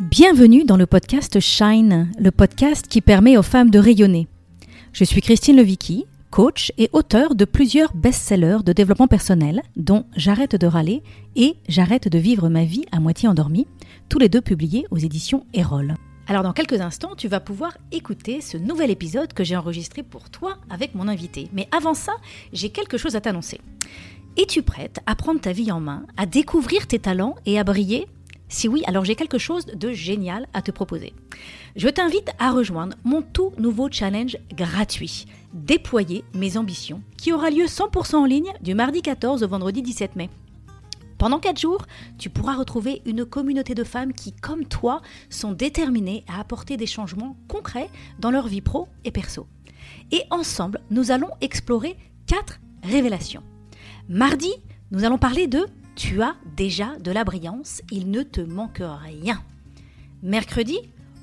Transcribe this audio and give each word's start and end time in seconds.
Bienvenue 0.00 0.64
dans 0.64 0.78
le 0.78 0.86
podcast 0.86 1.38
Shine, 1.38 2.10
le 2.18 2.30
podcast 2.30 2.88
qui 2.88 3.02
permet 3.02 3.36
aux 3.36 3.42
femmes 3.42 3.68
de 3.68 3.78
rayonner. 3.78 4.26
Je 4.94 5.04
suis 5.04 5.20
Christine 5.20 5.56
Levicky, 5.56 6.06
coach 6.30 6.72
et 6.78 6.88
auteur 6.94 7.34
de 7.34 7.44
plusieurs 7.44 7.94
best-sellers 7.94 8.62
de 8.64 8.72
développement 8.72 9.06
personnel, 9.06 9.62
dont 9.76 10.06
J'arrête 10.16 10.56
de 10.56 10.66
râler 10.66 11.02
et 11.36 11.56
J'arrête 11.68 12.08
de 12.08 12.18
vivre 12.18 12.48
ma 12.48 12.64
vie 12.64 12.86
à 12.90 13.00
moitié 13.00 13.28
endormie, 13.28 13.66
tous 14.08 14.18
les 14.18 14.30
deux 14.30 14.40
publiés 14.40 14.86
aux 14.90 14.96
éditions 14.96 15.44
Erol. 15.52 15.94
Alors 16.26 16.42
dans 16.42 16.54
quelques 16.54 16.80
instants, 16.80 17.14
tu 17.14 17.28
vas 17.28 17.40
pouvoir 17.40 17.76
écouter 17.92 18.40
ce 18.40 18.56
nouvel 18.56 18.90
épisode 18.90 19.34
que 19.34 19.44
j'ai 19.44 19.56
enregistré 19.56 20.02
pour 20.02 20.30
toi 20.30 20.56
avec 20.70 20.94
mon 20.94 21.06
invité. 21.06 21.50
Mais 21.52 21.68
avant 21.70 21.94
ça, 21.94 22.14
j'ai 22.54 22.70
quelque 22.70 22.96
chose 22.96 23.14
à 23.14 23.20
t'annoncer. 23.20 23.60
Es-tu 24.38 24.62
prête 24.62 25.00
à 25.04 25.14
prendre 25.14 25.40
ta 25.40 25.52
vie 25.52 25.70
en 25.70 25.80
main, 25.80 26.06
à 26.16 26.24
découvrir 26.24 26.86
tes 26.86 26.98
talents 26.98 27.34
et 27.44 27.58
à 27.58 27.64
briller 27.64 28.06
Si 28.52 28.68
oui, 28.68 28.82
alors 28.86 29.06
j'ai 29.06 29.14
quelque 29.14 29.38
chose 29.38 29.64
de 29.64 29.92
génial 29.92 30.46
à 30.52 30.60
te 30.60 30.70
proposer. 30.70 31.14
Je 31.74 31.88
t'invite 31.88 32.30
à 32.38 32.50
rejoindre 32.50 32.96
mon 33.02 33.22
tout 33.22 33.52
nouveau 33.56 33.88
challenge 33.90 34.36
gratuit, 34.54 35.24
Déployer 35.54 36.22
mes 36.34 36.58
ambitions, 36.58 37.02
qui 37.16 37.32
aura 37.32 37.48
lieu 37.48 37.64
100% 37.64 38.16
en 38.16 38.24
ligne 38.26 38.52
du 38.60 38.74
mardi 38.74 39.00
14 39.00 39.42
au 39.42 39.48
vendredi 39.48 39.80
17 39.80 40.16
mai. 40.16 40.28
Pendant 41.16 41.38
4 41.38 41.58
jours, 41.58 41.86
tu 42.18 42.28
pourras 42.28 42.54
retrouver 42.54 43.00
une 43.06 43.24
communauté 43.24 43.74
de 43.74 43.84
femmes 43.84 44.12
qui, 44.12 44.32
comme 44.32 44.66
toi, 44.66 45.00
sont 45.30 45.52
déterminées 45.52 46.24
à 46.28 46.38
apporter 46.38 46.76
des 46.76 46.86
changements 46.86 47.36
concrets 47.48 47.88
dans 48.18 48.30
leur 48.30 48.48
vie 48.48 48.60
pro 48.60 48.86
et 49.04 49.10
perso. 49.10 49.46
Et 50.10 50.24
ensemble, 50.30 50.80
nous 50.90 51.10
allons 51.10 51.30
explorer 51.40 51.96
4 52.26 52.60
révélations. 52.82 53.42
Mardi, 54.10 54.52
nous 54.90 55.04
allons 55.04 55.18
parler 55.18 55.46
de 55.46 55.66
Tu 55.94 56.22
as 56.22 56.36
déjà 56.56 56.96
de 56.98 57.10
la 57.10 57.24
brillance, 57.24 57.82
il 57.90 58.10
ne 58.10 58.22
te 58.22 58.40
manque 58.40 58.82
rien. 58.82 59.42
Mercredi, 60.22 60.78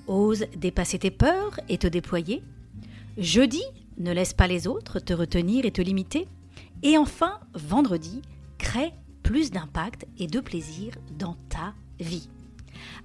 ose 0.08 0.46
dépasser 0.56 1.00
tes 1.00 1.12
peurs 1.12 1.60
et 1.70 1.78
te 1.78 1.88
déployer. 1.88 2.44
Jeudi, 3.18 3.64
ne 3.98 4.12
laisse 4.12 4.34
pas 4.34 4.48
les 4.48 4.68
autres 4.68 5.00
te 5.00 5.14
retenir 5.14 5.66
et 5.66 5.72
te 5.72 5.82
limiter. 5.82 6.28
Et 6.84 6.98
enfin, 6.98 7.40
vendredi, 7.54 8.22
crée 8.58 8.94
plus 9.24 9.52
d'impact 9.52 10.06
et 10.18 10.28
de 10.28 10.40
plaisir 10.40 10.94
dans 11.18 11.36
ta 11.50 11.74
vie. 12.00 12.30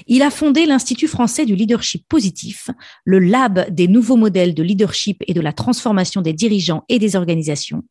Il 0.06 0.22
a 0.22 0.30
fondé 0.30 0.66
l'Institut 0.66 1.08
français 1.08 1.46
du 1.46 1.54
leadership 1.54 2.04
positif, 2.08 2.70
le 3.04 3.18
lab 3.18 3.70
des 3.70 3.88
nouveaux 3.88 4.16
modèles 4.16 4.54
de 4.54 4.62
leadership 4.62 5.22
et 5.26 5.34
de 5.34 5.40
la 5.40 5.52
transformation 5.52 6.22
des 6.22 6.32
dirigeants 6.32 6.84
et 6.88 6.98
des 6.98 7.16
organisations. 7.16 7.82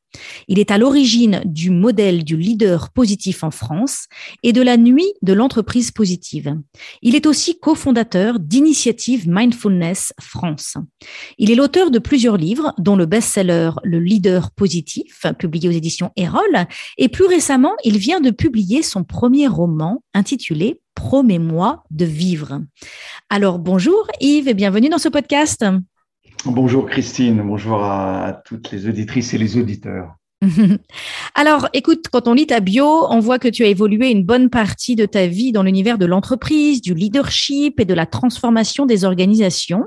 Il 0.47 0.59
est 0.59 0.71
à 0.71 0.77
l'origine 0.77 1.41
du 1.45 1.69
modèle 1.69 2.23
du 2.23 2.35
leader 2.35 2.91
positif 2.91 3.43
en 3.43 3.51
France 3.51 4.07
et 4.43 4.53
de 4.53 4.61
la 4.61 4.77
nuit 4.77 5.11
de 5.21 5.33
l'entreprise 5.33 5.91
positive. 5.91 6.57
Il 7.01 7.15
est 7.15 7.27
aussi 7.27 7.59
cofondateur 7.59 8.39
d'Initiative 8.39 9.29
Mindfulness 9.29 10.13
France. 10.19 10.77
Il 11.37 11.51
est 11.51 11.55
l'auteur 11.55 11.91
de 11.91 11.99
plusieurs 11.99 12.37
livres, 12.37 12.73
dont 12.77 12.95
le 12.95 13.05
best-seller 13.05 13.71
Le 13.83 13.99
leader 13.99 14.51
positif, 14.51 15.25
publié 15.37 15.69
aux 15.69 15.73
éditions 15.73 16.11
Erol, 16.15 16.67
et 16.97 17.09
plus 17.09 17.25
récemment, 17.25 17.75
il 17.83 17.97
vient 17.97 18.21
de 18.21 18.31
publier 18.31 18.81
son 18.81 19.03
premier 19.03 19.47
roman 19.47 20.03
intitulé 20.13 20.79
Promets-moi 20.99 21.85
de 21.91 22.03
vivre. 22.03 22.59
Alors 23.29 23.57
bonjour 23.57 24.05
Yves 24.19 24.49
et 24.49 24.53
bienvenue 24.53 24.89
dans 24.89 24.97
ce 24.97 25.07
podcast. 25.07 25.65
Bonjour 26.43 26.87
Christine, 26.87 27.41
bonjour 27.41 27.81
à 27.81 28.41
toutes 28.43 28.69
les 28.71 28.85
auditrices 28.85 29.33
et 29.33 29.37
les 29.37 29.55
auditeurs. 29.55 30.15
Alors, 31.35 31.69
écoute, 31.71 32.07
quand 32.11 32.27
on 32.27 32.33
lit 32.33 32.47
ta 32.47 32.59
bio, 32.59 33.05
on 33.09 33.19
voit 33.19 33.39
que 33.39 33.47
tu 33.47 33.63
as 33.63 33.67
évolué 33.67 34.09
une 34.09 34.25
bonne 34.25 34.49
partie 34.49 34.97
de 34.97 35.05
ta 35.05 35.27
vie 35.27 35.53
dans 35.53 35.63
l'univers 35.63 35.97
de 35.97 36.05
l'entreprise, 36.05 36.81
du 36.81 36.93
leadership 36.93 37.79
et 37.79 37.85
de 37.85 37.93
la 37.93 38.05
transformation 38.05 38.85
des 38.85 39.05
organisations. 39.05 39.85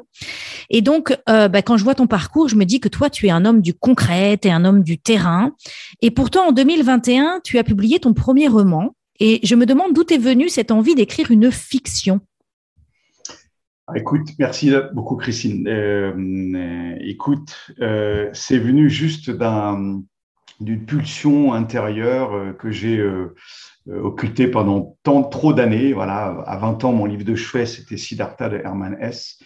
Et 0.70 0.80
donc, 0.80 1.14
euh, 1.28 1.48
bah, 1.48 1.60
quand 1.60 1.76
je 1.76 1.84
vois 1.84 1.94
ton 1.94 2.06
parcours, 2.06 2.48
je 2.48 2.56
me 2.56 2.64
dis 2.64 2.80
que 2.80 2.88
toi, 2.88 3.10
tu 3.10 3.26
es 3.26 3.30
un 3.30 3.44
homme 3.44 3.60
du 3.60 3.74
concret, 3.74 4.38
tu 4.40 4.48
es 4.48 4.50
un 4.50 4.64
homme 4.64 4.82
du 4.82 4.98
terrain. 4.98 5.52
Et 6.00 6.10
pourtant, 6.10 6.48
en 6.48 6.52
2021, 6.52 7.40
tu 7.44 7.58
as 7.58 7.64
publié 7.64 7.98
ton 7.98 8.14
premier 8.14 8.48
roman, 8.48 8.94
et 9.24 9.38
je 9.44 9.54
me 9.54 9.66
demande 9.66 9.94
d'où 9.94 10.02
est 10.12 10.18
venue 10.18 10.48
cette 10.48 10.72
envie 10.72 10.96
d'écrire 10.96 11.30
une 11.30 11.52
fiction. 11.52 12.20
Ah, 13.86 13.92
écoute, 13.96 14.26
merci 14.40 14.72
beaucoup 14.94 15.14
Christine. 15.14 15.68
Euh, 15.68 16.12
euh, 16.12 16.96
écoute, 16.98 17.70
euh, 17.80 18.30
c'est 18.32 18.58
venu 18.58 18.90
juste 18.90 19.30
d'une 19.30 20.84
pulsion 20.86 21.52
intérieure 21.52 22.56
que 22.58 22.72
j'ai 22.72 23.00
occultée 23.88 24.48
pendant 24.48 24.98
tant 25.04 25.22
trop 25.22 25.52
d'années. 25.52 25.92
Voilà, 25.92 26.42
à 26.44 26.56
20 26.56 26.82
ans, 26.82 26.92
mon 26.92 27.04
livre 27.04 27.24
de 27.24 27.36
chevet, 27.36 27.66
c'était 27.66 27.96
Siddhartha 27.96 28.48
de 28.48 28.56
Hermann 28.56 28.96
Hesse. 29.00 29.38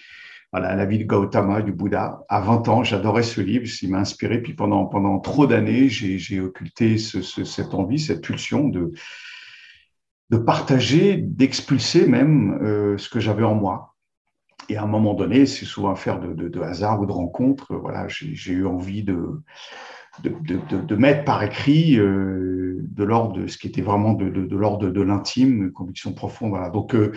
Voilà, 0.53 0.75
la 0.75 0.87
vie 0.87 0.99
de 0.99 1.05
Gautama, 1.05 1.61
du 1.61 1.73
Bouddha. 1.73 2.21
À 2.31 2.41
20 2.41 2.69
ans, 2.69 2.83
j'adorais 2.83 3.25
ce 3.25 3.43
livre, 3.43 3.67
il 3.83 3.91
m'a 3.91 3.99
inspiré. 3.99 4.41
Puis 4.41 4.55
pendant, 4.55 4.87
pendant 4.87 5.19
trop 5.19 5.47
d'années, 5.47 5.91
j'ai 5.91 6.41
occulté 6.41 6.97
cette 6.97 7.75
envie, 7.75 7.99
cette 7.99 8.23
pulsion 8.23 8.69
de, 8.69 8.93
de 10.31 10.37
partager, 10.37 11.17
d'expulser 11.17 12.07
même 12.07 12.59
euh, 12.63 12.99
ce 12.99 13.09
que 13.09 13.21
j'avais 13.21 13.45
en 13.45 13.55
moi. 13.55 13.95
Et 14.69 14.77
à 14.77 14.83
un 14.83 14.87
moment 14.87 15.15
donné, 15.15 15.47
c'est 15.47 15.65
souvent 15.65 15.91
affaire 15.91 16.19
de, 16.19 16.33
de, 16.33 16.49
de, 16.49 16.61
hasard 16.61 17.01
ou 17.01 17.07
de 17.07 17.13
rencontre. 17.13 17.75
Voilà, 17.77 18.07
j'ai 18.09 18.53
eu 18.53 18.67
envie 18.67 19.05
de, 19.05 19.41
de, 20.23 20.97
mettre 20.97 21.25
par 21.25 21.43
écrit 21.43 21.99
euh, 21.99 22.79
de 22.81 23.05
l'ordre 23.05 23.47
ce 23.47 23.59
qui 23.59 23.69
était 23.69 23.83
vraiment 23.83 24.15
de, 24.15 24.25
l'ordre 24.57 24.89
de, 24.89 25.01
l'intime, 25.03 25.73
conviction 25.73 26.13
profonde. 26.13 26.51
Voilà. 26.51 26.71
Donc, 26.71 26.95
euh, 26.95 27.13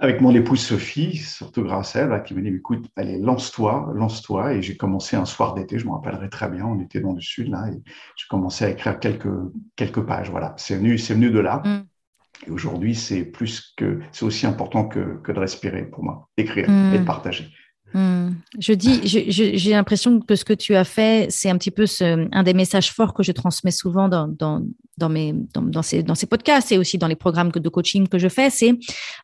avec 0.00 0.20
mon 0.20 0.34
épouse 0.34 0.60
Sophie, 0.60 1.16
surtout 1.16 1.62
grâce 1.62 1.96
à 1.96 2.00
elle, 2.00 2.22
qui 2.22 2.34
m'a 2.34 2.40
dit 2.40 2.48
écoute, 2.48 2.86
allez, 2.96 3.18
lance-toi, 3.18 3.92
lance-toi. 3.94 4.54
Et 4.54 4.62
j'ai 4.62 4.76
commencé 4.76 5.16
un 5.16 5.24
soir 5.24 5.54
d'été, 5.54 5.78
je 5.78 5.86
me 5.86 5.92
rappellerai 5.92 6.28
très 6.28 6.48
bien, 6.48 6.64
on 6.66 6.80
était 6.80 7.00
dans 7.00 7.12
le 7.12 7.20
sud 7.20 7.48
là, 7.48 7.68
et 7.68 7.82
j'ai 8.16 8.26
commencé 8.28 8.64
à 8.64 8.70
écrire 8.70 9.00
quelques, 9.00 9.28
quelques 9.76 10.02
pages. 10.02 10.30
Voilà, 10.30 10.54
c'est 10.56 10.76
venu, 10.76 10.98
c'est 10.98 11.14
venu 11.14 11.30
de 11.30 11.40
là. 11.40 11.62
Mm. 11.64 11.86
Et 12.46 12.50
aujourd'hui, 12.50 12.94
c'est 12.94 13.24
plus 13.24 13.74
que, 13.76 14.00
c'est 14.12 14.24
aussi 14.24 14.46
important 14.46 14.86
que, 14.86 15.20
que, 15.22 15.32
de 15.32 15.38
respirer 15.40 15.84
pour 15.84 16.04
moi, 16.04 16.28
d'écrire 16.36 16.70
mm. 16.70 16.94
et 16.94 16.98
de 17.00 17.04
partager. 17.04 17.48
Mm. 17.92 18.30
Je 18.60 18.72
dis, 18.74 19.00
j'ai 19.04 19.70
l'impression 19.70 20.20
que 20.20 20.36
ce 20.36 20.44
que 20.44 20.52
tu 20.52 20.76
as 20.76 20.84
fait, 20.84 21.26
c'est 21.30 21.50
un 21.50 21.58
petit 21.58 21.72
peu 21.72 21.86
ce, 21.86 22.28
un 22.30 22.42
des 22.44 22.54
messages 22.54 22.92
forts 22.92 23.14
que 23.14 23.24
je 23.24 23.32
transmets 23.32 23.72
souvent 23.72 24.08
dans, 24.08 24.28
dans, 24.28 24.62
dans, 24.98 25.08
mes, 25.08 25.34
dans, 25.54 25.82
ces, 25.82 26.02
dans 26.02 26.14
ces 26.14 26.26
podcasts 26.26 26.72
et 26.72 26.78
aussi 26.78 26.98
dans 26.98 27.06
les 27.06 27.16
programmes 27.16 27.50
de 27.50 27.68
coaching 27.68 28.08
que 28.08 28.18
je 28.18 28.28
fais, 28.28 28.50
c'est 28.50 28.74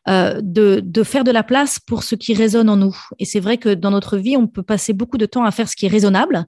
euh, 0.07 0.39
de, 0.41 0.81
de 0.83 1.03
faire 1.03 1.23
de 1.23 1.31
la 1.31 1.43
place 1.43 1.79
pour 1.79 2.03
ce 2.03 2.15
qui 2.15 2.33
résonne 2.33 2.69
en 2.69 2.77
nous. 2.77 2.95
Et 3.19 3.25
c'est 3.25 3.39
vrai 3.39 3.57
que 3.57 3.73
dans 3.73 3.91
notre 3.91 4.17
vie, 4.17 4.37
on 4.37 4.47
peut 4.47 4.63
passer 4.63 4.93
beaucoup 4.93 5.17
de 5.17 5.25
temps 5.25 5.43
à 5.43 5.51
faire 5.51 5.69
ce 5.69 5.75
qui 5.75 5.85
est 5.85 5.89
raisonnable 5.89 6.45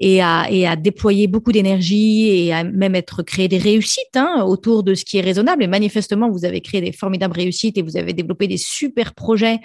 et 0.00 0.22
à, 0.22 0.46
et 0.50 0.66
à 0.66 0.76
déployer 0.76 1.26
beaucoup 1.26 1.52
d'énergie 1.52 2.28
et 2.28 2.52
à 2.52 2.64
même 2.64 2.94
être 2.94 3.22
créer 3.22 3.48
des 3.48 3.58
réussites 3.58 4.16
hein, 4.16 4.44
autour 4.46 4.82
de 4.82 4.94
ce 4.94 5.04
qui 5.04 5.18
est 5.18 5.22
raisonnable. 5.22 5.62
Et 5.62 5.66
manifestement, 5.66 6.30
vous 6.30 6.44
avez 6.44 6.60
créé 6.60 6.80
des 6.80 6.92
formidables 6.92 7.34
réussites 7.34 7.76
et 7.78 7.82
vous 7.82 7.96
avez 7.96 8.12
développé 8.12 8.46
des 8.46 8.56
super 8.56 9.14
projets 9.14 9.58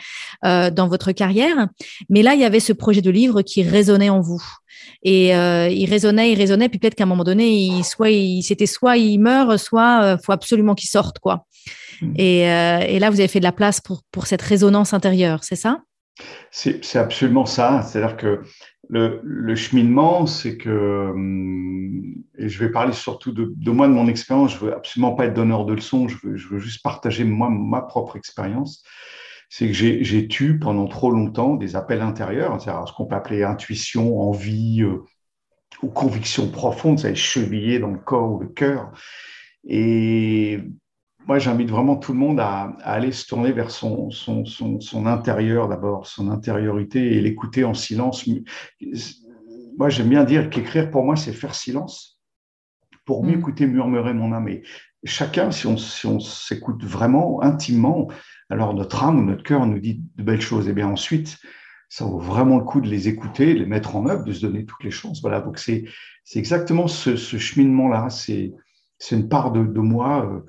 euh, 0.46 0.70
dans 0.72 0.88
votre 0.88 1.12
carrière. 1.12 1.68
Mais 2.10 2.24
là, 2.24 2.34
il 2.34 2.42
y 2.42 2.46
avait 2.46 2.60
ce 2.60 2.74
projet 2.74 3.02
de 3.02 3.12
livre 3.12 3.42
qui 3.42 3.64
résonnait 3.64 4.10
en 4.10 4.22
vous. 4.22 4.44
Et 5.04 5.36
euh, 5.36 5.68
il 5.70 5.90
résonnait, 5.90 6.32
il 6.32 6.38
résonnait, 6.38 6.70
puis 6.70 6.80
peut-être 6.80 6.96
qu'à 6.96 7.04
un 7.04 7.08
moment 7.08 7.24
donné, 7.24 7.50
il, 7.50 7.84
soit 7.84 8.10
il, 8.10 8.42
c'était 8.42 8.66
soit 8.66 8.98
il 8.98 9.20
meurt, 9.20 9.58
soit 9.58 10.04
euh, 10.04 10.18
faut 10.18 10.32
absolument 10.32 10.76
qu'il 10.76 10.90
sorte, 10.90 11.20
quoi. 11.20 11.46
Hmm. 12.02 12.14
Et, 12.16 12.50
euh, 12.50 12.80
et, 12.80 13.00
là, 13.00 13.10
vous 13.10 13.20
avez 13.20 13.28
fait 13.28 13.40
de 13.40 13.44
la 13.44 13.52
place 13.52 13.82
pour, 13.82 14.04
pour 14.12 14.28
cette 14.28 14.42
résonance 14.42 14.94
intérieure, 14.94 15.44
c'est 15.44 15.56
ça? 15.56 15.82
C'est, 16.52 16.84
c'est 16.86 17.00
absolument 17.00 17.46
ça. 17.46 17.82
C'est-à-dire 17.82 18.18
que 18.18 18.42
le, 18.90 19.20
le 19.24 19.56
cheminement, 19.56 20.26
c'est 20.26 20.58
que, 20.58 21.10
hum, 21.12 22.16
et 22.38 22.48
je 22.50 22.60
vais 22.60 22.72
parler 22.72 22.94
surtout 22.94 23.32
de, 23.32 23.54
de 23.56 23.72
moi, 23.72 23.88
de 23.88 23.94
mon 23.94 24.08
expérience, 24.08 24.54
je 24.54 24.60
veux 24.60 24.74
absolument 24.74 25.14
pas 25.14 25.26
être 25.26 25.34
donneur 25.34 25.66
de 25.66 25.74
leçons, 25.74 26.08
je 26.08 26.18
veux, 26.24 26.38
je 26.38 26.48
veux 26.48 26.60
juste 26.60 26.84
partager 26.84 27.24
moi 27.24 27.50
ma 27.50 27.82
propre 27.82 28.16
expérience 28.16 28.84
c'est 29.56 29.68
que 29.68 29.74
j'ai 29.74 30.28
tu 30.28 30.58
pendant 30.58 30.88
trop 30.88 31.12
longtemps 31.12 31.54
des 31.54 31.76
appels 31.76 32.02
intérieurs, 32.02 32.60
ce 32.60 32.92
qu'on 32.92 33.06
peut 33.06 33.14
appeler 33.14 33.44
intuition, 33.44 34.20
envie 34.20 34.82
euh, 34.82 35.04
ou 35.84 35.90
conviction 35.90 36.50
profonde, 36.50 36.98
ça 36.98 37.12
est 37.12 37.16
chevillé 37.16 37.78
dans 37.78 37.92
le 37.92 38.00
corps 38.00 38.32
ou 38.32 38.40
le 38.40 38.48
cœur. 38.48 38.92
Et 39.64 40.60
moi, 41.28 41.38
j'invite 41.38 41.70
vraiment 41.70 41.98
tout 41.98 42.14
le 42.14 42.18
monde 42.18 42.40
à, 42.40 42.76
aller 42.82 43.12
se 43.12 43.28
tourner 43.28 43.52
vers 43.52 43.70
son, 43.70 44.10
son, 44.10 44.44
son, 44.44 44.80
son 44.80 45.06
intérieur 45.06 45.68
d'abord, 45.68 46.08
son 46.08 46.32
intériorité 46.32 47.16
et 47.16 47.22
l'écouter 47.22 47.64
en 47.64 47.76
silence. 47.76 48.28
Moi, 49.78 49.90
j'aime 49.90 50.10
bien 50.10 50.24
dire 50.24 50.50
qu'écrire 50.50 50.90
pour 50.90 51.04
moi, 51.04 51.16
c'est 51.16 51.32
faire 51.32 51.54
silence 51.54 52.20
pour 53.06 53.24
mieux 53.24 53.36
mm. 53.36 53.40
écouter 53.40 53.68
murmurer 53.68 54.16
mon 54.16 54.34
âme. 54.34 54.48
Et 54.48 54.64
chacun, 55.04 55.52
si 55.52 55.68
on 55.68 55.78
s'écoute 56.20 56.84
vraiment 56.84 57.44
intimement, 57.44 58.08
alors 58.50 58.74
notre 58.74 59.04
âme 59.04 59.20
ou 59.20 59.24
notre 59.24 59.44
cœur 59.44 59.66
nous 59.66 59.80
dit 59.80 60.02
de 60.16 60.24
belles 60.24 60.42
choses. 60.42 60.68
Et 60.68 60.74
bien 60.74 60.88
ensuite, 60.88 61.38
ça 61.90 62.06
vaut 62.06 62.20
vraiment 62.20 62.58
le 62.58 62.64
coup 62.64 62.82
de 62.82 62.88
les 62.88 63.08
écouter, 63.08 63.54
de 63.54 63.60
les 63.60 63.66
mettre 63.66 63.96
en 63.96 64.08
œuvre, 64.08 64.24
de 64.24 64.34
se 64.34 64.42
donner 64.42 64.66
toutes 64.66 64.84
les 64.84 64.92
chances. 64.92 65.22
Voilà, 65.22 65.42
donc 65.42 65.60
c'est 65.60 65.86
exactement 66.36 66.88
ce, 66.88 67.16
cheminement-là. 67.16 68.10
C'est 68.10 68.52
une 69.12 69.30
part 69.30 69.52
de, 69.52 69.80
moi. 69.80 70.26
Euh, 70.26 70.40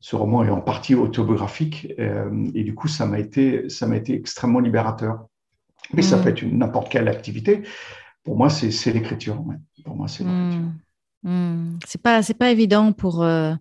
ce 0.00 0.14
roman 0.14 0.44
est 0.44 0.50
en 0.50 0.60
partie 0.60 0.94
autobiographique 0.94 1.92
euh, 1.98 2.48
et 2.54 2.62
du 2.62 2.74
coup, 2.74 2.86
ça 2.86 3.06
m'a 3.06 3.18
été, 3.18 3.68
ça 3.68 3.94
été 3.96 4.14
extrêmement 4.14 4.60
libérateur. 4.60 5.26
Mais 5.94 6.02
ça 6.02 6.16
mm. 6.16 6.22
peut 6.22 6.28
être 6.30 6.42
n'importe 6.44 6.90
quelle 6.90 7.08
activité. 7.08 7.62
Pour 8.24 8.36
moi, 8.36 8.50
c'est 8.50 8.92
l'écriture. 8.92 9.42
Pour 9.84 9.96
moi, 9.96 10.08
c'est 10.08 10.24
l'écriture. 10.24 10.60
Mm. 10.60 10.78
Hmm. 11.26 11.80
C'est 11.84 12.00
pas 12.00 12.22
c'est 12.22 12.38
pas 12.38 12.52
évident 12.52 12.92
pour. 12.92 13.24
Euh, 13.24 13.52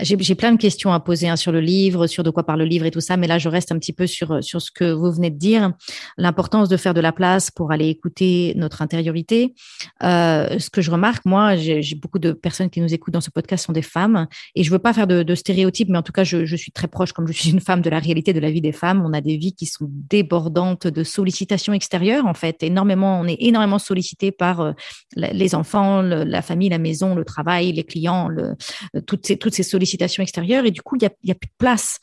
j'ai 0.00 0.34
plein 0.34 0.52
de 0.52 0.58
questions 0.58 0.92
à 0.92 1.00
poser 1.00 1.28
hein, 1.28 1.36
sur 1.36 1.52
le 1.52 1.60
livre, 1.60 2.06
sur 2.06 2.22
de 2.22 2.30
quoi 2.30 2.44
parle 2.44 2.60
le 2.60 2.66
livre 2.66 2.84
et 2.84 2.90
tout 2.90 3.00
ça, 3.00 3.16
mais 3.16 3.26
là 3.26 3.38
je 3.38 3.48
reste 3.48 3.72
un 3.72 3.78
petit 3.78 3.94
peu 3.94 4.06
sur 4.06 4.44
sur 4.44 4.60
ce 4.60 4.70
que 4.70 4.92
vous 4.92 5.10
venez 5.10 5.30
de 5.30 5.38
dire, 5.38 5.72
l'importance 6.18 6.68
de 6.68 6.76
faire 6.76 6.92
de 6.92 7.00
la 7.00 7.10
place 7.10 7.50
pour 7.50 7.72
aller 7.72 7.88
écouter 7.88 8.52
notre 8.56 8.82
intériorité. 8.82 9.54
Euh, 10.02 10.58
ce 10.58 10.68
que 10.68 10.82
je 10.82 10.90
remarque, 10.90 11.24
moi, 11.24 11.56
j'ai 11.56 11.94
beaucoup 11.94 12.18
de 12.18 12.32
personnes 12.32 12.68
qui 12.68 12.82
nous 12.82 12.92
écoutent 12.92 13.14
dans 13.14 13.22
ce 13.22 13.30
podcast 13.30 13.64
sont 13.64 13.72
des 13.72 13.82
femmes, 13.82 14.28
et 14.54 14.62
je 14.62 14.70
veux 14.70 14.78
pas 14.78 14.92
faire 14.92 15.06
de, 15.06 15.22
de 15.22 15.34
stéréotypes, 15.34 15.88
mais 15.88 15.98
en 15.98 16.02
tout 16.02 16.12
cas 16.12 16.24
je, 16.24 16.44
je, 16.44 16.56
suis 16.56 16.72
très 16.72 16.88
proche, 16.88 17.12
comme 17.12 17.26
je 17.26 17.32
suis 17.32 17.50
une 17.50 17.60
femme, 17.60 17.80
de 17.80 17.90
la 17.90 17.98
réalité 17.98 18.34
de 18.34 18.40
la 18.40 18.50
vie 18.50 18.60
des 18.60 18.72
femmes. 18.72 19.02
On 19.04 19.14
a 19.14 19.22
des 19.22 19.38
vies 19.38 19.54
qui 19.54 19.64
sont 19.64 19.88
débordantes 19.90 20.86
de 20.86 21.02
sollicitations 21.02 21.72
extérieures, 21.72 22.26
en 22.26 22.34
fait, 22.34 22.62
énormément. 22.62 23.18
On 23.18 23.26
est 23.26 23.38
énormément 23.40 23.78
sollicité 23.78 24.30
par 24.30 24.60
euh, 24.60 24.72
les 25.16 25.54
enfants, 25.54 26.02
la 26.02 26.42
famille, 26.42 26.68
la 26.68 26.78
maison 26.78 26.97
le 27.14 27.24
travail, 27.24 27.72
les 27.72 27.84
clients, 27.84 28.28
le, 28.28 28.54
euh, 28.96 29.00
toutes, 29.00 29.26
ces, 29.26 29.36
toutes 29.36 29.54
ces 29.54 29.62
sollicitations 29.62 30.22
extérieures. 30.22 30.64
Et 30.64 30.70
du 30.70 30.82
coup, 30.82 30.96
il 30.96 31.00
n'y 31.00 31.06
a, 31.06 31.10
y 31.24 31.30
a, 31.30 31.34
plus 31.34 31.48
de 31.48 31.54
place 31.58 31.98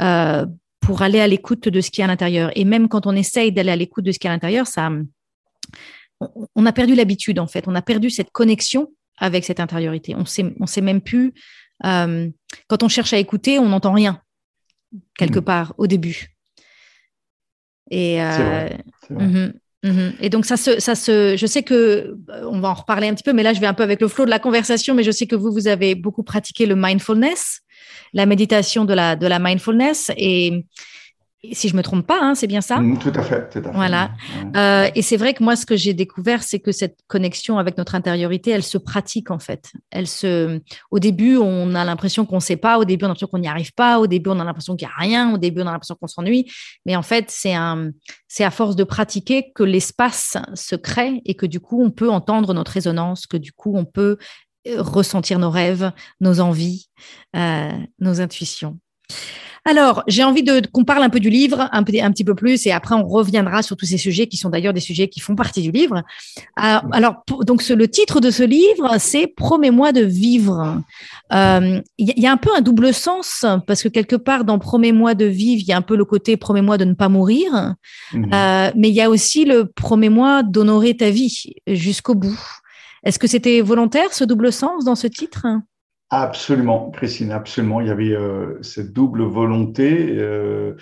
euh, 0.00 0.46
pour 0.80 1.02
aller 1.02 1.20
à 1.20 1.26
l'écoute 1.26 1.68
de 1.68 1.80
ce 1.80 1.90
qui 1.90 2.00
est 2.00 2.04
à 2.04 2.06
l'intérieur. 2.06 2.50
Et 2.54 2.64
même 2.64 2.88
quand 2.88 3.06
on 3.06 3.12
essaye 3.12 3.52
d'aller 3.52 3.70
à 3.70 3.76
l'écoute 3.76 4.04
de 4.04 4.12
ce 4.12 4.18
qui 4.18 4.26
est 4.26 4.30
à 4.30 4.32
l'intérieur, 4.32 4.66
ça, 4.66 4.90
on 6.54 6.66
a 6.66 6.72
perdu 6.72 6.94
l'habitude, 6.94 7.38
en 7.38 7.46
fait. 7.46 7.66
On 7.68 7.74
a 7.74 7.82
perdu 7.82 8.10
cette 8.10 8.30
connexion 8.30 8.92
avec 9.18 9.44
cette 9.44 9.60
intériorité. 9.60 10.14
On 10.14 10.24
sait, 10.24 10.54
on 10.60 10.66
sait 10.66 10.80
même 10.80 11.00
plus. 11.00 11.34
Euh, 11.84 12.28
quand 12.68 12.82
on 12.82 12.88
cherche 12.88 13.12
à 13.12 13.18
écouter, 13.18 13.58
on 13.58 13.68
n'entend 13.68 13.92
rien 13.92 14.20
quelque 15.18 15.40
mmh. 15.40 15.44
part 15.44 15.74
au 15.78 15.86
début. 15.86 16.28
Et 17.90 18.16
vrai, 18.16 18.78
mhm. 19.10 19.52
Mhm. 19.86 20.14
Et 20.20 20.30
donc 20.30 20.46
ça 20.46 20.56
se, 20.56 20.80
ça 20.80 20.94
se, 20.94 21.36
je 21.36 21.46
sais 21.46 21.62
que 21.62 21.74
euh, 21.74 22.48
on 22.50 22.58
va 22.58 22.70
en 22.70 22.74
reparler 22.74 23.08
un 23.08 23.14
petit 23.14 23.22
peu, 23.22 23.32
mais 23.32 23.42
là 23.42 23.52
je 23.52 23.60
vais 23.60 23.66
un 23.66 23.74
peu 23.74 23.84
avec 23.84 24.00
le 24.00 24.08
flot 24.08 24.24
de 24.24 24.30
la 24.30 24.40
conversation, 24.40 24.94
mais 24.94 25.04
je 25.04 25.12
sais 25.12 25.26
que 25.26 25.36
vous 25.36 25.52
vous 25.52 25.68
avez 25.68 25.94
beaucoup 25.94 26.24
pratiqué 26.24 26.66
le 26.66 26.74
mindfulness, 26.74 27.60
la 28.12 28.26
méditation 28.26 28.84
de 28.84 28.94
la 28.94 29.14
de 29.14 29.26
la 29.26 29.38
mindfulness 29.38 30.10
et 30.16 30.64
si 31.52 31.68
je 31.68 31.76
me 31.76 31.82
trompe 31.82 32.06
pas, 32.06 32.18
hein, 32.20 32.34
c'est 32.34 32.46
bien 32.46 32.60
ça? 32.60 32.78
Mm, 32.78 32.98
Tout 32.98 33.12
à 33.14 33.22
fait. 33.22 33.48
Tout 33.50 33.58
à 33.58 33.62
fait. 33.62 33.70
Voilà. 33.72 34.10
Euh, 34.56 34.88
et 34.94 35.02
c'est 35.02 35.16
vrai 35.16 35.34
que 35.34 35.42
moi, 35.42 35.56
ce 35.56 35.66
que 35.66 35.76
j'ai 35.76 35.94
découvert, 35.94 36.42
c'est 36.42 36.60
que 36.60 36.72
cette 36.72 36.98
connexion 37.06 37.58
avec 37.58 37.78
notre 37.78 37.94
intériorité, 37.94 38.50
elle 38.50 38.62
se 38.62 38.78
pratique 38.78 39.30
en 39.30 39.38
fait. 39.38 39.72
Elle 39.90 40.06
se. 40.06 40.60
Au 40.90 40.98
début, 40.98 41.36
on 41.36 41.74
a 41.74 41.84
l'impression 41.84 42.26
qu'on 42.26 42.36
ne 42.36 42.40
sait 42.40 42.56
pas. 42.56 42.78
Au 42.78 42.84
début, 42.84 43.04
on 43.04 43.06
a 43.06 43.10
l'impression 43.10 43.28
qu'on 43.28 43.38
n'y 43.38 43.48
arrive 43.48 43.72
pas. 43.74 43.98
Au 43.98 44.06
début, 44.06 44.30
on 44.30 44.40
a 44.40 44.44
l'impression 44.44 44.76
qu'il 44.76 44.88
n'y 44.88 44.92
a 44.92 44.96
rien. 44.98 45.34
Au 45.34 45.38
début, 45.38 45.62
on 45.62 45.66
a 45.66 45.72
l'impression 45.72 45.96
qu'on 46.00 46.06
s'ennuie. 46.06 46.50
Mais 46.84 46.96
en 46.96 47.02
fait, 47.02 47.26
c'est 47.28 47.54
un. 47.54 47.90
C'est 48.28 48.44
à 48.44 48.50
force 48.50 48.76
de 48.76 48.84
pratiquer 48.84 49.52
que 49.54 49.62
l'espace 49.62 50.36
se 50.54 50.76
crée 50.76 51.22
et 51.24 51.34
que 51.34 51.46
du 51.46 51.60
coup, 51.60 51.82
on 51.82 51.90
peut 51.90 52.10
entendre 52.10 52.52
notre 52.52 52.72
résonance, 52.72 53.26
que 53.26 53.36
du 53.36 53.52
coup, 53.52 53.76
on 53.76 53.84
peut 53.84 54.18
euh, 54.66 54.82
ressentir 54.82 55.38
nos 55.38 55.50
rêves, 55.50 55.92
nos 56.20 56.40
envies, 56.40 56.88
euh, 57.34 57.72
nos 58.00 58.20
intuitions. 58.20 58.78
Alors, 59.66 60.04
j'ai 60.06 60.22
envie 60.22 60.44
de 60.44 60.62
qu'on 60.72 60.84
parle 60.84 61.02
un 61.02 61.10
peu 61.10 61.18
du 61.18 61.28
livre, 61.28 61.68
un, 61.72 61.82
petit 61.82 62.24
peu 62.24 62.36
plus, 62.36 62.66
et 62.66 62.72
après 62.72 62.94
on 62.94 63.04
reviendra 63.04 63.62
sur 63.62 63.76
tous 63.76 63.84
ces 63.84 63.98
sujets 63.98 64.28
qui 64.28 64.36
sont 64.36 64.48
d'ailleurs 64.48 64.72
des 64.72 64.80
sujets 64.80 65.08
qui 65.08 65.18
font 65.18 65.34
partie 65.34 65.60
du 65.60 65.72
livre. 65.72 66.04
Euh, 66.62 66.78
alors, 66.92 67.24
donc 67.44 67.68
le 67.68 67.88
titre 67.88 68.20
de 68.20 68.30
ce 68.30 68.44
livre, 68.44 68.96
c'est 68.98 69.26
Promets-moi 69.26 69.90
de 69.90 70.02
vivre. 70.02 70.80
Il 71.32 71.36
euh, 71.36 71.80
y, 71.98 72.26
a 72.28 72.32
un 72.32 72.36
peu 72.36 72.50
un 72.56 72.60
double 72.60 72.94
sens 72.94 73.44
parce 73.66 73.82
que 73.82 73.88
quelque 73.88 74.14
part 74.14 74.44
dans 74.44 74.60
Promets-moi 74.60 75.14
de 75.14 75.24
vivre, 75.24 75.62
il 75.62 75.68
y 75.68 75.72
a 75.72 75.76
un 75.76 75.82
peu 75.82 75.96
le 75.96 76.04
côté 76.04 76.36
Promets-moi 76.36 76.78
de 76.78 76.84
ne 76.84 76.94
pas 76.94 77.08
mourir, 77.08 77.74
mhm. 78.12 78.30
euh, 78.32 78.70
mais 78.76 78.88
il 78.88 78.94
y 78.94 79.02
a 79.02 79.10
aussi 79.10 79.44
le 79.44 79.66
Promets-moi 79.66 80.44
d'honorer 80.44 80.96
ta 80.96 81.10
vie 81.10 81.56
jusqu'au 81.66 82.14
bout. 82.14 82.40
Est-ce 83.02 83.18
que 83.18 83.26
c'était 83.26 83.60
volontaire 83.62 84.12
ce 84.12 84.22
double 84.22 84.52
sens 84.52 84.84
dans 84.84 84.94
ce 84.94 85.08
titre? 85.08 85.44
Absolument, 86.10 86.90
Christine, 86.90 87.32
absolument. 87.32 87.80
Il 87.80 87.88
y 87.88 87.90
avait 87.90 88.12
euh, 88.12 88.62
cette 88.62 88.92
double 88.92 89.24
volonté, 89.24 90.16
euh, 90.18 90.76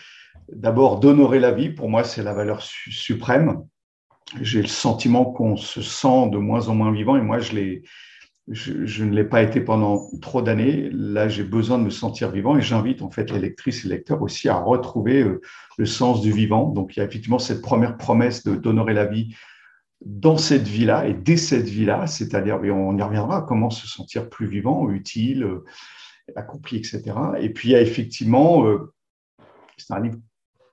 d'abord 0.53 1.01
d'honorer 1.01 1.41
la 1.41 1.51
vie. 1.51 1.71
Pour 1.71 1.89
moi, 1.89 2.05
c'est 2.05 2.23
la 2.23 2.35
valeur 2.35 2.61
suprême. 2.63 3.63
J'ai 4.43 4.61
le 4.61 4.69
sentiment 4.69 5.25
qu'on 5.25 5.57
se 5.57 5.81
sent 5.81 6.29
de 6.31 6.37
moins 6.37 6.69
en 6.69 6.75
moins 6.75 6.93
vivant 6.93 7.17
et 7.17 7.23
moi, 7.23 7.39
je, 7.39 9.05
ne 9.05 9.15
l'ai 9.15 9.25
pas 9.25 9.43
été 9.43 9.63
pendant 9.63 10.11
trop 10.21 10.43
d'années. 10.43 10.91
Là, 10.93 11.29
j'ai 11.29 11.45
besoin 11.45 11.79
de 11.79 11.85
me 11.85 11.91
sentir 11.91 12.31
vivant 12.31 12.59
et 12.59 12.63
j'invite 12.63 13.01
en 13.01 13.11
fait 13.11 13.31
les 13.31 13.39
lectrices 13.39 13.87
et 13.87 13.89
les 13.89 13.97
lecteurs 13.97 14.21
aussi 14.21 14.51
à 14.51 14.57
retrouver 14.57 15.23
euh, 15.23 15.41
le 15.79 15.87
sens 15.87 16.21
du 16.21 16.33
vivant. 16.33 16.69
Donc, 16.69 16.97
il 16.97 16.99
y 16.99 17.03
a 17.03 17.07
effectivement 17.07 17.39
cette 17.39 17.63
première 17.63 17.97
promesse 17.97 18.45
d'honorer 18.45 18.93
la 18.93 19.07
vie 19.07 19.35
dans 20.05 20.37
cette 20.37 20.69
vie-là 20.69 21.07
et 21.09 21.15
dès 21.15 21.37
cette 21.37 21.67
vie-là, 21.67 22.07
c'est-à-dire, 22.07 22.61
on 22.63 22.97
y 22.97 23.03
reviendra, 23.03 23.43
comment 23.43 23.71
se 23.71 23.87
sentir 23.87 24.29
plus 24.29 24.47
vivant, 24.47 24.91
utile, 24.91 25.45
euh, 25.45 25.65
accompli, 26.37 26.79
etc. 26.79 27.03
Et 27.41 27.51
puis, 27.51 27.71
il 27.71 27.73
y 27.73 27.75
a 27.75 27.81
effectivement, 27.81 28.67
euh, 28.67 28.93
c'est 29.79 29.95
un 29.95 30.01
livre 30.01 30.17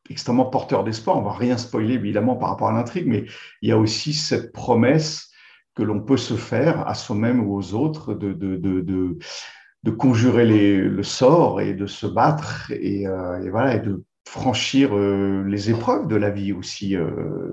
extrêmement 0.10 0.45
porteur 0.45 0.83
d'espoir, 0.83 1.18
on 1.18 1.22
va 1.22 1.31
rien 1.31 1.57
spoiler 1.57 1.94
évidemment 1.94 2.36
par 2.36 2.50
rapport 2.50 2.68
à 2.68 2.73
l'intrigue, 2.73 3.07
mais 3.07 3.26
il 3.61 3.69
y 3.69 3.71
a 3.71 3.78
aussi 3.78 4.14
cette 4.14 4.52
promesse 4.52 5.30
que 5.76 5.83
l'on 5.83 6.02
peut 6.02 6.18
se 6.18 6.33
faire 6.33 6.85
à 6.85 6.95
soi-même 6.95 7.47
ou 7.47 7.56
aux 7.56 7.73
autres 7.73 8.14
de, 8.14 8.33
de, 8.33 8.57
de, 8.57 9.92
conjurer 9.92 10.45
le 10.45 11.04
sort 11.04 11.61
et 11.61 11.73
de 11.73 11.88
se 11.88 12.07
battre 12.07 12.71
et, 12.71 13.07
euh, 13.07 13.50
voilà, 13.50 13.76
et 13.76 13.80
de 13.80 14.04
franchir 14.28 14.95
les 14.95 15.69
épreuves 15.69 16.07
de 16.07 16.16
la 16.16 16.30
vie 16.30 16.52
aussi 16.52 16.95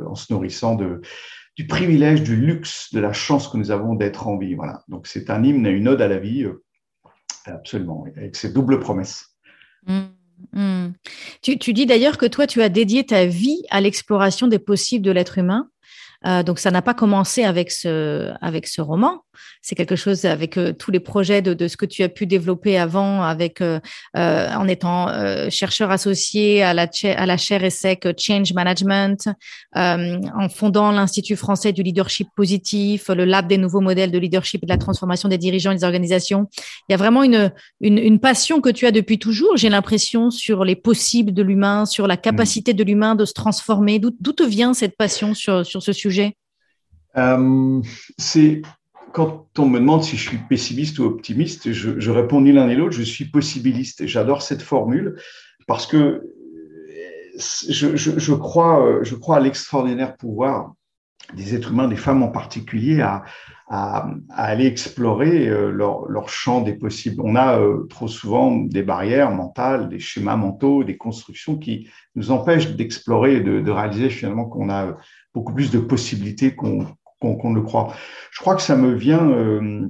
en 0.06 0.14
se 0.16 0.32
nourrissant 0.32 0.74
de, 0.74 1.00
du 1.58 1.66
privilège, 1.66 2.22
du 2.22 2.36
luxe, 2.36 2.94
de 2.94 3.00
la 3.00 3.12
chance 3.12 3.48
que 3.48 3.56
nous 3.56 3.72
avons 3.72 3.96
d'être 3.96 4.28
en 4.28 4.38
vie. 4.38 4.54
Voilà. 4.54 4.84
Donc 4.86 5.08
c'est 5.08 5.28
un 5.28 5.42
hymne 5.42 5.66
et 5.66 5.70
une 5.70 5.88
ode 5.88 6.00
à 6.00 6.06
la 6.06 6.18
vie, 6.18 6.44
euh, 6.44 6.62
absolument, 7.46 8.04
avec 8.16 8.36
ces 8.36 8.52
doubles 8.52 8.78
promesses. 8.78 9.36
Mmh, 9.88 10.02
mmh. 10.52 10.86
Tu, 11.42 11.58
tu, 11.58 11.72
dis 11.72 11.84
d'ailleurs 11.84 12.16
que 12.16 12.26
toi, 12.26 12.46
tu 12.46 12.62
as 12.62 12.68
dédié 12.68 13.04
ta 13.04 13.26
vie 13.26 13.60
à 13.70 13.80
l'exploration 13.80 14.46
des 14.46 14.60
possibles 14.60 15.04
de 15.04 15.10
l'être 15.10 15.36
humain. 15.36 15.68
Euh, 16.26 16.44
donc 16.44 16.60
ça 16.60 16.70
n'a 16.70 16.80
pas 16.80 16.94
commencé 16.94 17.42
avec 17.42 17.72
ce, 17.72 18.32
avec 18.40 18.68
ce 18.68 18.80
roman. 18.80 19.24
C'est 19.62 19.74
quelque 19.74 19.96
chose 19.96 20.24
avec 20.24 20.56
euh, 20.56 20.72
tous 20.72 20.90
les 20.90 21.00
projets 21.00 21.42
de, 21.42 21.54
de, 21.54 21.68
ce 21.68 21.76
que 21.76 21.86
tu 21.86 22.02
as 22.02 22.08
pu 22.08 22.26
développer 22.26 22.78
avant, 22.78 23.22
avec 23.22 23.60
euh, 23.60 23.80
euh 24.16 24.48
en 24.48 24.66
étant 24.66 25.08
chercheur 25.50 25.90
associé 25.90 26.62
à 26.62 26.72
la, 26.74 26.88
à 27.16 27.26
la 27.26 27.36
chaire 27.36 27.62
ESSEC 27.62 28.08
Change 28.18 28.52
Management, 28.52 29.28
en 29.74 30.48
fondant 30.48 30.90
l'Institut 30.90 31.36
français 31.36 31.72
du 31.72 31.82
leadership 31.82 32.28
positif, 32.34 33.08
le 33.08 33.24
lab 33.24 33.46
des 33.46 33.58
nouveaux 33.58 33.80
modèles 33.80 34.10
de 34.10 34.18
leadership 34.18 34.62
et 34.62 34.66
de 34.66 34.72
la 34.72 34.78
transformation 34.78 35.28
des 35.28 35.38
dirigeants 35.38 35.72
et 35.72 35.76
des 35.76 35.84
organisations. 35.84 36.48
Il 36.88 36.92
y 36.92 36.94
a 36.94 36.96
vraiment 36.96 37.22
une, 37.22 37.52
une, 37.80 37.98
une 37.98 38.20
passion 38.20 38.60
que 38.60 38.70
tu 38.70 38.86
as 38.86 38.90
depuis 38.90 39.18
toujours, 39.18 39.56
j'ai 39.56 39.68
l'impression, 39.68 40.30
sur 40.30 40.64
les 40.64 40.76
possibles 40.76 41.32
de 41.32 41.42
l'humain, 41.42 41.86
sur 41.86 42.06
la 42.06 42.16
capacité 42.16 42.74
de 42.74 42.84
l'humain 42.84 43.14
de 43.14 43.24
se 43.24 43.32
transformer. 43.32 43.98
D'où 43.98 44.32
te 44.32 44.42
vient 44.42 44.74
cette 44.74 44.96
passion 44.96 45.34
sur, 45.34 45.64
sur 45.64 45.82
ce 45.82 45.92
sujet? 45.92 46.36
Euh, 47.16 47.80
c'est 48.16 48.62
quand 49.12 49.46
on 49.58 49.66
me 49.66 49.78
demande 49.78 50.02
si 50.02 50.16
je 50.16 50.28
suis 50.28 50.38
pessimiste 50.38 50.98
ou 50.98 51.04
optimiste, 51.04 51.72
je, 51.72 52.10
réponds 52.10 52.40
ni 52.40 52.52
l'un 52.52 52.66
ni 52.66 52.74
l'autre, 52.74 52.94
je 52.94 53.02
suis 53.02 53.26
possibiliste. 53.26 54.06
J'adore 54.06 54.42
cette 54.42 54.62
formule 54.62 55.16
parce 55.66 55.86
que 55.86 56.22
je, 57.38 58.34
crois, 58.34 59.02
je 59.02 59.14
crois 59.14 59.36
à 59.36 59.40
l'extraordinaire 59.40 60.16
pouvoir 60.16 60.72
des 61.34 61.54
êtres 61.54 61.72
humains, 61.72 61.88
des 61.88 61.96
femmes 61.96 62.22
en 62.22 62.28
particulier, 62.28 63.00
à, 63.00 63.24
aller 64.30 64.64
explorer 64.64 65.46
euh, 65.46 65.70
leur, 65.70 66.28
champ 66.30 66.62
des 66.62 66.72
possibles. 66.72 67.20
On 67.22 67.36
a 67.36 67.58
euh, 67.58 67.86
trop 67.90 68.08
souvent 68.08 68.56
des 68.56 68.82
barrières 68.82 69.30
mentales, 69.30 69.90
des 69.90 69.98
schémas 69.98 70.36
mentaux, 70.36 70.84
des 70.84 70.96
constructions 70.96 71.58
qui 71.58 71.86
nous 72.14 72.30
empêchent 72.30 72.74
d'explorer 72.76 73.36
et 73.36 73.40
de, 73.40 73.70
réaliser 73.70 74.08
finalement 74.08 74.46
qu'on 74.46 74.70
a 74.70 74.96
beaucoup 75.34 75.52
plus 75.52 75.70
de 75.70 75.80
possibilités 75.80 76.54
qu'on 76.54 76.86
qu'on 77.20 77.52
le 77.52 77.62
croit. 77.62 77.94
Je 78.30 78.40
crois 78.40 78.54
que 78.54 78.62
ça 78.62 78.76
me 78.76 78.94
vient 78.94 79.30
euh, 79.30 79.88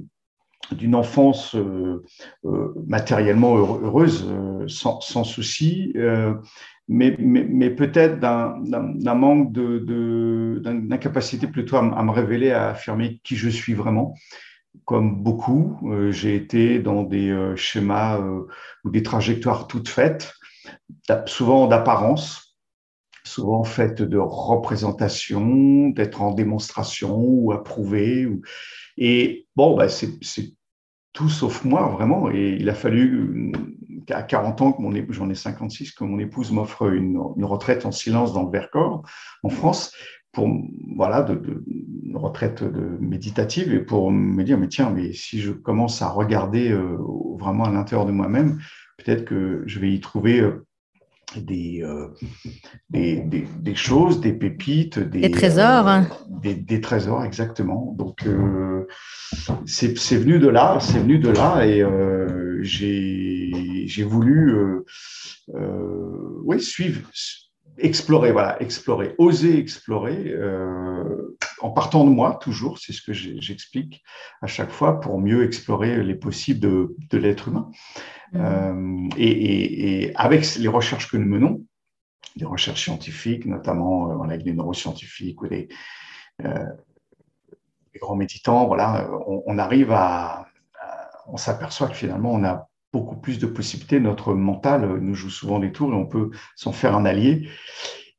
d'une 0.71 0.95
enfance 0.95 1.55
euh, 1.55 2.03
euh, 2.45 2.73
matériellement 2.87 3.55
heureuse, 3.57 4.31
sans, 4.67 5.01
sans 5.01 5.23
souci, 5.23 5.93
mais, 6.87 7.11
peut-être 7.11 8.19
d'un 8.19 9.15
manque 9.15 9.51
de, 9.51 10.59
d'incapacité 10.63 11.47
plutôt 11.47 11.77
à, 11.77 12.03
me 12.03 12.11
révéler, 12.11 12.51
à 12.51 12.69
affirmer 12.69 13.19
qui 13.23 13.35
je 13.35 13.49
suis 13.49 13.73
vraiment. 13.73 14.15
Comme 14.85 15.23
beaucoup, 15.23 15.79
j'ai 16.11 16.35
été 16.35 16.79
dans 16.79 17.03
des 17.03 17.53
schémas 17.55 18.19
ou 18.19 18.89
des 18.89 19.03
trajectoires 19.03 19.67
toutes 19.67 19.89
faites, 19.89 20.33
souvent 21.25 21.67
d'apparence, 21.67 22.48
souvent 23.29 23.63
faites 23.63 24.01
de 24.01 24.17
représentation, 24.17 25.89
d'être 25.89 26.21
en 26.21 26.33
démonstration 26.33 27.17
ou 27.17 27.51
approuvé. 27.51 28.25
Ou... 28.25 28.41
Et 28.97 29.47
bon, 29.55 29.75
bah, 29.75 29.87
c'est 29.89 30.19
tout 31.13 31.29
sauf 31.29 31.63
moi, 31.63 31.87
vraiment. 31.87 32.29
Et 32.31 32.57
il 32.59 32.69
a 32.69 32.73
fallu 32.73 33.51
à 34.09 34.23
40 34.23 34.61
ans, 34.61 34.71
que 34.73 35.13
j'en 35.13 35.29
ai 35.29 35.35
56, 35.35 35.91
que 35.91 36.03
mon 36.03 36.19
épouse 36.19 36.51
m'offre 36.51 36.91
une, 36.91 37.17
retraite 37.43 37.85
en 37.85 37.91
silence 37.91 38.33
dans 38.33 38.43
le 38.43 38.51
Vercors, 38.51 39.03
en 39.43 39.49
France, 39.49 39.93
pour, 40.31 40.47
voilà, 40.95 41.23
de, 41.23 41.63
une 42.03 42.17
retraite 42.17 42.63
de, 42.63 42.97
méditative 42.99 43.73
et 43.73 43.79
pour 43.79 44.11
me 44.11 44.43
dire, 44.43 44.57
mais 44.57 44.67
tiens, 44.67 44.89
mais 44.89 45.13
si 45.13 45.39
je 45.39 45.51
commence 45.51 46.01
à 46.01 46.09
regarder 46.09 46.71
euh, 46.71 46.97
vraiment 47.39 47.65
à 47.65 47.71
l'intérieur 47.71 48.05
de 48.05 48.11
moi-même, 48.11 48.59
peut-être 48.97 49.25
que 49.25 49.63
je 49.65 49.79
vais 49.79 49.91
y 49.91 49.99
trouver 49.99 50.39
euh, 50.39 50.65
des, 51.37 51.81
euh, 51.83 52.07
des, 52.89 53.17
des, 53.17 53.47
des, 53.59 53.75
choses, 53.75 54.19
des 54.21 54.33
pépites, 54.33 54.99
des, 54.99 55.29
trésors. 55.31 55.87
Euh, 55.87 56.01
des, 56.41 56.81
trésors, 56.81 57.23
exactement. 57.23 57.95
Donc, 57.97 58.25
euh, 58.25 58.87
c'est 59.65 60.17
venu 60.17 60.39
de 60.39 60.47
là, 60.47 60.79
c'est 60.81 60.99
venu 60.99 61.19
de 61.19 61.29
là, 61.29 61.65
et 61.65 61.83
j'ai 62.63 64.03
voulu, 64.03 64.83
oui, 66.43 66.61
suivre, 66.61 67.01
explorer, 67.81 68.31
voilà, 68.31 68.61
explorer, 68.61 69.15
oser 69.17 69.57
explorer, 69.57 70.33
en 71.61 71.71
partant 71.71 72.05
de 72.05 72.09
moi 72.09 72.37
toujours, 72.41 72.79
c'est 72.79 72.93
ce 72.93 73.01
que 73.01 73.13
j'explique 73.13 74.03
à 74.41 74.47
chaque 74.47 74.71
fois 74.71 74.99
pour 74.99 75.19
mieux 75.19 75.43
explorer 75.43 76.03
les 76.03 76.15
possibles 76.15 76.59
de, 76.59 76.95
de 77.09 77.17
l'être 77.17 77.47
humain. 77.49 77.69
Mmh. 78.31 78.39
Euh, 78.39 79.09
et, 79.17 80.03
et, 80.05 80.15
avec 80.15 80.55
les 80.55 80.67
recherches 80.67 81.09
que 81.11 81.17
nous 81.17 81.27
menons, 81.27 81.65
des 82.35 82.45
recherches 82.45 82.83
scientifiques, 82.83 83.45
notamment 83.45 84.11
euh, 84.11 84.23
avec 84.23 84.43
des 84.43 84.53
neuroscientifiques 84.53 85.41
ou 85.41 85.47
des, 85.47 85.67
euh, 86.45 86.65
des 87.93 87.99
grands 87.99 88.15
méditants, 88.15 88.67
voilà, 88.67 89.09
on, 89.27 89.43
on 89.45 89.57
arrive 89.57 89.91
à, 89.91 90.45
on 91.27 91.37
s'aperçoit 91.37 91.87
que 91.87 91.95
finalement 91.95 92.31
on 92.31 92.43
a 92.43 92.68
beaucoup 92.91 93.17
plus 93.17 93.39
de 93.39 93.45
possibilités. 93.45 93.99
Notre 93.99 94.33
mental 94.33 94.99
nous 95.01 95.15
joue 95.15 95.29
souvent 95.29 95.59
des 95.59 95.71
tours 95.71 95.91
et 95.91 95.95
on 95.95 96.05
peut 96.05 96.31
s'en 96.55 96.71
faire 96.71 96.95
un 96.95 97.05
allié. 97.05 97.49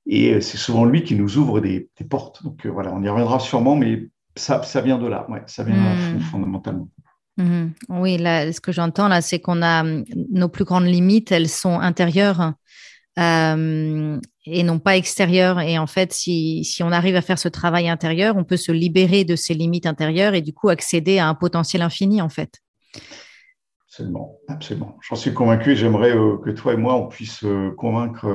Et 0.06 0.40
c'est 0.40 0.56
souvent 0.56 0.84
lui 0.84 1.04
qui 1.04 1.14
nous 1.14 1.38
ouvre 1.38 1.60
des, 1.60 1.88
des 1.98 2.04
portes. 2.04 2.42
Donc 2.42 2.66
voilà, 2.66 2.92
on 2.92 3.02
y 3.02 3.08
reviendra 3.08 3.38
sûrement, 3.38 3.76
mais 3.76 4.08
ça, 4.36 4.62
ça 4.62 4.80
vient 4.80 4.98
de 4.98 5.06
là, 5.06 5.26
ouais, 5.28 5.42
ça 5.46 5.64
vient 5.64 5.76
là, 5.76 5.94
mmh. 5.94 6.20
fondamentalement. 6.20 6.88
Mhm. 7.36 7.72
Oui, 7.88 8.18
là, 8.18 8.52
ce 8.52 8.60
que 8.60 8.72
j'entends 8.72 9.08
là, 9.08 9.20
c'est 9.22 9.40
qu'on 9.40 9.62
a 9.62 9.82
nos 10.30 10.48
plus 10.48 10.64
grandes 10.64 10.86
limites, 10.86 11.32
elles 11.32 11.48
sont 11.48 11.80
intérieures 11.80 12.52
euh, 13.18 14.18
et 14.46 14.62
non 14.62 14.78
pas 14.78 14.96
extérieures. 14.96 15.60
Et 15.60 15.78
en 15.78 15.86
fait, 15.86 16.12
si, 16.12 16.64
si, 16.64 16.82
on 16.82 16.92
arrive 16.92 17.16
à 17.16 17.22
faire 17.22 17.38
ce 17.38 17.48
travail 17.48 17.88
intérieur, 17.88 18.36
on 18.36 18.44
peut 18.44 18.56
se 18.56 18.72
libérer 18.72 19.24
de 19.24 19.36
ces 19.36 19.54
limites 19.54 19.86
intérieures 19.86 20.34
et 20.34 20.42
du 20.42 20.52
coup 20.52 20.68
accéder 20.68 21.18
à 21.18 21.28
un 21.28 21.34
potentiel 21.34 21.82
infini, 21.82 22.20
en 22.20 22.28
fait. 22.28 22.60
Absolument. 24.48 24.96
J'en 25.08 25.16
suis 25.16 25.32
convaincu 25.32 25.72
et 25.72 25.76
j'aimerais 25.76 26.16
euh, 26.16 26.36
que 26.38 26.50
toi 26.50 26.74
et 26.74 26.76
moi, 26.76 26.94
on 26.96 27.08
puisse 27.08 27.44
euh, 27.44 27.70
convaincre 27.76 28.26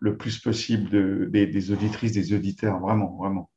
le 0.00 0.16
plus 0.16 0.38
possible 0.38 1.30
des, 1.30 1.72
auditrices, 1.72 2.12
des 2.12 2.34
auditeurs, 2.34 2.80
vraiment, 2.80 3.16
vraiment. 3.18 3.50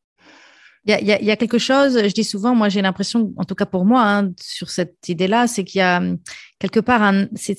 Il 0.85 1.07
y, 1.07 1.31
a, 1.31 1.35
quelque 1.37 1.59
chose, 1.59 1.97
je 1.97 2.13
dis 2.13 2.25
souvent, 2.25 2.55
moi 2.55 2.67
j'ai 2.67 2.81
l'impression, 2.81 3.33
en 3.37 3.45
tout 3.45 3.55
cas 3.55 3.65
pour 3.65 3.85
moi, 3.85 4.03
hein, 4.03 4.33
sur 4.37 4.69
cette 4.69 5.07
idée-là, 5.07 5.47
c'est 5.47 5.63
qu'il 5.63 5.79
y 5.79 5.81
a 5.81 6.03
quelque 6.59 6.81
part 6.81 7.01
un, 7.01 7.27
c'est, 7.35 7.55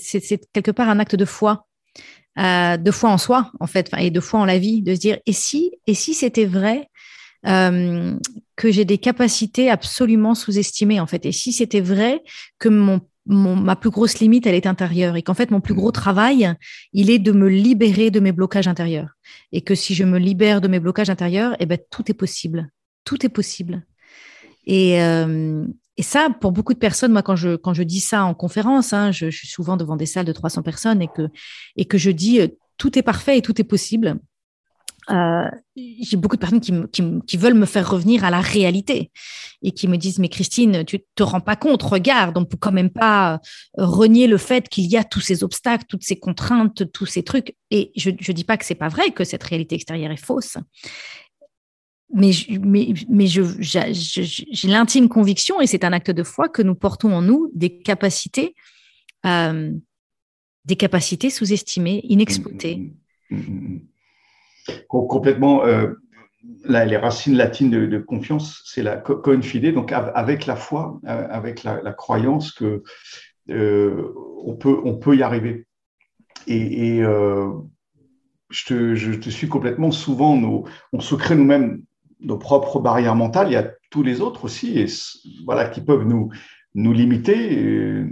quelque 0.52 0.70
part 0.70 0.90
un 0.90 0.98
acte 0.98 1.16
de 1.16 1.24
foi, 1.24 1.66
euh, 2.38 2.76
de 2.76 2.90
foi 2.90 3.08
en 3.08 3.16
soi 3.16 3.50
en 3.60 3.66
fait, 3.66 3.90
et 3.96 4.10
de 4.10 4.20
foi 4.20 4.40
en 4.40 4.44
la 4.44 4.58
vie, 4.58 4.82
de 4.82 4.94
se 4.94 5.00
dire 5.00 5.18
et 5.24 5.32
si, 5.32 5.72
et 5.86 5.94
si 5.94 6.12
c'était 6.12 6.44
vrai 6.44 6.90
euh, 7.46 8.18
que 8.56 8.70
j'ai 8.70 8.84
des 8.84 8.98
capacités 8.98 9.70
absolument 9.70 10.34
sous-estimées 10.34 11.00
en 11.00 11.06
fait, 11.06 11.24
et 11.24 11.32
si 11.32 11.54
c'était 11.54 11.80
vrai 11.80 12.22
que 12.58 12.68
mon 12.68 13.00
mon, 13.26 13.56
ma 13.56 13.76
plus 13.76 13.90
grosse 13.90 14.18
limite, 14.18 14.46
elle 14.46 14.54
est 14.54 14.66
intérieure 14.66 15.16
et 15.16 15.22
qu'en 15.22 15.34
fait, 15.34 15.50
mon 15.50 15.60
plus 15.60 15.74
gros 15.74 15.92
travail, 15.92 16.54
il 16.92 17.10
est 17.10 17.18
de 17.18 17.32
me 17.32 17.48
libérer 17.48 18.10
de 18.10 18.20
mes 18.20 18.32
blocages 18.32 18.68
intérieurs. 18.68 19.10
Et 19.52 19.62
que 19.62 19.74
si 19.74 19.94
je 19.94 20.04
me 20.04 20.18
libère 20.18 20.60
de 20.60 20.68
mes 20.68 20.80
blocages 20.80 21.10
intérieurs, 21.10 21.56
eh 21.58 21.66
ben, 21.66 21.78
tout 21.90 22.10
est 22.10 22.14
possible 22.14 22.70
tout 23.04 23.24
est 23.24 23.30
possible. 23.30 23.86
Et, 24.66 25.02
euh, 25.02 25.66
et, 25.96 26.02
ça, 26.02 26.28
pour 26.40 26.52
beaucoup 26.52 26.74
de 26.74 26.78
personnes, 26.78 27.12
moi, 27.12 27.22
quand 27.22 27.36
je, 27.36 27.56
quand 27.56 27.74
je 27.74 27.82
dis 27.82 28.00
ça 28.00 28.24
en 28.24 28.34
conférence, 28.34 28.92
hein, 28.92 29.12
je, 29.12 29.30
je, 29.30 29.36
suis 29.36 29.48
souvent 29.48 29.76
devant 29.76 29.96
des 29.96 30.06
salles 30.06 30.24
de 30.24 30.32
300 30.32 30.62
personnes 30.62 31.02
et 31.02 31.08
que, 31.08 31.28
et 31.76 31.84
que 31.84 31.98
je 31.98 32.10
dis 32.10 32.40
euh, 32.40 32.48
tout 32.78 32.98
est 32.98 33.02
parfait 33.02 33.38
et 33.38 33.42
tout 33.42 33.60
est 33.60 33.64
possible. 33.64 34.18
Euh, 35.10 35.50
j'ai 35.76 36.16
beaucoup 36.16 36.36
de 36.36 36.40
personnes 36.40 36.60
qui, 36.60 36.72
qui, 36.90 37.02
qui, 37.26 37.36
veulent 37.36 37.54
me 37.54 37.66
faire 37.66 37.90
revenir 37.90 38.24
à 38.24 38.30
la 38.30 38.40
réalité 38.40 39.10
et 39.60 39.72
qui 39.72 39.86
me 39.86 39.98
disent 39.98 40.18
mais 40.18 40.30
Christine 40.30 40.84
tu 40.86 41.00
te 41.14 41.22
rends 41.22 41.42
pas 41.42 41.56
compte 41.56 41.82
regarde 41.82 42.38
on 42.38 42.46
peut 42.46 42.56
quand 42.58 42.72
même 42.72 42.88
pas 42.88 43.38
renier 43.76 44.26
le 44.26 44.38
fait 44.38 44.68
qu'il 44.70 44.86
y 44.86 44.96
a 44.96 45.04
tous 45.04 45.20
ces 45.20 45.44
obstacles 45.44 45.84
toutes 45.88 46.04
ces 46.04 46.16
contraintes 46.16 46.90
tous 46.92 47.06
ces 47.06 47.22
trucs. 47.22 47.54
Et 47.70 47.92
je 47.96 48.10
je 48.18 48.32
dis 48.32 48.44
pas 48.44 48.56
que 48.56 48.64
c'est 48.64 48.74
pas 48.74 48.88
vrai 48.88 49.10
que 49.10 49.24
cette 49.24 49.42
réalité 49.44 49.74
extérieure 49.74 50.10
est 50.10 50.16
fausse. 50.16 50.56
Mais, 52.16 52.30
mais, 52.60 52.94
mais 53.08 53.26
j'ai 53.26 54.68
l'intime 54.68 55.08
conviction, 55.08 55.60
et 55.60 55.66
c'est 55.66 55.82
un 55.82 55.92
acte 55.92 56.12
de 56.12 56.22
foi, 56.22 56.48
que 56.48 56.62
nous 56.62 56.76
portons 56.76 57.12
en 57.12 57.22
nous 57.22 57.50
des 57.54 57.78
capacités, 57.78 58.54
euh, 59.26 59.72
des 60.64 60.76
capacités 60.76 61.28
sous-estimées, 61.28 62.02
inexploitées. 62.04 62.94
Mm, 63.30 63.36
mm, 63.36 63.38
mm, 63.38 63.80
complètement. 64.88 65.64
Euh, 65.64 65.92
les 66.66 66.98
racines 66.98 67.36
latines 67.36 67.70
de, 67.70 67.98
confiance, 67.98 68.62
c'est 68.66 68.82
la 68.82 68.96
confide, 68.96 69.72
donc 69.72 69.92
avec 69.92 70.44
la 70.44 70.56
foi, 70.56 71.00
euh, 71.06 71.26
avec 71.30 71.62
la, 71.62 71.92
croyance 71.92 72.52
que 72.52 72.82
on 73.48 74.54
peut, 74.54 74.78
on 74.84 74.94
peut 74.96 75.16
y 75.16 75.22
arriver. 75.22 75.66
Et, 76.46 76.98
je, 78.50 78.64
te, 78.66 78.94
je, 78.94 79.12
te, 79.12 79.30
suis 79.30 79.48
complètement. 79.48 79.90
Souvent, 79.90 80.66
on 80.92 81.00
se 81.00 81.14
crée 81.14 81.34
nous-mêmes 81.34 81.82
nos 82.20 82.38
propres 82.38 82.80
barrières 82.80 83.16
mentales, 83.16 83.48
il 83.48 83.54
y 83.54 83.56
a 83.56 83.70
tous 83.90 84.02
les 84.02 84.20
autres 84.20 84.44
aussi, 84.44 84.78
et 84.78 84.86
voilà, 85.44 85.68
qui 85.68 85.80
peuvent 85.80 86.06
nous, 86.06 86.30
nous 86.74 86.92
limiter, 86.92 88.04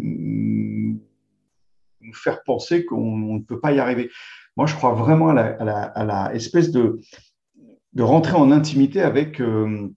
nous 2.00 2.12
faire 2.12 2.42
penser 2.44 2.84
qu'on 2.84 3.16
ne 3.16 3.40
peut 3.40 3.60
pas 3.60 3.72
y 3.72 3.78
arriver. 3.78 4.10
Moi, 4.56 4.66
je 4.66 4.74
crois 4.74 4.92
vraiment 4.92 5.30
à 5.30 5.34
la, 5.34 5.82
à 5.84 6.04
la, 6.04 6.34
espèce 6.34 6.70
de, 6.70 7.00
de 7.94 8.02
rentrer 8.02 8.36
en 8.36 8.50
intimité 8.50 9.00
avec, 9.00 9.40
euh, 9.40 9.88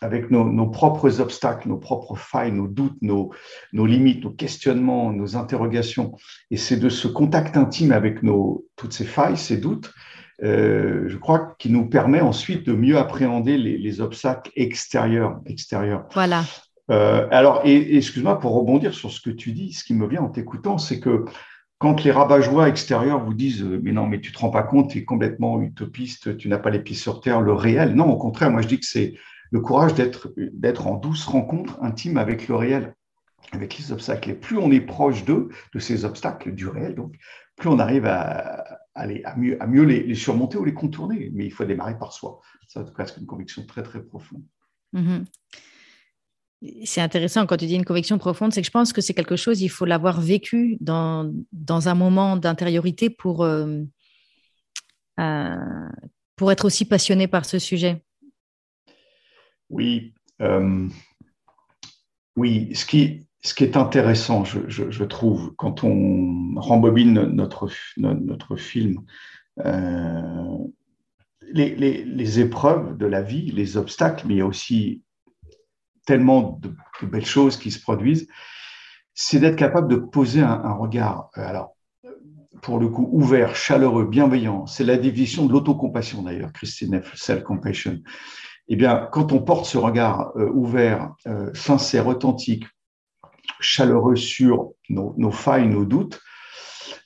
avec 0.00 0.30
nos, 0.30 0.44
nos, 0.44 0.68
propres 0.68 1.20
obstacles, 1.20 1.68
nos 1.68 1.78
propres 1.78 2.16
failles, 2.16 2.52
nos 2.52 2.68
doutes, 2.68 3.00
nos, 3.00 3.32
nos 3.72 3.86
limites, 3.86 4.24
nos 4.24 4.30
questionnements, 4.30 5.12
nos 5.12 5.36
interrogations. 5.36 6.12
Et 6.50 6.56
c'est 6.56 6.76
de 6.76 6.88
ce 6.88 7.08
contact 7.08 7.56
intime 7.56 7.92
avec 7.92 8.22
nos, 8.22 8.66
toutes 8.76 8.92
ces 8.92 9.04
failles, 9.04 9.38
ces 9.38 9.56
doutes, 9.56 9.92
euh, 10.42 11.04
je 11.06 11.16
crois, 11.16 11.54
qui 11.58 11.70
nous 11.70 11.88
permet 11.88 12.20
ensuite 12.20 12.66
de 12.66 12.72
mieux 12.72 12.98
appréhender 12.98 13.56
les, 13.56 14.00
obstacles 14.00 14.50
extérieurs. 14.56 15.40
extérieurs. 15.46 16.06
Voilà. 16.12 16.44
Euh, 16.90 17.28
alors, 17.30 17.62
et, 17.64 17.96
excuse-moi 17.96 18.40
pour 18.40 18.54
rebondir 18.54 18.92
sur 18.92 19.12
ce 19.12 19.20
que 19.20 19.30
tu 19.30 19.52
dis, 19.52 19.72
ce 19.72 19.84
qui 19.84 19.94
me 19.94 20.06
vient 20.08 20.22
en 20.22 20.28
t'écoutant, 20.28 20.78
c'est 20.78 20.98
que 20.98 21.24
quand 21.82 22.04
les 22.04 22.12
rabat-joie 22.12 22.68
extérieurs 22.68 23.24
vous 23.24 23.34
disent 23.34 23.62
euh, 23.64 23.80
mais 23.82 23.90
non, 23.90 24.06
mais 24.06 24.20
tu 24.20 24.30
te 24.30 24.38
rends 24.38 24.50
pas 24.50 24.62
compte, 24.62 24.90
tu 24.90 24.98
es 24.98 25.04
complètement 25.04 25.60
utopiste, 25.60 26.36
tu 26.36 26.48
n'as 26.48 26.58
pas 26.58 26.70
les 26.70 26.78
pieds 26.78 26.94
sur 26.94 27.20
terre, 27.20 27.40
le 27.40 27.52
réel. 27.52 27.96
Non, 27.96 28.08
au 28.08 28.16
contraire, 28.16 28.52
moi 28.52 28.62
je 28.62 28.68
dis 28.68 28.78
que 28.78 28.86
c'est 28.86 29.14
le 29.50 29.60
courage 29.60 29.92
d'être 29.94 30.32
d'être 30.36 30.86
en 30.86 30.94
douce 30.94 31.26
rencontre 31.26 31.82
intime 31.82 32.18
avec 32.18 32.46
le 32.46 32.54
réel, 32.54 32.94
avec 33.50 33.76
les 33.76 33.90
obstacles. 33.90 34.30
Et 34.30 34.34
plus 34.34 34.58
on 34.58 34.70
est 34.70 34.80
proche 34.80 35.24
d'eux, 35.24 35.48
de 35.74 35.80
ces 35.80 36.04
obstacles, 36.04 36.52
du 36.52 36.68
réel, 36.68 36.94
donc 36.94 37.16
plus 37.56 37.68
on 37.68 37.80
arrive 37.80 38.06
à, 38.06 38.78
à 38.94 39.36
mieux, 39.36 39.60
à 39.60 39.66
mieux 39.66 39.82
les, 39.82 40.14
surmonter 40.14 40.58
ou 40.58 40.64
les 40.64 40.74
contourner. 40.74 41.32
Mais 41.34 41.46
il 41.46 41.52
faut 41.52 41.64
démarrer 41.64 41.98
par 41.98 42.12
soi. 42.12 42.40
Ça, 42.68 42.84
c'est 42.86 42.92
presque 42.92 43.16
une 43.16 43.26
conviction 43.26 43.66
très, 43.66 43.82
très 43.82 44.02
profonde. 44.02 44.44
Mm-hmm. 44.94 45.24
C'est 46.84 47.00
intéressant 47.00 47.46
quand 47.46 47.56
tu 47.56 47.66
dis 47.66 47.74
une 47.74 47.84
conviction 47.84 48.18
profonde, 48.18 48.52
c'est 48.52 48.60
que 48.60 48.66
je 48.66 48.72
pense 48.72 48.92
que 48.92 49.00
c'est 49.00 49.14
quelque 49.14 49.34
chose, 49.36 49.62
il 49.62 49.68
faut 49.68 49.84
l'avoir 49.84 50.20
vécu 50.20 50.76
dans, 50.80 51.32
dans 51.50 51.88
un 51.88 51.94
moment 51.94 52.36
d'intériorité 52.36 53.10
pour, 53.10 53.42
euh, 53.42 53.82
euh, 55.18 55.56
pour 56.36 56.52
être 56.52 56.64
aussi 56.64 56.84
passionné 56.84 57.26
par 57.26 57.46
ce 57.46 57.58
sujet. 57.58 58.04
Oui, 59.70 60.14
euh, 60.40 60.86
oui. 62.36 62.72
Ce 62.74 62.86
qui, 62.86 63.26
ce 63.40 63.54
qui 63.54 63.64
est 63.64 63.76
intéressant, 63.76 64.44
je, 64.44 65.04
trouve, 65.04 65.54
quand 65.56 65.82
on 65.82 66.54
rembobine 66.56 67.24
notre, 67.24 67.68
notre 67.96 68.54
film, 68.56 69.00
les, 71.54 71.74
les, 71.74 72.04
les, 72.04 72.40
épreuves 72.40 72.96
de 72.96 73.06
la 73.06 73.20
vie, 73.20 73.50
les 73.50 73.76
obstacles, 73.76 74.26
mais 74.28 74.34
il 74.34 74.38
y 74.38 74.42
a 74.42 74.46
aussi 74.46 75.02
tellement 76.06 76.58
de, 76.60 76.74
belles 77.06 77.26
choses 77.26 77.56
qui 77.56 77.70
se 77.70 77.80
produisent, 77.80 78.28
c'est 79.14 79.38
d'être 79.38 79.56
capable 79.56 79.88
de 79.88 79.96
poser 79.96 80.40
un, 80.40 80.72
regard, 80.72 81.30
euh, 81.36 81.46
alors, 81.46 81.76
pour 82.62 82.78
le 82.78 82.88
coup, 82.88 83.08
ouvert, 83.12 83.56
chaleureux, 83.56 84.04
bienveillant. 84.04 84.66
C'est 84.66 84.84
la 84.84 84.96
division 84.96 85.46
de 85.46 85.52
l'autocompassion 85.52 86.22
d'ailleurs, 86.22 86.52
Christine 86.52 87.02
F. 87.02 87.14
Self-Compassion. 87.16 87.98
Eh 88.68 88.76
bien, 88.76 89.08
quand 89.10 89.32
on 89.32 89.40
porte 89.40 89.66
ce 89.66 89.78
regard 89.78 90.32
euh, 90.36 90.48
ouvert, 90.52 91.12
euh, 91.26 91.52
sincère, 91.54 92.06
authentique, 92.06 92.64
chaleureux 93.60 94.16
sur 94.16 94.72
nos, 94.88 95.30
failles, 95.30 95.68
nos 95.68 95.84
doutes, 95.84 96.20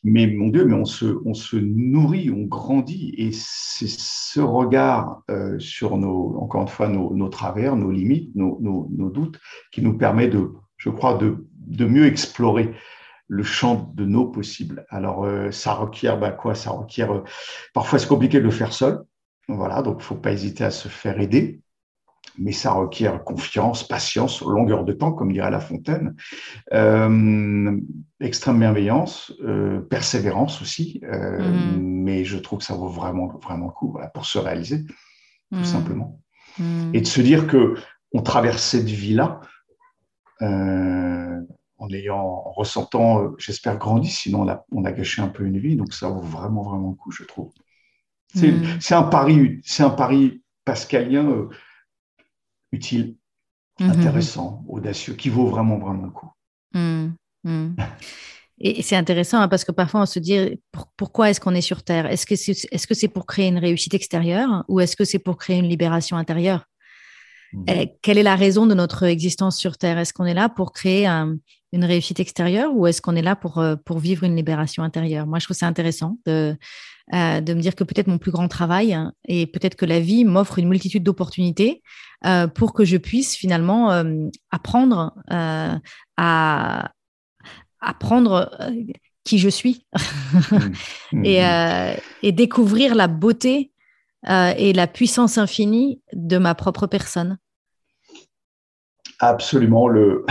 mais 0.09 0.29
mon 0.29 0.51
Dieu, 0.51 0.65
mais 0.65 0.75
on 0.75 0.85
se, 0.85 1.19
on 1.25 1.35
se 1.35 1.57
nourrit, 1.57 2.31
on 2.31 2.45
grandit, 2.45 3.13
et 3.19 3.33
c'est 3.33 3.89
ce 3.89 4.39
regard 4.39 5.23
euh, 5.31 5.59
sur 5.59 5.99
nos, 5.99 6.39
encore 6.39 6.63
une 6.63 6.69
fois, 6.69 6.87
nos, 6.87 7.13
nos 7.13 7.29
travers, 7.29 7.75
nos 7.75 7.91
limites, 7.91 8.31
nos, 8.37 8.61
nos, 8.61 9.11
doutes, 9.11 9.41
qui 9.73 9.83
nous 9.83 9.99
permet 9.99 10.29
de, 10.29 10.53
je 10.77 10.91
crois, 10.91 11.15
de, 11.15 11.45
de 11.67 11.87
mieux 11.87 12.07
explorer 12.07 12.73
le 13.27 13.43
champ 13.43 13.93
de 13.97 14.05
nos 14.05 14.27
possibles. 14.27 14.87
Alors, 14.91 15.25
euh, 15.25 15.51
ça 15.51 15.75
requiert 15.75 16.21
bah, 16.21 16.31
quoi? 16.31 16.55
Ça 16.55 16.71
requiert, 16.71 17.13
euh, 17.13 17.25
parfois 17.75 17.99
c'est 17.99 18.07
compliqué 18.07 18.39
de 18.39 18.45
le 18.45 18.53
faire 18.53 18.73
seul, 18.73 19.03
voilà, 19.49 19.83
donc 19.83 19.95
il 19.95 19.99
ne 19.99 20.05
faut 20.05 20.15
pas 20.15 20.31
hésiter 20.31 20.63
à 20.63 20.71
se 20.71 20.87
faire 20.87 21.21
aider 21.21 21.61
mais 22.39 22.53
ça 22.53 22.73
requiert 22.73 23.25
confiance, 23.25 23.87
patience, 23.87 24.41
longueur 24.43 24.85
de 24.85 24.93
temps, 24.93 25.13
comme 25.13 25.33
dirait 25.33 25.51
La 25.51 25.61
Fontaine, 25.61 26.15
euh, 26.73 27.79
extrême 28.21 28.59
bienveillance, 28.59 29.33
euh, 29.43 29.81
persévérance 29.81 30.61
aussi. 30.63 31.01
Euh, 31.05 31.39
mm-hmm. 31.39 31.81
Mais 31.81 32.25
je 32.25 32.39
trouve 32.39 32.61
que 32.61 32.65
ça 32.65 32.75
vaut 32.75 32.89
vraiment, 32.89 33.29
vraiment 33.43 33.67
le 33.67 33.73
coup 33.73 33.99
pour 34.15 34.27
se 34.27 34.39
réaliser, 34.39 34.85
tout 34.85 35.59
mm-hmm. 35.59 35.65
simplement. 35.65 36.21
Mm-hmm. 36.61 36.91
Et 36.95 37.01
de 37.01 37.07
se 37.07 37.21
dire 37.21 37.47
que 37.47 37.75
on 38.13 38.23
traverse 38.23 38.63
cette 38.63 38.89
vie-là 38.89 39.41
en 40.41 41.91
ayant, 41.91 42.19
en 42.19 42.53
ressentant, 42.53 43.33
j'espère, 43.39 43.79
grandi, 43.79 44.09
sinon 44.09 44.43
on 44.43 44.49
a, 44.49 44.65
on 44.73 44.85
a 44.85 44.93
gâché 44.93 45.23
un 45.23 45.29
peu 45.29 45.45
une 45.45 45.59
vie. 45.59 45.77
Donc 45.77 45.93
ça 45.93 46.09
vaut 46.09 46.21
vraiment, 46.21 46.63
vraiment 46.63 46.91
le 46.91 46.95
coup, 46.97 47.11
je 47.11 47.25
trouve. 47.25 47.53
C'est 48.35 48.95
un 48.95 49.03
pari, 49.03 49.61
c'est 49.65 49.83
un 49.83 49.91
pari 49.91 50.43
pascalien 50.65 51.49
utile, 52.77 53.17
mhm. 53.81 53.91
intéressant, 53.91 54.65
audacieux, 54.69 55.15
qui 55.15 55.29
vaut 55.29 55.49
vraiment, 55.49 55.79
vraiment 55.79 56.05
le 56.05 56.11
coup. 56.11 56.31
Mhm. 56.75 57.15
Mhm. 57.45 57.77
Et 58.59 58.83
c'est 58.83 58.97
intéressant 58.97 59.41
hein, 59.41 59.49
parce 59.49 59.65
que 59.65 59.73
parfois 59.73 60.01
on 60.03 60.07
se 60.07 60.19
dit 60.19 60.59
pourquoi 60.97 61.29
est-ce 61.29 61.41
qu'on 61.41 61.55
est 61.55 61.61
sur 61.61 61.83
Terre? 61.83 62.07
Est-ce 62.07 62.25
que 62.25 62.37
c'est 62.37 62.53
est 62.53 62.77
-ce 62.77 62.95
c'est 62.95 63.13
pour 63.17 63.27
créer 63.27 63.49
une 63.49 63.59
réussite 63.59 63.95
extérieure 63.95 64.65
ou 64.69 64.81
est-ce 64.81 64.97
que 64.97 65.05
c'est 65.05 65.23
pour 65.27 65.37
créer 65.37 65.59
une 65.59 65.69
libération 65.69 66.17
intérieure? 66.17 66.63
Quelle 68.03 68.19
est 68.19 68.23
la 68.23 68.37
raison 68.37 68.67
de 68.67 68.75
notre 68.75 69.05
existence 69.05 69.57
sur 69.59 69.77
Terre? 69.77 69.99
Est-ce 69.99 70.13
qu'on 70.13 70.27
est 70.27 70.35
là 70.35 70.49
pour 70.49 70.73
créer 70.73 71.07
une 71.73 71.85
réussite 71.85 72.21
extérieure 72.21 72.71
ou 72.75 72.87
est-ce 72.87 73.01
qu'on 73.01 73.17
est 73.17 73.23
là 73.31 73.37
pour, 73.37 73.59
euh, 73.59 73.77
pour 73.85 73.99
vivre 73.99 74.25
une 74.25 74.37
libération 74.37 74.83
intérieure? 74.83 75.27
Moi, 75.27 75.39
je 75.39 75.47
trouve 75.47 75.57
ça 75.57 75.67
intéressant 75.67 76.19
de, 76.27 76.57
euh, 77.15 77.41
de 77.41 77.55
me 77.55 77.61
dire 77.61 77.77
que 77.77 77.85
peut-être 77.85 78.09
mon 78.09 78.19
plus 78.19 78.33
grand 78.33 78.49
travail 78.49 78.93
hein, 78.93 79.13
et 79.29 79.47
peut-être 79.47 79.77
que 79.77 79.87
la 79.87 80.01
vie 80.01 80.25
m'offre 80.25 80.59
une 80.59 80.69
multitude 80.69 81.05
d'opportunités 81.05 81.83
euh, 82.25 82.49
pour 82.49 82.73
que 82.73 82.85
je 82.85 82.97
puisse 82.97 83.37
finalement 83.37 83.93
euh, 83.93 84.27
apprendre 84.51 85.15
à 85.29 86.91
apprendre 87.81 88.51
qui 89.23 89.39
je 89.39 89.49
suis 89.49 89.87
mmh. 91.13 91.25
et, 91.25 91.43
mmh. 91.43 91.97
et, 92.25 92.33
découvrir 92.33 92.97
la 92.97 93.07
beauté 93.07 93.71
et 94.29 94.73
la 94.73 94.87
puissance 94.89 95.39
infinie 95.39 96.01
de 96.13 96.39
ma 96.39 96.57
propre 96.57 96.89
personne. 96.89 97.39
Absolument. 99.21 99.87
Le, 99.87 100.27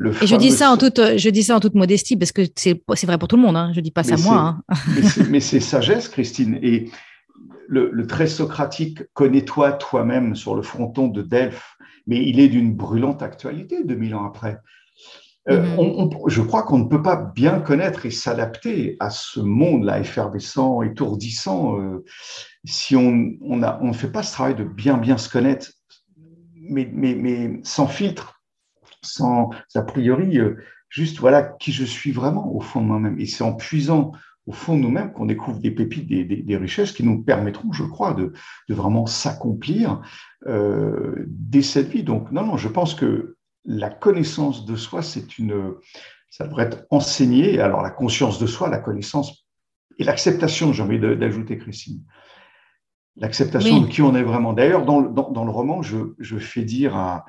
et 0.00 0.26
je 0.26 0.36
dis, 0.36 0.52
ça 0.52 0.70
en 0.70 0.76
toute, 0.76 1.00
je 1.16 1.28
dis 1.28 1.42
ça 1.42 1.56
en 1.56 1.60
toute 1.60 1.74
modestie 1.74 2.16
parce 2.16 2.30
que 2.30 2.42
c'est 2.54 2.80
vrai 3.04 3.18
pour 3.18 3.28
tout 3.28 3.36
le 3.36 3.42
monde. 3.42 3.56
Hein. 3.56 3.72
Je 3.74 3.80
dis 3.80 3.90
pas 3.90 4.04
ça 4.04 4.16
moi. 4.16 4.58
Hein. 4.68 4.76
mais 5.30 5.40
c'est 5.40 5.60
sagesse, 5.60 6.08
Christine. 6.08 6.58
Et 6.62 6.90
le, 7.68 8.06
très 8.06 8.26
socratique 8.26 9.02
connais-toi 9.12 9.72
toi-même 9.72 10.36
sur 10.36 10.54
le 10.54 10.62
fronton 10.62 11.08
de 11.08 11.22
Delphes, 11.22 11.76
mais 12.06 12.22
il 12.24 12.38
est 12.38 12.48
d'une 12.48 12.74
brûlante 12.74 13.22
actualité 13.22 13.84
2000 13.84 14.14
ans 14.14 14.24
après. 14.24 14.58
Euh, 15.50 15.62
mm-hmm. 15.76 16.28
je 16.28 16.42
crois 16.42 16.62
qu'on 16.62 16.78
ne 16.78 16.88
peut 16.88 17.02
pas 17.02 17.16
bien 17.16 17.58
connaître 17.60 18.04
et 18.04 18.10
s'adapter 18.10 18.96
à 19.00 19.10
ce 19.10 19.40
monde-là 19.40 19.98
effervescent, 19.98 20.82
étourdissant, 20.82 21.80
euh, 21.80 22.04
si 22.64 22.94
on 22.96 23.32
on, 23.40 23.62
a, 23.62 23.78
on 23.80 23.88
ne 23.88 23.92
fait 23.94 24.12
pas 24.12 24.22
ce 24.22 24.32
travail 24.32 24.54
de 24.54 24.64
bien 24.64 24.98
bien 24.98 25.16
se 25.16 25.30
connaître, 25.30 25.70
mais, 26.54 26.88
mais, 26.92 27.14
mais 27.14 27.60
sans 27.62 27.86
filtre, 27.86 28.37
sans 29.02 29.50
a 29.74 29.82
priori, 29.82 30.38
euh, 30.38 30.56
juste 30.88 31.18
voilà 31.18 31.42
qui 31.42 31.72
je 31.72 31.84
suis 31.84 32.12
vraiment 32.12 32.54
au 32.54 32.60
fond 32.60 32.80
de 32.80 32.86
moi-même. 32.86 33.18
Et 33.20 33.26
c'est 33.26 33.44
en 33.44 33.54
puisant 33.54 34.12
au 34.46 34.52
fond 34.52 34.76
de 34.76 34.80
nous-mêmes 34.80 35.12
qu'on 35.12 35.26
découvre 35.26 35.58
des 35.58 35.70
pépites, 35.70 36.08
des, 36.08 36.56
richesses 36.56 36.92
qui 36.92 37.04
nous 37.04 37.22
permettront, 37.22 37.70
je 37.70 37.84
crois, 37.84 38.14
de, 38.14 38.32
vraiment 38.70 39.04
s'accomplir 39.04 40.00
euh, 40.46 41.26
dès 41.26 41.60
cette 41.60 41.88
vie. 41.88 42.02
Donc, 42.02 42.32
non, 42.32 42.46
non, 42.46 42.56
je 42.56 42.68
pense 42.68 42.94
que 42.94 43.36
la 43.66 43.90
connaissance 43.90 44.64
de 44.64 44.74
soi, 44.74 45.02
c'est 45.02 45.38
une, 45.38 45.74
ça 46.30 46.46
devrait 46.46 46.64
être 46.64 46.86
enseigné. 46.88 47.60
Alors, 47.60 47.82
la 47.82 47.90
conscience 47.90 48.38
de 48.38 48.46
soi, 48.46 48.70
la 48.70 48.78
connaissance 48.78 49.44
et 49.98 50.04
l'acceptation, 50.04 50.72
j'ai 50.72 50.82
envie 50.82 50.98
d'ajouter, 50.98 51.58
Christine. 51.58 52.02
L'acceptation 53.16 53.80
de 53.80 53.86
qui 53.86 54.00
on 54.00 54.14
est 54.14 54.22
vraiment. 54.22 54.54
D'ailleurs, 54.54 54.86
dans, 54.86 55.02
dans, 55.02 55.44
le 55.44 55.50
roman, 55.50 55.82
je, 55.82 55.98
je 56.18 56.38
fais 56.38 56.62
dire 56.62 56.96
à, 56.96 57.26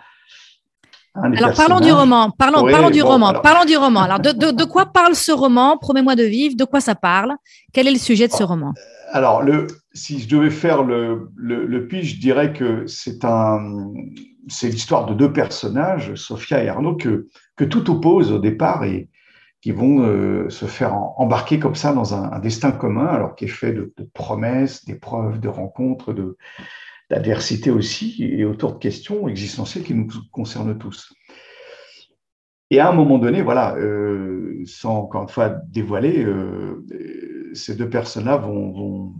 alors 1.23 1.53
parlons 1.53 1.79
du 1.79 1.91
roman, 1.91 2.31
parlons, 2.31 2.69
parlons 2.69 2.89
du 2.89 3.01
roman, 3.01 3.33
parlons 3.41 3.65
du 3.65 3.77
roman. 3.77 4.01
Alors 4.01 4.19
de, 4.19 4.31
de, 4.31 4.51
de 4.51 4.63
quoi 4.63 4.87
parle 4.87 5.15
ce 5.15 5.31
roman? 5.31 5.77
Promets-moi 5.77 6.15
de 6.15 6.23
vivre. 6.23 6.55
De 6.57 6.65
quoi 6.65 6.81
ça 6.81 6.95
parle? 6.95 7.35
Quel 7.73 7.87
est 7.87 7.91
le 7.91 7.97
sujet 7.99 8.27
de 8.27 8.33
ce 8.33 8.43
roman? 8.43 8.73
Alors 9.11 9.41
le, 9.41 9.67
si 9.93 10.19
je 10.19 10.27
devais 10.27 10.49
faire 10.49 10.83
le, 10.83 11.29
le, 11.35 11.65
le 11.65 11.87
pitch, 11.87 12.15
je 12.15 12.19
dirais 12.19 12.53
que 12.53 12.85
c'est 12.87 13.25
un, 13.25 13.91
c'est 14.47 14.69
l'histoire 14.69 15.05
de 15.05 15.13
deux 15.13 15.33
personnages, 15.33 16.13
Sophia 16.15 16.63
et 16.63 16.69
Arnaud, 16.69 16.95
que 16.95 17.27
que 17.55 17.63
tout 17.65 17.89
oppose 17.91 18.31
au 18.31 18.39
départ 18.39 18.83
et 18.83 19.09
qui 19.61 19.71
vont 19.71 20.03
euh, 20.03 20.47
se 20.49 20.65
faire 20.65 20.93
embarquer 21.17 21.59
comme 21.59 21.75
ça 21.75 21.91
dans 21.91 22.13
un, 22.13 22.31
un, 22.31 22.39
destin 22.39 22.71
commun, 22.71 23.07
alors 23.07 23.35
qui 23.35 23.45
est 23.45 23.49
fait 23.49 23.73
de, 23.73 23.93
de 23.97 24.09
promesses, 24.13 24.85
d'épreuves, 24.85 25.41
de 25.41 25.49
rencontres, 25.49 26.13
de 26.13 26.37
d'adversité 27.09 27.71
aussi 27.71 28.23
et 28.23 28.45
autour 28.45 28.73
de 28.73 28.79
questions 28.79 29.27
existentielles 29.27 29.83
qui 29.83 29.93
nous 29.93 30.07
concernent 30.31 30.77
tous. 30.77 31.11
Et 32.71 32.79
à 32.79 32.89
un 32.89 32.93
moment 32.93 33.17
donné, 33.17 33.41
voilà, 33.41 33.75
euh, 33.77 34.61
sans 34.65 34.99
encore 34.99 35.23
une 35.23 35.29
fois 35.29 35.49
dévoiler, 35.49 36.23
euh, 36.23 36.85
ces 37.53 37.75
deux 37.75 37.89
personnes-là 37.89 38.37
vont, 38.37 38.71
vont, 38.71 39.13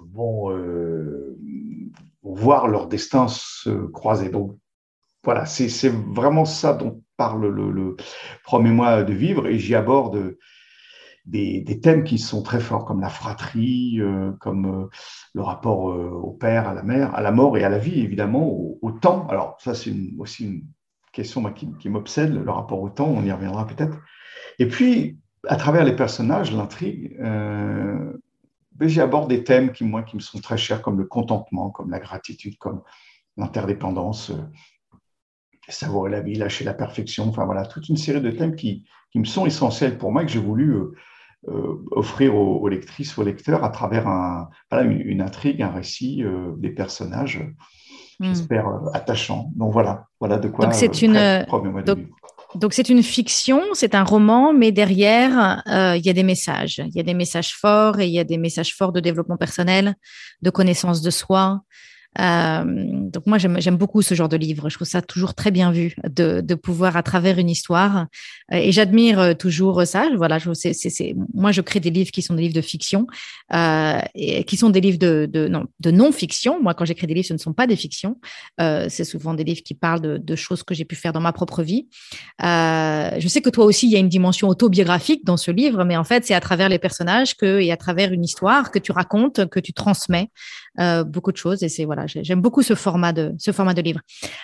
vont, 0.00 0.56
euh, 0.56 1.38
voir 2.22 2.68
leur 2.68 2.86
destin 2.88 3.28
se 3.28 3.70
croiser. 3.88 4.30
Donc 4.30 4.56
voilà, 5.24 5.44
c'est 5.44 5.92
vraiment 5.92 6.46
ça 6.46 6.72
dont 6.72 7.02
parle 7.18 7.48
le, 7.48 7.70
le 7.70 7.96
premier 8.44 8.70
mois 8.70 9.02
de 9.02 9.12
vivre 9.12 9.46
et 9.46 9.58
j'y 9.58 9.74
aborde 9.74 10.36
des, 11.28 11.80
thèmes 11.80 12.04
qui 12.04 12.18
sont 12.18 12.42
très 12.42 12.60
forts, 12.60 12.84
comme 12.84 13.00
la 13.00 13.10
fratrie, 13.10 14.00
euh, 14.00 14.32
comme 14.40 14.66
euh, 14.66 14.88
le 15.34 15.42
rapport 15.42 15.90
euh, 15.90 16.10
au 16.10 16.32
père, 16.32 16.68
à 16.68 16.74
la 16.74 16.82
mère, 16.82 17.14
à 17.14 17.20
la 17.20 17.30
mort 17.30 17.56
et 17.58 17.64
à 17.64 17.68
la 17.68 17.78
vie, 17.78 18.00
évidemment, 18.00 18.46
au, 18.46 18.90
temps. 18.92 19.26
Alors, 19.28 19.56
ça, 19.60 19.74
c'est 19.74 19.94
aussi 20.18 20.44
une 20.44 20.64
question 21.12 21.42
qui, 21.52 21.88
m'obsède, 21.88 22.32
le 22.32 22.50
rapport 22.50 22.80
au 22.80 22.88
temps, 22.88 23.08
on 23.08 23.22
y 23.24 23.32
reviendra 23.32 23.66
peut-être. 23.66 23.98
Et 24.58 24.68
puis, 24.68 25.18
à 25.46 25.56
travers 25.56 25.84
les 25.84 25.94
personnages, 25.94 26.52
l'intrigue, 26.52 27.16
ben, 27.18 28.88
j'y 28.88 29.00
aborde 29.00 29.28
des 29.28 29.44
thèmes 29.44 29.72
qui, 29.72 29.84
moi, 29.84 30.02
qui 30.02 30.16
me 30.16 30.20
sont 30.20 30.38
très 30.40 30.56
chers, 30.56 30.80
comme 30.80 30.98
le 30.98 31.04
contentement, 31.04 31.70
comme 31.70 31.90
la 31.90 31.98
gratitude, 31.98 32.56
comme 32.58 32.82
l'interdépendance, 33.36 34.32
savourer 35.68 36.10
la 36.10 36.20
vie, 36.20 36.34
lâcher 36.34 36.64
la 36.64 36.74
perfection, 36.74 37.28
enfin 37.28 37.44
voilà, 37.44 37.66
toute 37.66 37.88
une 37.88 37.96
série 37.96 38.20
de 38.20 38.30
thèmes 38.30 38.56
qui, 38.56 38.84
qui 39.10 39.18
me 39.18 39.24
sont 39.24 39.44
essentiels 39.46 39.98
pour 39.98 40.12
moi, 40.12 40.24
que 40.24 40.30
j'ai 40.30 40.40
voulu 40.40 40.74
offrir 41.90 42.34
aux, 42.34 42.68
lectrices, 42.68 43.16
aux 43.16 43.24
lecteurs, 43.24 43.64
à 43.64 43.70
travers 43.70 44.06
un, 44.08 44.48
une, 44.72 45.22
intrigue, 45.22 45.62
un 45.62 45.70
récit, 45.70 46.22
des 46.56 46.70
personnages, 46.70 47.40
hmm. 48.20 48.24
j'espère, 48.26 48.66
attachants. 48.92 49.50
Donc 49.54 49.72
voilà, 49.72 50.06
voilà 50.20 50.38
de 50.38 50.48
quoi. 50.48 50.66
Donc 50.66 50.74
c'est 50.74 51.02
une. 51.02 51.16
Donc 52.54 52.72
c'est 52.72 52.88
une 52.88 53.02
fiction, 53.02 53.60
c'est 53.74 53.94
un 53.94 54.04
roman, 54.04 54.54
mais 54.54 54.72
derrière, 54.72 55.62
euh, 55.68 55.96
il 55.96 56.06
y 56.06 56.08
a 56.08 56.14
des 56.14 56.22
messages. 56.22 56.82
Il 56.86 56.96
y 56.96 57.00
a 57.00 57.02
des 57.02 57.14
messages 57.14 57.54
forts 57.54 58.00
et 58.00 58.06
il 58.06 58.12
y 58.12 58.18
a 58.18 58.24
des 58.24 58.38
messages 58.38 58.74
forts 58.74 58.92
de 58.92 59.00
développement 59.00 59.36
personnel, 59.36 59.96
de 60.40 60.48
connaissance 60.48 61.02
de 61.02 61.10
soi, 61.10 61.60
euh, 62.20 62.64
donc 62.64 63.26
moi, 63.26 63.38
j'aime 63.38 63.76
beaucoup 63.76 64.02
ce 64.02 64.14
genre 64.14 64.28
de 64.28 64.36
livre. 64.36 64.68
Je 64.68 64.74
trouve 64.74 64.88
ça 64.88 65.02
toujours 65.02 65.34
très 65.34 65.50
bien 65.50 65.70
vu 65.70 65.94
de, 66.08 66.54
pouvoir, 66.54 66.96
à 66.96 67.02
travers 67.02 67.38
une 67.38 67.50
histoire, 67.50 68.06
euh, 68.52 68.56
et 68.56 68.72
j'admire 68.72 69.20
euh, 69.20 69.34
toujours 69.34 69.86
ça. 69.86 70.08
Voilà, 70.16 70.38
moi, 71.34 71.52
je 71.52 71.60
crée 71.60 71.80
des 71.80 71.90
livres 71.90 72.10
qui 72.10 72.22
sont 72.22 72.34
des 72.34 72.42
livres 72.42 72.54
de 72.54 72.60
fiction, 72.60 73.06
et 74.14 74.44
qui 74.44 74.56
sont 74.56 74.70
des 74.70 74.80
livres 74.80 74.98
de, 74.98 75.28
de, 75.30 75.48
non, 75.48 75.66
de 75.80 75.90
non-fiction. 75.90 76.60
Moi, 76.62 76.74
quand 76.74 76.84
j'écris 76.84 77.06
des 77.06 77.14
livres, 77.14 77.28
ce 77.28 77.32
ne 77.32 77.38
sont 77.38 77.52
pas 77.52 77.66
des 77.66 77.76
fictions. 77.76 78.18
C'est 78.58 79.04
souvent 79.04 79.34
des 79.34 79.44
livres 79.44 79.62
qui 79.62 79.74
parlent 79.74 80.00
de, 80.00 80.36
choses 80.36 80.62
que 80.62 80.74
j'ai 80.74 80.84
pu 80.84 80.94
faire 80.94 81.12
dans 81.12 81.20
ma 81.20 81.32
propre 81.32 81.62
vie. 81.62 81.88
Je 82.40 83.26
sais 83.28 83.40
que 83.40 83.50
toi 83.50 83.64
aussi, 83.64 83.86
il 83.86 83.92
y 83.92 83.96
a 83.96 83.98
une 83.98 84.08
dimension 84.08 84.48
autobiographique 84.48 85.24
dans 85.24 85.36
ce 85.36 85.50
livre, 85.50 85.84
mais 85.84 85.96
en 85.96 86.04
fait, 86.04 86.24
c'est 86.24 86.34
à 86.34 86.40
travers 86.40 86.68
les 86.68 86.78
personnages 86.78 87.34
et 87.42 87.72
à 87.72 87.76
travers 87.76 88.12
une 88.12 88.24
histoire 88.24 88.70
que 88.70 88.78
tu 88.78 88.92
racontes, 88.92 89.48
que 89.48 89.60
tu 89.60 89.72
transmets 89.72 90.30
beaucoup 91.06 91.32
de 91.32 91.36
choses. 91.36 91.62
Et 91.62 91.68
c'est 91.68 91.84
voilà, 91.84 91.97
J'aime 92.06 92.40
beaucoup 92.40 92.62
ce 92.62 92.74
format 92.74 93.12
de 93.12 93.34
ce 93.38 93.52
format 93.52 93.74
de 93.74 93.82
livre. 93.82 94.00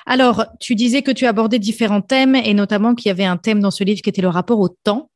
Alors, 0.07 0.47
tu 0.61 0.75
disais 0.75 1.03
que 1.03 1.11
tu 1.11 1.27
abordais 1.27 1.59
différents 1.59 2.03
thèmes 2.03 2.35
et 2.35 2.55
notamment 2.55 2.95
qu'il 2.95 3.09
y 3.09 3.11
avait 3.11 3.25
un 3.25 3.37
thème 3.37 3.61
dans 3.61 3.71
ce 3.71 3.85
livre 3.85 4.03
qui 4.03 4.11
était 4.11 4.23
le 4.23 4.29
rapport 4.29 4.61
au 4.61 4.69
temps. 4.69 5.11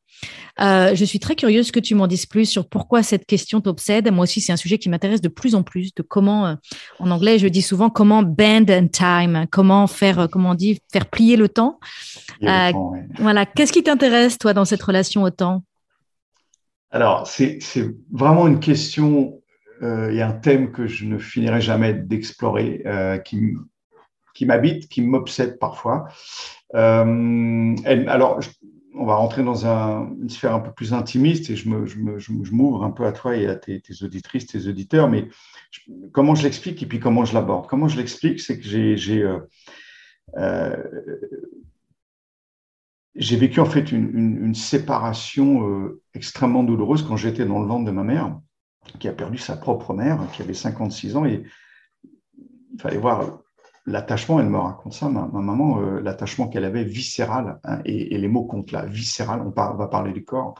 Euh, 0.60 0.94
je 0.94 1.04
suis 1.04 1.20
très 1.20 1.36
curieuse 1.36 1.70
que 1.70 1.78
tu 1.78 1.94
m'en 1.94 2.06
dises 2.08 2.26
plus 2.26 2.46
sur 2.46 2.68
pourquoi 2.68 3.02
cette 3.02 3.26
question 3.26 3.60
t'obsède. 3.60 4.10
Moi 4.10 4.24
aussi, 4.24 4.40
c'est 4.40 4.52
un 4.52 4.56
sujet 4.56 4.78
qui 4.78 4.88
m'intéresse 4.88 5.20
de 5.20 5.28
plus 5.28 5.54
en 5.54 5.62
plus, 5.62 5.94
de 5.94 6.02
comment, 6.02 6.46
euh, 6.46 6.54
en 6.98 7.10
anglais, 7.10 7.38
je 7.38 7.46
dis 7.46 7.62
souvent 7.62 7.90
comment 7.90 8.22
bend 8.22 8.68
and 8.68 8.88
time, 8.88 9.46
comment 9.50 9.86
faire, 9.86 10.18
euh, 10.20 10.26
comment 10.26 10.50
on 10.50 10.54
dit, 10.54 10.80
faire 10.92 11.06
plier 11.06 11.36
le 11.36 11.48
temps. 11.48 11.78
Voilà, 12.40 13.46
qu'est-ce 13.46 13.72
qui 13.72 13.82
t'intéresse, 13.82 14.38
toi, 14.38 14.52
dans 14.52 14.64
cette 14.64 14.82
relation 14.82 15.22
au 15.22 15.30
temps? 15.30 15.62
Alors, 16.90 17.26
c'est 17.26 17.60
vraiment 18.10 18.48
une 18.48 18.60
question 18.60 19.37
il 19.80 20.14
y 20.14 20.20
a 20.20 20.28
un 20.28 20.32
thème 20.32 20.72
que 20.72 20.86
je 20.86 21.04
ne 21.04 21.18
finirai 21.18 21.60
jamais 21.60 21.94
d'explorer, 21.94 22.82
euh, 22.86 23.18
qui, 23.18 24.46
m'habite, 24.46 24.88
qui 24.88 25.02
m'obsède 25.02 25.58
parfois. 25.58 26.08
Euh, 26.74 27.76
alors, 27.84 28.40
on 28.94 29.04
va 29.04 29.16
rentrer 29.16 29.44
dans 29.44 29.66
une 29.66 30.28
sphère 30.28 30.54
un 30.54 30.60
peu 30.60 30.72
plus 30.72 30.92
intimiste 30.92 31.50
et 31.50 31.56
je, 31.56 31.68
m'ouvre 32.52 32.84
un 32.84 32.90
peu 32.90 33.06
à 33.06 33.12
toi 33.12 33.36
et 33.36 33.46
à 33.46 33.54
tes, 33.54 33.80
auditrices, 34.02 34.46
tes 34.46 34.66
auditeurs, 34.66 35.08
mais 35.08 35.28
comment 36.12 36.34
je 36.34 36.42
l'explique 36.42 36.82
et 36.82 36.86
puis 36.86 36.98
comment 36.98 37.24
je 37.24 37.34
l'aborde? 37.34 37.68
Comment 37.68 37.88
je 37.88 37.96
l'explique, 37.96 38.40
c'est 38.40 38.58
que 38.58 38.64
j'ai 38.64 38.96
vécu 43.36 43.60
en 43.60 43.66
fait 43.66 43.92
une 43.92 44.54
séparation 44.54 45.92
extrêmement 46.14 46.64
douloureuse 46.64 47.02
quand 47.02 47.16
j'étais 47.16 47.44
dans 47.44 47.60
le 47.60 47.66
ventre 47.66 47.84
de 47.84 47.92
ma 47.92 48.02
mère 48.02 48.40
qui 48.98 49.08
a 49.08 49.12
perdu 49.12 49.38
sa 49.38 49.56
propre 49.56 49.94
mère, 49.94 50.18
qui 50.32 50.42
avait 50.42 50.54
56 50.54 51.16
ans, 51.16 51.24
et 51.24 51.44
il 52.04 52.80
fallait 52.80 52.98
voir 52.98 53.38
l'attachement, 53.86 54.40
elle 54.40 54.48
me 54.48 54.58
raconte 54.58 54.92
ça, 54.92 55.08
ma, 55.08 55.26
maman, 55.26 55.80
euh, 55.80 56.00
l'attachement 56.00 56.48
qu'elle 56.48 56.64
avait 56.64 56.84
viscéral, 56.84 57.58
hein, 57.64 57.80
et, 57.84 58.16
les 58.16 58.28
mots 58.28 58.44
comptent 58.44 58.72
là, 58.72 58.86
viscéral, 58.86 59.40
on, 59.40 59.50
va 59.50 59.88
parler 59.88 60.12
du 60.12 60.24
corps, 60.24 60.54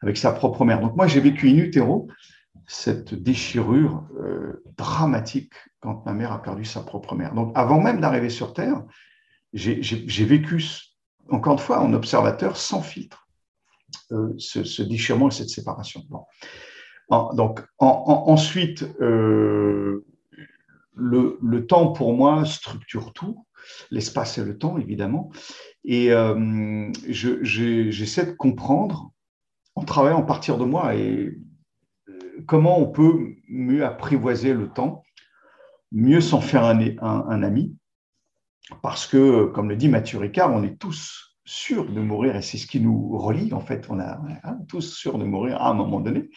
avec 0.00 0.16
sa 0.16 0.32
propre 0.32 0.64
mère. 0.64 0.80
Donc 0.80 0.96
moi, 0.96 1.06
j'ai 1.06 1.20
vécu 1.20 1.48
in 1.48 1.56
utero 1.56 2.08
cette 2.66 3.14
déchirure 3.14 4.04
euh, 4.20 4.62
dramatique 4.76 5.54
quand 5.80 6.04
ma 6.06 6.12
mère 6.12 6.32
a 6.32 6.42
perdu 6.42 6.64
sa 6.64 6.82
propre 6.82 7.14
mère. 7.14 7.34
Donc 7.34 7.52
avant 7.54 7.80
même 7.80 8.00
d'arriver 8.00 8.30
sur 8.30 8.52
Terre, 8.52 8.82
j'ai 9.52 10.24
vécu, 10.24 10.62
encore 11.30 11.54
une 11.54 11.58
fois, 11.58 11.80
en 11.80 11.92
observateur 11.94 12.56
sans 12.56 12.82
filtre, 12.82 13.26
euh, 14.12 14.34
ce, 14.38 14.82
déchirement 14.82 15.28
et 15.28 15.32
cette 15.32 15.48
séparation. 15.48 16.02
Bon 16.10 16.24
donc, 17.10 17.62
ensuite, 17.78 18.82
euh, 19.00 20.04
le, 20.94 21.66
temps 21.66 21.92
pour 21.92 22.12
moi 22.14 22.44
structure 22.44 23.12
tout, 23.12 23.46
l'espace 23.90 24.38
et 24.38 24.44
le 24.44 24.58
temps 24.58 24.78
évidemment, 24.78 25.30
et 25.84 26.12
euh, 26.12 26.90
j'essaie 27.08 28.26
de 28.26 28.32
comprendre 28.32 29.12
en 29.74 29.84
travaillant 29.84 30.20
à 30.20 30.26
partir 30.26 30.58
de 30.58 30.64
moi 30.64 30.94
et 30.96 31.38
euh, 32.08 32.44
comment 32.46 32.78
on 32.78 32.86
peut 32.86 33.36
mieux 33.48 33.84
apprivoiser 33.84 34.52
le 34.52 34.68
temps, 34.68 35.02
mieux 35.92 36.20
s'en 36.20 36.40
faire 36.42 36.64
un, 36.64 37.42
ami, 37.42 37.76
parce 38.82 39.06
que, 39.06 39.46
comme 39.46 39.70
le 39.70 39.76
dit 39.76 39.88
Mathieu 39.88 40.18
Ricard, 40.18 40.52
on 40.52 40.62
est 40.62 40.78
tous 40.78 41.36
sûrs 41.46 41.90
de 41.90 42.00
mourir 42.00 42.36
et 42.36 42.42
c'est 42.42 42.58
ce 42.58 42.66
qui 42.66 42.80
nous 42.80 43.16
relie 43.16 43.54
en 43.54 43.60
fait, 43.60 43.86
on, 43.88 43.98
a, 43.98 44.20
est 44.44 44.66
tous 44.68 44.94
sûrs 44.94 45.16
de 45.16 45.24
mourir 45.24 45.62
à 45.62 45.70
un 45.70 45.74
moment 45.74 46.00
donné. 46.00 46.28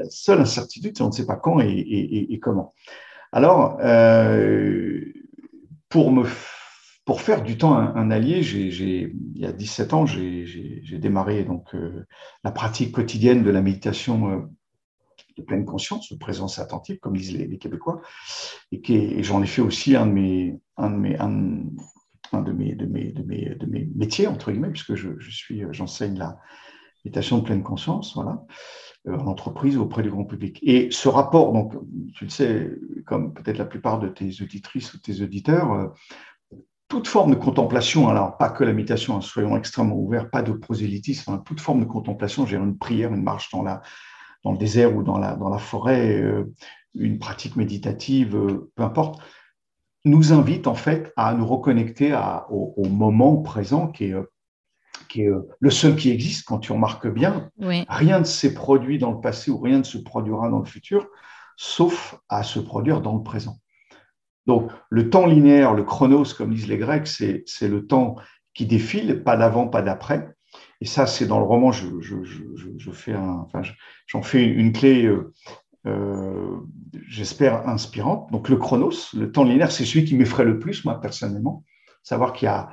La 0.00 0.08
seule 0.08 0.40
incertitude, 0.40 0.96
c'est 0.96 1.02
on 1.02 1.08
ne 1.08 1.12
sait 1.12 1.26
pas 1.26 1.36
quand 1.36 1.60
et, 1.60 2.38
comment. 2.40 2.72
Alors, 3.32 3.76
euh, 3.82 5.04
pour, 5.90 6.10
me, 6.10 6.24
pour 7.04 7.20
faire 7.20 7.42
du 7.42 7.58
temps 7.58 7.76
un, 7.76 8.10
allié, 8.10 8.40
il 8.40 9.38
y 9.38 9.44
a 9.44 9.52
17 9.52 9.92
ans, 9.92 10.06
j'ai 10.06 10.98
démarré 10.98 11.44
donc, 11.44 11.74
euh, 11.74 12.06
la 12.44 12.50
pratique 12.50 12.92
quotidienne 12.92 13.42
de 13.42 13.50
la 13.50 13.60
méditation 13.60 14.30
euh, 14.30 14.38
de 15.36 15.42
pleine 15.42 15.66
conscience, 15.66 16.10
de 16.10 16.16
présence 16.16 16.58
attentive, 16.58 16.98
comme 16.98 17.14
disent 17.14 17.36
les, 17.36 17.58
Québécois, 17.58 18.00
et, 18.72 19.22
j'en 19.22 19.42
ai 19.42 19.46
fait 19.46 19.60
aussi 19.62 19.96
un 19.96 20.06
de 20.06 20.12
mes, 20.12 20.58
un 20.78 20.90
de 20.90 20.96
mes, 20.96 21.18
un, 21.18 21.30
de 22.42 22.52
mes, 22.52 22.74
de 22.74 22.86
mes, 22.86 23.12
de 23.12 23.22
mes, 23.22 23.54
de 23.54 23.66
mes 23.66 23.86
métiers, 23.94 24.28
entre 24.28 24.50
guillemets, 24.50 24.70
puisque 24.70 24.94
je 24.94 25.30
suis, 25.30 25.62
j'enseigne 25.72 26.16
la 26.16 26.38
méditation 27.04 27.38
de 27.38 27.44
pleine 27.44 27.62
conscience, 27.62 28.14
voilà. 28.14 28.46
Euh, 29.08 29.16
en 29.16 29.28
entreprise 29.28 29.78
auprès 29.78 30.02
du 30.02 30.10
grand 30.10 30.24
public. 30.24 30.58
Et 30.60 30.90
ce 30.90 31.08
rapport, 31.08 31.54
donc, 31.54 31.72
tu 32.14 32.24
le 32.24 32.30
sais, 32.30 32.70
comme 33.06 33.32
peut-être 33.32 33.56
la 33.56 33.64
plupart 33.64 33.98
de 33.98 34.08
tes 34.08 34.42
auditrices 34.42 34.92
ou 34.92 34.98
tes 34.98 35.22
auditeurs, 35.22 35.72
euh, 35.72 35.86
toute 36.86 37.08
forme 37.08 37.30
de 37.30 37.36
contemplation, 37.36 38.10
alors 38.10 38.36
pas 38.36 38.50
que 38.50 38.62
la 38.62 38.74
méditation, 38.74 39.16
hein, 39.16 39.22
soyons 39.22 39.56
extrêmement 39.56 39.96
ouverts, 39.96 40.28
pas 40.28 40.42
de 40.42 40.52
prosélytisme, 40.52 41.32
hein, 41.32 41.42
toute 41.46 41.62
forme 41.62 41.80
de 41.80 41.86
contemplation, 41.86 42.44
j'ai 42.44 42.58
une 42.58 42.76
prière, 42.76 43.14
une 43.14 43.22
marche 43.22 43.50
dans, 43.52 43.62
la, 43.62 43.80
dans 44.44 44.52
le 44.52 44.58
désert 44.58 44.94
ou 44.94 45.02
dans 45.02 45.16
la, 45.16 45.34
dans 45.34 45.48
la 45.48 45.58
forêt, 45.58 46.20
euh, 46.20 46.52
une 46.94 47.18
pratique 47.18 47.56
méditative, 47.56 48.32
peu 48.74 48.82
importe, 48.82 49.18
nous 50.04 50.34
invite 50.34 50.66
en 50.66 50.74
fait 50.74 51.10
à 51.16 51.32
nous 51.32 51.46
reconnecter 51.46 52.14
au, 52.50 52.74
au, 52.76 52.84
moment 52.86 53.38
présent 53.38 53.88
qui 53.88 54.06
est 54.06 54.14
qui 55.08 55.22
est 55.22 55.28
euh, 55.28 55.48
le 55.58 55.70
seul 55.70 55.96
qui 55.96 56.10
existe, 56.10 56.46
quand 56.46 56.58
tu 56.58 56.72
remarques 56.72 57.08
bien, 57.08 57.50
rien 57.58 58.20
ne 58.20 58.24
s'est 58.24 58.54
produit 58.54 58.98
dans 58.98 59.12
le 59.12 59.20
passé 59.20 59.50
ou 59.50 59.58
rien 59.58 59.78
ne 59.78 59.84
se 59.84 59.98
produira 59.98 60.48
dans 60.48 60.58
le 60.58 60.64
futur, 60.64 61.06
sauf 61.56 62.18
à 62.28 62.42
se 62.42 62.58
produire 62.58 63.00
dans 63.00 63.16
le 63.16 63.22
présent. 63.22 63.58
Donc, 64.46 64.70
le 64.88 65.10
temps 65.10 65.26
linéaire, 65.26 65.74
le 65.74 65.84
chronos, 65.84 66.34
comme 66.36 66.54
disent 66.54 66.68
les 66.68 66.78
Grecs, 66.78 67.06
c'est 67.06 67.68
le 67.68 67.86
temps 67.86 68.16
qui 68.54 68.66
défile, 68.66 69.22
pas 69.22 69.36
d'avant, 69.36 69.68
pas 69.68 69.82
d'après. 69.82 70.28
Et 70.80 70.86
ça, 70.86 71.06
c'est 71.06 71.26
dans 71.26 71.38
le 71.38 71.44
roman, 71.44 71.72
je, 71.72 71.86
fais 72.92 73.14
enfin, 73.14 73.62
j'en 74.06 74.22
fais 74.22 74.44
une, 74.44 74.72
clé, 74.72 75.04
euh, 75.04 75.32
euh, 75.86 76.56
j'espère, 77.06 77.68
inspirante. 77.68 78.30
Donc, 78.32 78.48
le 78.48 78.56
chronos, 78.56 79.14
le 79.14 79.30
temps 79.30 79.44
linéaire, 79.44 79.70
c'est 79.70 79.84
celui 79.84 80.04
qui 80.04 80.16
m'effraie 80.16 80.44
le 80.44 80.58
plus, 80.58 80.84
moi, 80.84 81.00
personnellement. 81.00 81.64
Savoir 82.02 82.32
qu'il 82.32 82.46
y 82.46 82.48
a 82.48 82.70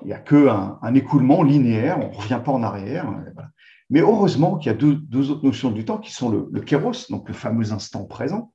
il 0.00 0.06
n'y 0.06 0.12
a 0.12 0.18
qu'un 0.18 0.78
un 0.80 0.94
écoulement 0.94 1.42
linéaire, 1.42 1.98
on 2.00 2.10
ne 2.10 2.14
revient 2.14 2.40
pas 2.44 2.52
en 2.52 2.62
arrière. 2.62 3.12
Mais 3.90 4.00
heureusement 4.00 4.56
qu'il 4.56 4.72
y 4.72 4.74
a 4.74 4.78
deux, 4.78 4.94
deux, 4.94 5.30
autres 5.30 5.44
notions 5.44 5.70
du 5.70 5.84
temps 5.84 5.98
qui 5.98 6.12
sont 6.12 6.30
le, 6.30 6.48
le 6.50 6.60
kéros, 6.62 7.10
donc 7.10 7.28
le 7.28 7.34
fameux 7.34 7.72
instant 7.72 8.04
présent. 8.04 8.52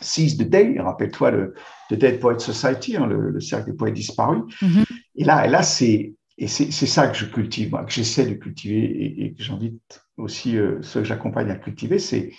Seize 0.00 0.38
the 0.38 0.48
day, 0.48 0.76
rappelle-toi 0.78 1.32
le 1.32 1.54
The 1.90 1.94
Dead 1.94 2.20
Poets 2.20 2.38
Society, 2.38 2.96
hein, 2.96 3.06
le, 3.06 3.38
cercle 3.40 3.72
des 3.72 3.76
poètes 3.76 3.94
disparus. 3.94 4.42
Mm-hmm. 4.62 4.84
Et 5.16 5.24
là, 5.24 5.46
et 5.46 5.50
là 5.50 5.62
c'est 5.62 6.14
et 6.38 6.46
c'est 6.46 6.70
ça 6.70 7.06
que 7.08 7.18
je 7.18 7.26
cultive, 7.26 7.72
que 7.72 7.92
j'essaie 7.92 8.24
de 8.24 8.32
cultiver 8.32 9.24
et, 9.26 9.34
que 9.34 9.42
j'invite 9.42 10.02
aussi 10.16 10.56
euh, 10.56 10.80
ceux 10.80 11.00
que 11.00 11.06
j'accompagne 11.06 11.50
à 11.50 11.56
cultiver, 11.56 11.98
c'est 11.98 12.32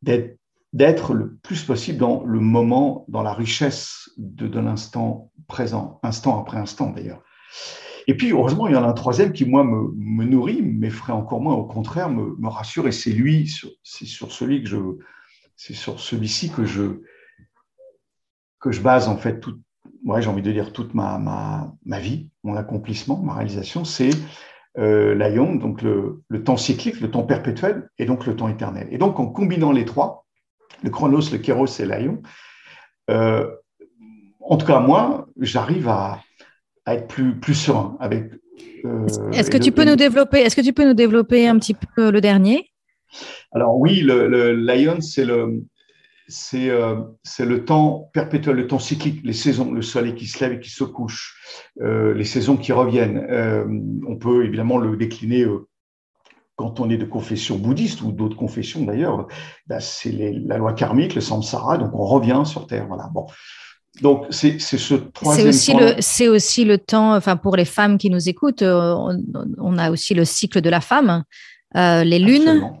d'être 0.00 1.12
le 1.12 1.34
plus 1.42 1.64
possible 1.64 1.98
dans 1.98 2.22
le 2.22 2.38
moment, 2.38 3.04
dans 3.08 3.24
la 3.24 3.32
richesse 3.32 4.10
de, 4.16 4.46
de 4.46 4.60
l'instant 4.60 5.32
présent, 5.48 5.98
instant 6.04 6.40
après 6.40 6.58
instant 6.58 6.90
d'ailleurs. 6.90 7.20
Et 8.06 8.16
puis, 8.16 8.32
heureusement, 8.32 8.66
il 8.66 8.74
y 8.74 8.76
en 8.76 8.82
a 8.82 8.88
un 8.88 8.92
troisième 8.94 9.32
qui, 9.32 9.44
moi, 9.44 9.64
me, 9.64 10.24
nourrit, 10.24 10.62
m'effraie 10.62 11.12
encore 11.12 11.40
moins, 11.40 11.54
au 11.54 11.64
contraire, 11.64 12.10
me, 12.10 12.48
rassure. 12.48 12.88
Et 12.88 12.92
c'est 12.92 13.12
lui, 13.12 13.50
c'est 13.82 14.06
sur 14.06 14.32
celui 14.32 14.62
que 14.62 14.68
je, 14.68 14.78
c'est 15.56 15.74
sur 15.74 16.00
celui-ci 16.00 16.50
que 16.50 16.64
je, 16.64 17.02
que 18.60 18.72
je 18.72 18.80
base, 18.80 19.08
en 19.08 19.16
fait, 19.16 19.40
toute, 19.40 19.60
j'ai 20.18 20.28
envie 20.28 20.42
de 20.42 20.52
dire 20.52 20.72
toute 20.72 20.94
ma, 20.94 21.18
ma, 21.18 21.72
ma 21.84 22.00
vie, 22.00 22.28
mon 22.42 22.56
accomplissement, 22.56 23.18
ma 23.18 23.34
réalisation. 23.34 23.84
C'est 23.84 24.10
euh, 24.78 25.14
l'aion, 25.14 25.54
donc 25.54 25.82
le, 25.82 26.22
temps 26.44 26.56
cyclique, 26.56 27.00
le 27.00 27.10
temps 27.10 27.22
perpétuel, 27.22 27.88
et 27.98 28.04
donc 28.04 28.26
le 28.26 28.34
temps 28.34 28.48
éternel. 28.48 28.88
Et 28.90 28.98
donc 28.98 29.20
en 29.20 29.26
combinant 29.26 29.72
les 29.72 29.84
trois, 29.84 30.26
le 30.82 30.90
chronos, 30.90 31.30
le 31.30 31.38
kéros 31.38 31.66
et 31.78 31.86
l'aion, 31.86 32.22
euh, 33.10 33.48
en 34.40 34.56
tout 34.56 34.66
cas 34.66 34.80
moi, 34.80 35.26
j'arrive 35.38 35.88
à, 35.88 36.20
être 36.86 37.08
plus, 37.08 37.38
plus 37.38 37.54
serein 37.54 37.96
avec. 38.00 38.30
Euh, 38.84 39.06
est-ce 39.32 39.50
que 39.50 39.58
tu 39.58 39.72
peux 39.72 39.84
nous 39.84 39.96
développer 39.96 40.40
Est-ce 40.40 40.56
que 40.56 40.60
tu 40.60 40.72
peux 40.72 40.86
nous 40.86 40.94
développer 40.94 41.46
un 41.46 41.58
petit 41.58 41.74
peu 41.74 42.10
le 42.10 42.20
dernier? 42.20 42.70
Alors 43.52 43.78
oui, 43.78 44.00
le, 44.00 44.52
l'aion, 44.52 45.00
c'est 45.00 45.24
le 45.24 45.62
euh, 46.54 47.02
c'est 47.22 47.44
le 47.44 47.64
temps 47.64 48.10
perpétuel, 48.12 48.56
le 48.56 48.66
temps 48.66 48.78
cyclique, 48.78 49.20
les 49.24 49.32
saisons, 49.32 49.72
le 49.72 49.82
soleil 49.82 50.14
qui 50.14 50.26
se 50.26 50.42
lève 50.42 50.54
et 50.54 50.60
qui 50.60 50.70
se 50.70 50.84
couche, 50.84 51.36
euh, 51.80 52.14
les 52.14 52.24
saisons 52.24 52.56
qui 52.56 52.72
reviennent. 52.72 53.26
Euh, 53.30 53.66
on 54.06 54.16
peut 54.16 54.44
évidemment 54.44 54.78
le 54.78 54.96
décliner 54.96 55.46
quand 56.56 56.80
on 56.80 56.90
est 56.90 56.96
de 56.96 57.04
confession 57.04 57.56
bouddhiste 57.56 58.02
ou 58.02 58.12
d'autres 58.12 58.36
confessions 58.36 58.84
d'ailleurs. 58.84 59.26
Bah, 59.66 59.80
c'est 59.80 60.12
la 60.12 60.58
loi 60.58 60.72
karmique, 60.72 61.14
le 61.14 61.20
samsara, 61.20 61.78
donc 61.78 61.92
on 61.94 62.04
revient 62.04 62.42
sur 62.44 62.66
Terre. 62.66 62.86
Voilà. 62.86 63.10
Bon. 63.12 63.26
Donc, 64.00 64.26
c'est 64.30 64.58
ce 64.58 64.94
troisième 64.94 65.52
c'est 65.52 65.74
aussi 65.74 65.94
C'est 66.00 66.28
aussi 66.28 66.64
le 66.64 66.78
temps, 66.78 67.14
enfin, 67.14 67.36
pour 67.36 67.56
les 67.56 67.66
femmes 67.66 67.98
qui 67.98 68.08
nous 68.08 68.28
écoutent, 68.28 68.62
on, 68.62 69.78
a 69.78 69.90
aussi 69.90 70.14
le 70.14 70.24
cycle 70.24 70.60
de 70.60 70.70
la 70.70 70.80
femme, 70.80 71.24
les 71.74 72.18
lunes, 72.18 72.72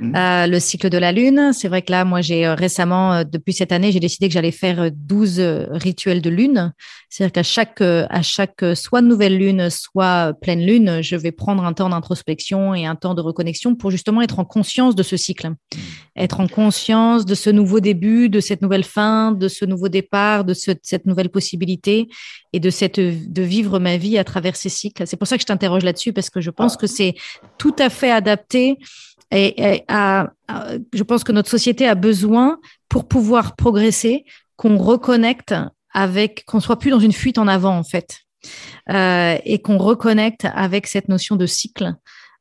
Mm. 0.00 0.14
Euh, 0.16 0.46
le 0.46 0.58
cycle 0.60 0.88
de 0.88 0.98
la 0.98 1.12
lune, 1.12 1.52
c'est 1.52 1.68
vrai 1.68 1.82
que 1.82 1.92
là, 1.92 2.04
moi, 2.04 2.22
j'ai 2.22 2.46
euh, 2.46 2.54
récemment, 2.54 3.12
euh, 3.12 3.24
depuis 3.24 3.52
cette 3.52 3.70
année, 3.70 3.92
j'ai 3.92 4.00
décidé 4.00 4.28
que 4.28 4.34
j'allais 4.34 4.50
faire 4.50 4.90
12 4.90 5.40
rituels 5.70 6.22
de 6.22 6.30
lune. 6.30 6.72
C'est-à-dire 7.10 7.32
qu'à 7.32 7.42
chaque, 7.42 7.80
à 7.80 8.22
chaque 8.22 8.64
soit 8.74 9.02
nouvelle 9.02 9.36
lune, 9.36 9.68
soit 9.68 10.32
pleine 10.40 10.64
lune, 10.64 11.02
je 11.02 11.16
vais 11.16 11.32
prendre 11.32 11.64
un 11.64 11.72
temps 11.72 11.88
d'introspection 11.90 12.74
et 12.74 12.86
un 12.86 12.96
temps 12.96 13.14
de 13.14 13.20
reconnexion 13.20 13.74
pour 13.74 13.90
justement 13.90 14.22
être 14.22 14.38
en 14.38 14.44
conscience 14.44 14.94
de 14.94 15.02
ce 15.02 15.16
cycle. 15.16 15.48
Mm. 15.48 15.56
Être 16.16 16.40
en 16.40 16.46
conscience 16.46 17.24
de 17.26 17.34
ce 17.34 17.50
nouveau 17.50 17.80
début, 17.80 18.28
de 18.28 18.40
cette 18.40 18.62
nouvelle 18.62 18.84
fin, 18.84 19.32
de 19.32 19.48
ce 19.48 19.64
nouveau 19.64 19.88
départ, 19.88 20.44
de 20.44 20.54
cette 20.54 21.06
nouvelle 21.06 21.28
possibilité 21.28 22.08
et 22.52 22.60
de 22.60 22.70
cette, 22.70 23.00
de 23.00 23.42
vivre 23.42 23.78
ma 23.78 23.96
vie 23.96 24.18
à 24.18 24.24
travers 24.24 24.56
ces 24.56 24.68
cycles. 24.68 25.06
C'est 25.06 25.16
pour 25.16 25.28
ça 25.28 25.36
que 25.36 25.42
je 25.42 25.46
t'interroge 25.46 25.84
là-dessus 25.84 26.12
parce 26.12 26.30
que 26.30 26.40
je 26.40 26.50
pense 26.50 26.74
ah. 26.76 26.80
que 26.80 26.86
c'est 26.86 27.14
tout 27.58 27.74
à 27.78 27.90
fait 27.90 28.10
adapté 28.10 28.78
et, 29.30 29.84
je 29.88 31.02
pense 31.02 31.24
que 31.24 31.32
notre 31.32 31.50
société 31.50 31.86
a 31.86 31.94
besoin, 31.94 32.58
pour 32.88 33.06
pouvoir 33.06 33.56
progresser, 33.56 34.24
qu'on 34.56 34.76
reconnecte 34.76 35.54
avec, 35.92 36.44
qu'on 36.46 36.60
soit 36.60 36.78
plus 36.78 36.90
dans 36.90 36.98
une 36.98 37.12
fuite 37.12 37.38
en 37.38 37.48
avant 37.48 37.76
en 37.76 37.84
fait, 37.84 38.18
euh, 38.90 39.36
et 39.44 39.60
qu'on 39.60 39.78
reconnecte 39.78 40.46
avec 40.54 40.86
cette 40.86 41.08
notion 41.08 41.36
de 41.36 41.46
cycle. 41.46 41.94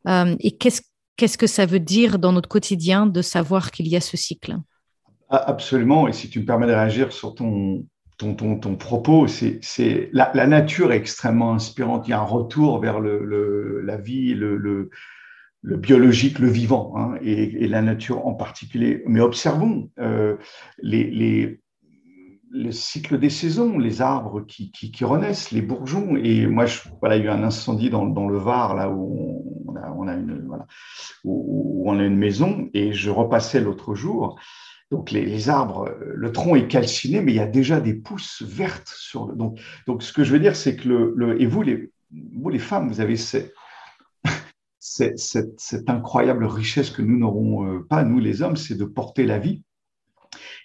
Euh, 0.08 0.36
et 0.40 0.56
qu'est-ce 0.58 0.82
qu'est-ce 1.20 1.38
que 1.38 1.48
ça 1.48 1.66
veut 1.66 1.82
dire 1.82 2.18
dans 2.18 2.32
notre 2.32 2.48
quotidien 2.48 3.06
de 3.06 3.22
savoir 3.22 3.72
qu'il 3.72 3.90
y 3.90 3.98
a 3.98 4.02
ce 4.02 4.16
cycle? 4.16 4.56
Absolument. 5.30 6.08
Et 6.08 6.14
si 6.14 6.30
tu 6.30 6.40
me 6.40 6.46
permets 6.46 6.66
de 6.66 6.72
réagir 6.72 7.12
sur 7.12 7.36
ton, 7.36 7.86
ton, 8.18 8.34
ton, 8.34 8.58
ton 8.58 8.76
propos, 8.76 9.28
c'est 9.28 10.10
la, 10.14 10.32
la, 10.34 10.48
nature 10.48 10.94
est 10.94 10.98
extrêmement 10.98 11.54
inspirante. 11.54 12.08
Il 12.08 12.12
y 12.12 12.14
a 12.14 12.20
un 12.20 12.24
retour 12.24 12.80
vers 12.80 13.02
le, 13.02 13.82
la 13.82 13.98
vie, 13.98 14.34
le, 14.34 14.56
le 14.56 14.90
biologique, 15.64 16.40
le 16.40 16.48
vivant, 16.48 16.94
hein, 16.96 17.16
et, 17.22 17.68
la 17.68 17.82
nature 17.82 18.26
en 18.26 18.34
particulier. 18.34 19.04
Mais 19.06 19.20
observons 19.20 19.90
euh, 20.00 20.38
les, 20.82 21.10
les, 21.10 21.60
le 22.52 22.72
cycle 22.72 23.20
des 23.20 23.30
saisons, 23.30 23.78
les 23.78 24.02
arbres 24.02 24.42
qui, 24.42 24.72
renaissent, 25.04 25.52
les 25.52 25.62
bourgeons. 25.62 26.16
Et 26.16 26.48
moi, 26.48 26.66
voilà, 27.00 27.18
il 27.18 27.26
y 27.26 27.28
a 27.28 27.32
eu 27.32 27.34
un 27.34 27.44
incendie 27.44 27.90
dans, 27.90 28.06
le 28.06 28.38
Var, 28.38 28.76
là 28.76 28.90
où 28.90 29.66
on 29.68 29.76
a, 29.76 29.92
on 31.26 32.00
une, 32.00 32.16
maison, 32.16 32.70
et 32.74 32.94
je 32.94 33.10
repassais 33.10 33.60
l'autre 33.60 33.96
jour. 33.96 34.40
Donc 34.92 35.12
les, 35.12 35.50
arbres, 35.50 35.94
le 36.00 36.32
tronc 36.32 36.56
est 36.56 36.68
calciné, 36.68 37.22
mais 37.22 37.34
il 37.34 37.36
y 37.36 37.42
a 37.42 37.46
déjà 37.46 37.80
des 37.80 37.94
pousses 37.94 38.42
vertes 38.42 38.92
sur 38.96 39.28
le. 39.28 39.36
Donc, 39.36 39.60
donc 39.86 40.02
ce 40.02 40.12
que 40.12 40.24
je 40.24 40.32
veux 40.32 40.40
dire, 40.40 40.56
c'est 40.56 40.76
que 40.76 40.88
le, 40.88 41.14
le, 41.16 41.40
et 41.40 41.46
vous 41.46 41.62
les, 41.62 41.92
vous 42.12 42.50
les 42.50 42.60
femmes, 42.60 42.88
vous 42.88 43.02
avez 43.02 43.16
cette, 44.80 45.90
incroyable 45.90 46.46
richesse 46.46 46.90
que 46.90 47.02
nous 47.02 47.18
n'aurons 47.18 47.66
euh, 47.66 47.86
pas, 47.88 48.04
nous 48.04 48.20
les 48.20 48.42
hommes, 48.42 48.58
c'est 48.58 48.78
de 48.78 48.86
porter 48.86 49.26
la 49.26 49.38
vie. 49.38 49.62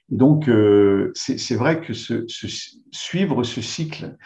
donc, 0.08 0.48
euh, 0.48 1.12
c'est 1.14 1.56
vrai 1.56 1.80
que 1.80 1.92
suivre 1.92 3.42
ce 3.42 3.60
cycle, 3.60 4.16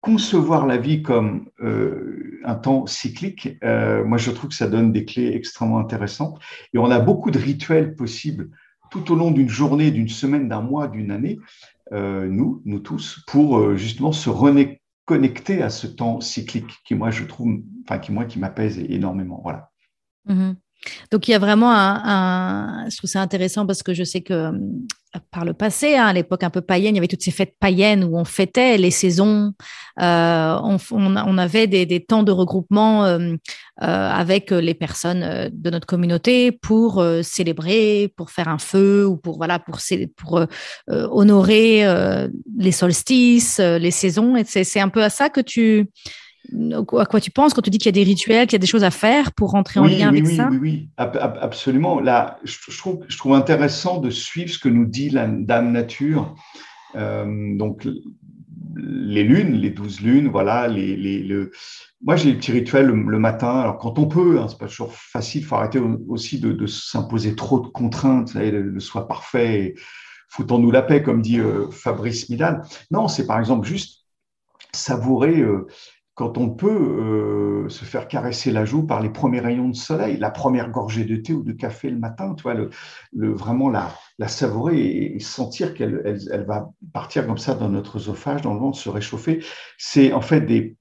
concevoir 0.00 0.66
la 0.66 0.78
vie 0.78 1.02
comme 1.02 1.50
euh, 1.60 2.40
un 2.44 2.54
temps 2.54 2.86
cyclique, 2.86 3.58
moi 3.62 4.16
je 4.16 4.30
trouve 4.30 4.48
que 4.48 4.56
ça 4.56 4.68
donne 4.68 4.92
des 4.92 5.04
clés 5.04 5.32
extrêmement 5.34 5.78
intéressantes. 5.78 6.40
Et 6.72 6.78
on 6.78 6.90
a 6.90 7.00
beaucoup 7.00 7.30
de 7.30 7.38
rituels 7.38 7.94
possibles 7.94 8.48
tout 8.90 9.12
au 9.12 9.14
long 9.14 9.30
d'une 9.30 9.48
journée, 9.48 9.90
d'une 9.90 10.08
semaine, 10.08 10.48
d'un 10.48 10.62
mois, 10.62 10.88
d'une 10.88 11.10
année, 11.10 11.38
nous, 11.92 12.62
nous 12.64 12.78
tous, 12.78 13.22
pour 13.26 13.76
justement 13.76 14.12
se 14.12 14.30
connecté 15.10 15.60
à 15.60 15.70
ce 15.70 15.88
temps 15.88 16.20
cyclique 16.20 16.70
qui, 16.84 16.94
moi, 16.94 17.10
je 17.10 17.24
trouve, 17.24 17.48
enfin, 17.82 17.98
qui, 17.98 18.12
moi, 18.12 18.26
qui 18.26 18.38
m'apaise 18.38 18.78
énormément. 18.78 19.40
Voilà. 19.42 19.72
Mhm. 20.26 20.54
Donc, 21.10 21.26
il 21.26 21.32
y 21.32 21.34
a 21.34 21.40
vraiment 21.40 21.72
un, 21.72 22.88
Je 22.88 22.96
trouve 22.96 23.10
ça 23.10 23.20
intéressant 23.20 23.66
parce 23.66 23.82
que 23.82 23.92
je 23.92 24.04
sais 24.04 24.20
que 24.20 24.52
par 25.30 25.44
le 25.44 25.54
passé, 25.54 25.96
hein, 25.96 26.06
à 26.06 26.12
l'époque 26.12 26.44
un 26.44 26.50
peu 26.50 26.60
païenne, 26.60 26.94
il 26.94 26.98
y 26.98 27.00
avait 27.00 27.08
toutes 27.08 27.22
ces 27.22 27.30
fêtes 27.30 27.54
païennes 27.58 28.04
où 28.04 28.16
on 28.16 28.24
fêtait 28.24 28.78
les 28.78 28.90
saisons. 28.90 29.52
Euh, 30.00 30.56
on, 30.62 30.78
on, 30.92 31.38
avait 31.38 31.66
des, 31.66 31.84
des, 31.86 32.00
temps 32.00 32.22
de 32.22 32.32
regroupement 32.32 33.04
euh, 33.04 33.36
avec 33.78 34.50
les 34.50 34.74
personnes 34.74 35.50
de 35.52 35.70
notre 35.70 35.86
communauté 35.86 36.52
pour 36.52 37.04
célébrer, 37.22 38.12
pour 38.16 38.30
faire 38.30 38.48
un 38.48 38.58
feu 38.58 39.06
ou 39.06 39.16
pour, 39.16 39.36
voilà, 39.38 39.58
pour, 39.58 39.78
pour 40.16 40.46
honorer 40.88 41.84
les 42.56 42.72
solstices, 42.72 43.58
les 43.58 43.90
saisons. 43.90 44.36
Et 44.36 44.44
c'est 44.44 44.80
un 44.80 44.88
peu 44.88 45.02
à 45.02 45.10
ça 45.10 45.28
que 45.28 45.40
tu 45.40 45.88
à 46.98 47.06
quoi 47.06 47.20
tu 47.20 47.30
penses 47.30 47.54
quand 47.54 47.62
tu 47.62 47.70
dis 47.70 47.78
qu'il 47.78 47.86
y 47.86 47.90
a 47.90 47.92
des 47.92 48.08
rituels, 48.08 48.46
qu'il 48.46 48.54
y 48.54 48.56
a 48.56 48.60
des 48.60 48.66
choses 48.66 48.84
à 48.84 48.90
faire 48.90 49.32
pour 49.32 49.50
rentrer 49.50 49.80
en 49.80 49.84
lien 49.84 50.08
avec 50.08 50.24
oui, 50.24 50.36
ça? 50.36 50.48
Oui, 50.50 50.58
oui, 50.60 50.88
absolument. 50.96 52.00
Là, 52.00 52.38
je, 52.44 52.78
trouve, 52.78 53.00
je 53.08 53.16
trouve 53.18 53.34
intéressant 53.34 53.98
de 54.00 54.10
suivre 54.10 54.50
ce 54.50 54.58
que 54.58 54.68
nous 54.68 54.86
dit 54.86 55.10
la 55.10 55.26
Dame 55.26 55.72
Nature. 55.72 56.34
Euh, 56.96 57.56
donc, 57.56 57.86
les 58.76 59.24
lunes, 59.24 59.54
les 59.54 59.70
douze 59.70 60.00
lunes, 60.00 60.28
voilà. 60.28 60.66
Les, 60.68 60.96
les, 60.96 61.22
le... 61.22 61.50
Moi, 62.02 62.16
j'ai 62.16 62.32
des 62.32 62.38
petits 62.38 62.52
rituels 62.52 62.86
le, 62.86 63.18
matin. 63.18 63.60
Alors, 63.60 63.78
quand 63.78 63.98
on 63.98 64.06
peut, 64.06 64.40
hein, 64.40 64.46
c'est 64.48 64.58
pas 64.58 64.66
toujours 64.66 64.94
facile. 64.94 65.42
Il 65.42 65.44
faut 65.44 65.56
arrêter 65.56 65.80
aussi 66.08 66.40
de, 66.40 66.66
s'imposer 66.66 67.36
trop 67.36 67.60
de 67.60 67.68
contraintes, 67.68 68.36
de, 68.36 68.78
soi 68.78 69.06
parfait. 69.06 69.74
Foutons-nous 70.28 70.70
la 70.70 70.82
paix, 70.82 71.02
comme 71.02 71.22
dit 71.22 71.40
euh, 71.40 71.70
Fabrice 71.70 72.28
Milan. 72.28 72.60
Non, 72.90 73.08
c'est 73.08 73.26
par 73.26 73.38
exemple 73.38 73.66
juste 73.66 74.06
savourer 74.72 75.40
euh, 75.40 75.66
quand 76.20 76.36
on 76.36 76.50
peut 76.50 76.68
euh, 76.68 77.68
se 77.70 77.86
faire 77.86 78.06
caresser 78.06 78.50
la 78.50 78.66
joue 78.66 78.82
par 78.82 79.00
les 79.00 79.08
premiers 79.08 79.40
rayons 79.40 79.70
de 79.70 79.74
soleil, 79.74 80.18
la 80.18 80.30
première 80.30 80.70
gorgée 80.70 81.06
de 81.06 81.16
thé 81.16 81.32
ou 81.32 81.42
de 81.42 81.52
café 81.52 81.88
le 81.88 81.96
matin, 81.96 82.34
tu 82.34 82.42
vois, 82.42 82.56
vraiment 83.14 83.70
la, 83.70 83.90
savourer 84.28 85.14
et, 85.14 85.18
sentir 85.18 85.72
qu'elle 85.72 86.02
elle, 86.30 86.44
va 86.44 86.72
partir 86.92 87.26
comme 87.26 87.38
ça 87.38 87.54
dans 87.54 87.70
notre 87.70 87.96
oesophage, 87.96 88.42
dans 88.42 88.52
le 88.52 88.60
ventre, 88.60 88.76
se 88.76 88.90
réchauffer, 88.90 89.42
c'est 89.78 90.12
en 90.12 90.20
fait 90.20 90.42
des 90.42 90.76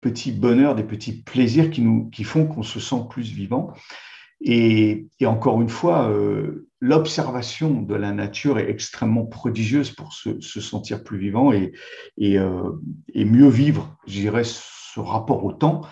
petits 0.00 0.30
bonheurs, 0.30 0.76
des 0.76 0.84
petits 0.84 1.24
plaisirs 1.24 1.68
qui, 1.68 1.82
nous, 1.82 2.08
qui 2.10 2.22
font 2.22 2.46
qu'on 2.46 2.62
se 2.62 2.78
sent 2.78 3.02
plus 3.10 3.32
vivant. 3.32 3.72
Et, 4.40 5.08
encore 5.24 5.60
une 5.60 5.70
fois, 5.70 6.08
euh, 6.08 6.68
l'observation 6.82 7.80
de 7.80 7.94
la 7.94 8.12
nature 8.12 8.58
est 8.58 8.68
extrêmement 8.68 9.24
prodigieuse 9.24 9.92
pour 9.92 10.12
se, 10.12 10.40
sentir 10.40 11.04
plus 11.04 11.16
vivant 11.16 11.52
et, 11.52 11.72
euh, 12.20 12.72
et, 13.14 13.24
mieux 13.24 13.48
vivre, 13.48 13.96
je 14.08 14.18
dirais, 14.18 14.42
ce 14.44 14.98
rapport 14.98 15.44
au 15.44 15.52
temps. 15.52 15.82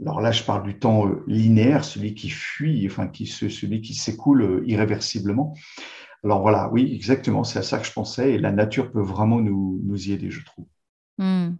Alors 0.00 0.20
là, 0.20 0.32
je 0.32 0.42
parle 0.42 0.64
du 0.64 0.80
temps 0.80 1.06
euh, 1.06 1.22
linéaire, 1.28 1.84
celui 1.84 2.14
qui 2.14 2.28
fuit, 2.28 2.84
enfin 2.90 3.06
qui, 3.06 3.26
celui 3.26 3.82
qui 3.82 3.94
s'écoule 3.94 4.64
irréversiblement. 4.66 5.54
Alors 6.24 6.42
voilà, 6.42 6.68
oui, 6.72 6.92
exactement, 6.92 7.44
c'est 7.44 7.60
à 7.60 7.62
ça 7.62 7.78
que 7.78 7.86
je 7.86 7.92
pensais 7.92 8.32
et 8.32 8.38
la 8.38 8.50
nature 8.50 8.90
peut 8.90 9.00
vraiment 9.00 9.40
nous, 9.40 9.80
nous 9.84 10.08
y 10.08 10.12
aider, 10.12 10.30
je 10.30 10.44
trouve. 10.44 10.66
Hmm. 11.18 11.50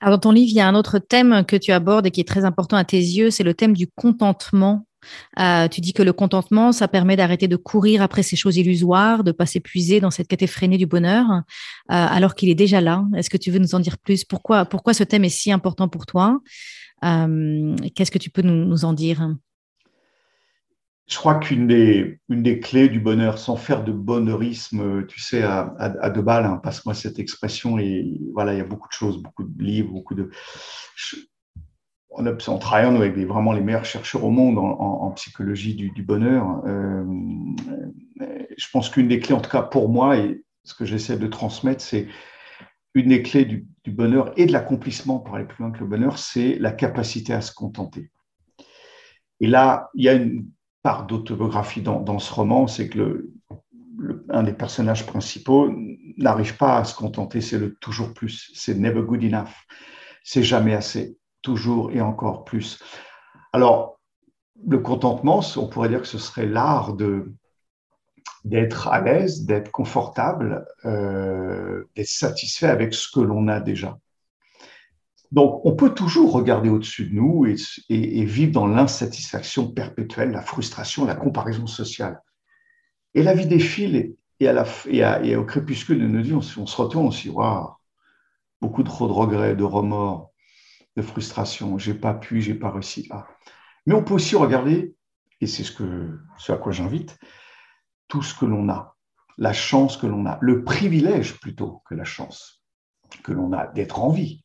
Alors, 0.00 0.16
dans 0.16 0.30
ton 0.30 0.32
livre, 0.32 0.50
il 0.50 0.56
y 0.56 0.60
a 0.60 0.66
un 0.66 0.74
autre 0.74 0.98
thème 0.98 1.44
que 1.46 1.56
tu 1.56 1.72
abordes 1.72 2.06
et 2.06 2.10
qui 2.10 2.22
est 2.22 2.28
très 2.28 2.46
important 2.46 2.78
à 2.78 2.84
tes 2.84 2.98
yeux, 2.98 3.30
c'est 3.30 3.44
le 3.44 3.52
thème 3.52 3.74
du 3.74 3.86
contentement 3.86 4.86
euh, 5.38 5.68
tu 5.68 5.80
dis 5.80 5.92
que 5.92 6.02
le 6.02 6.12
contentement, 6.12 6.72
ça 6.72 6.88
permet 6.88 7.16
d'arrêter 7.16 7.48
de 7.48 7.56
courir 7.56 8.02
après 8.02 8.22
ces 8.22 8.36
choses 8.36 8.56
illusoires, 8.56 9.24
de 9.24 9.32
pas 9.32 9.46
s'épuiser 9.46 10.00
dans 10.00 10.10
cette 10.10 10.28
quête 10.28 10.42
effrénée 10.42 10.78
du 10.78 10.86
bonheur, 10.86 11.26
euh, 11.30 11.40
alors 11.88 12.34
qu'il 12.34 12.48
est 12.48 12.54
déjà 12.54 12.80
là. 12.80 13.04
Est-ce 13.16 13.30
que 13.30 13.36
tu 13.36 13.50
veux 13.50 13.58
nous 13.58 13.74
en 13.74 13.80
dire 13.80 13.98
plus? 13.98 14.24
Pourquoi, 14.24 14.64
pourquoi 14.64 14.94
ce 14.94 15.04
thème 15.04 15.24
est 15.24 15.28
si 15.28 15.52
important 15.52 15.88
pour 15.88 16.06
toi? 16.06 16.40
Euh, 17.04 17.76
Qu'est-ce 17.94 18.10
que 18.10 18.18
tu 18.18 18.30
peux 18.30 18.42
nous, 18.42 18.84
en 18.84 18.92
dire? 18.92 19.34
Je 21.08 21.16
crois 21.16 21.34
qu'une 21.34 21.66
des, 21.66 22.60
clés 22.60 22.88
du 22.88 23.00
bonheur, 23.00 23.36
sans 23.38 23.56
faire 23.56 23.84
de 23.84 23.92
bonheurisme, 23.92 25.04
tu 25.06 25.20
sais, 25.20 25.42
à, 25.42 25.74
à, 25.78 26.10
deux 26.10 26.22
balles, 26.22 26.46
hein, 26.46 26.60
passe-moi 26.62 26.94
cette 26.94 27.18
expression, 27.18 27.78
et 27.78 28.18
voilà, 28.32 28.54
il 28.54 28.58
y 28.58 28.62
a 28.62 28.64
beaucoup 28.64 28.88
de 28.88 28.94
choses, 28.94 29.20
beaucoup 29.20 29.42
de 29.42 29.62
livres, 29.62 29.90
beaucoup 29.90 30.14
de 30.14 30.30
on, 32.14 32.26
on 32.26 32.58
travaille 32.58 32.96
avec 32.96 33.16
vraiment 33.16 33.52
les 33.52 33.60
meilleurs 33.60 33.84
chercheurs 33.84 34.24
au 34.24 34.30
monde 34.30 34.58
en, 34.58 35.10
psychologie 35.12 35.74
du, 35.74 36.02
bonheur. 36.02 36.62
Euh, 36.66 37.04
je 38.56 38.66
pense 38.72 38.88
qu'une 38.88 39.08
des 39.08 39.18
clés, 39.18 39.34
en 39.34 39.40
tout 39.40 39.50
cas 39.50 39.62
pour 39.62 39.88
moi, 39.88 40.16
et 40.16 40.42
ce 40.64 40.74
que 40.74 40.84
j'essaie 40.84 41.18
de 41.18 41.26
transmettre, 41.26 41.82
c'est 41.82 42.08
une 42.94 43.08
des 43.08 43.22
clés 43.22 43.44
du, 43.44 43.66
bonheur 43.86 44.32
et 44.36 44.46
de 44.46 44.52
l'accomplissement 44.52 45.18
pour 45.18 45.34
aller 45.34 45.44
plus 45.44 45.62
loin 45.62 45.72
que 45.72 45.80
le 45.80 45.86
bonheur, 45.86 46.18
c'est 46.18 46.56
la 46.58 46.70
capacité 46.70 47.32
à 47.32 47.40
se 47.40 47.52
contenter. 47.52 48.10
Et 49.40 49.48
là, 49.48 49.90
il 49.94 50.04
y 50.04 50.08
a 50.08 50.12
une 50.12 50.48
part 50.82 51.06
d'autobiographie 51.06 51.82
dans, 51.82 52.18
ce 52.18 52.32
roman, 52.32 52.68
c'est 52.68 52.88
que 52.88 52.98
le, 53.98 54.24
un 54.30 54.44
des 54.44 54.52
personnages 54.52 55.04
principaux 55.04 55.68
n'arrive 56.16 56.56
pas 56.56 56.78
à 56.78 56.84
se 56.84 56.94
contenter, 56.94 57.40
c'est 57.40 57.58
le 57.58 57.74
toujours 57.74 58.14
plus, 58.14 58.50
c'est 58.54 58.78
never 58.78 59.02
good 59.02 59.24
enough, 59.24 59.50
c'est 60.22 60.42
jamais 60.42 60.74
assez 60.74 61.18
toujours 61.42 61.90
et 61.92 62.00
encore 62.00 62.44
plus. 62.44 62.82
Alors, 63.52 64.00
le 64.66 64.78
contentement, 64.78 65.40
on 65.56 65.66
pourrait 65.66 65.88
dire 65.88 66.00
que 66.00 66.06
ce 66.06 66.18
serait 66.18 66.46
l'art 66.46 66.94
de 66.94 67.32
d'être 68.44 68.88
à 68.88 69.00
l'aise, 69.00 69.44
d'être 69.44 69.70
confortable, 69.70 70.66
euh, 70.84 71.84
d'être 71.94 72.08
satisfait 72.08 72.66
avec 72.66 72.92
ce 72.92 73.08
que 73.12 73.20
l'on 73.20 73.46
a 73.46 73.60
déjà. 73.60 73.98
Donc, 75.30 75.64
on 75.64 75.74
peut 75.74 75.94
toujours 75.94 76.32
regarder 76.32 76.68
au-dessus 76.68 77.06
de 77.06 77.14
nous 77.14 77.46
et, 77.46 78.24
vivre 78.24 78.52
dans 78.52 78.66
l'insatisfaction 78.66 79.70
perpétuelle, 79.70 80.30
la 80.30 80.42
frustration, 80.42 81.04
la 81.06 81.14
comparaison 81.14 81.66
sociale. 81.66 82.20
Et 83.14 83.22
la 83.22 83.34
vie 83.34 83.46
défile 83.46 84.14
et, 84.40 85.36
au 85.36 85.44
crépuscule 85.44 86.00
de 86.00 86.06
nos 86.06 86.20
vies, 86.20 86.34
on, 86.34 86.42
se 86.42 86.76
retourne, 86.76 87.06
on 87.06 87.10
se 87.10 87.28
dit, 87.28 87.34
beaucoup 88.60 88.82
trop 88.82 89.06
de 89.06 89.12
regrets, 89.12 89.54
de 89.54 89.64
remords, 89.64 90.31
de 90.96 91.02
frustration, 91.02 91.78
j'ai 91.78 91.94
pas 91.94 92.14
pu, 92.14 92.40
j'ai 92.40 92.54
pas 92.54 92.70
réussi 92.70 93.06
là. 93.08 93.26
Mais 93.86 93.94
on 93.94 94.04
peut 94.04 94.14
aussi 94.14 94.36
regarder, 94.36 94.94
et 95.40 95.46
c'est 95.46 95.64
ce, 95.64 95.72
que, 95.72 96.20
ce 96.38 96.52
à 96.52 96.56
quoi 96.56 96.72
j'invite, 96.72 97.18
tout 98.08 98.22
ce 98.22 98.34
que 98.34 98.44
l'on 98.44 98.68
a, 98.68 98.96
la 99.38 99.52
chance 99.52 99.96
que 99.96 100.06
l'on 100.06 100.26
a, 100.26 100.38
le 100.40 100.64
privilège 100.64 101.40
plutôt 101.40 101.82
que 101.88 101.94
la 101.94 102.04
chance 102.04 102.62
que 103.24 103.32
l'on 103.32 103.52
a 103.52 103.66
d'être 103.66 104.00
en 104.00 104.10
vie, 104.10 104.44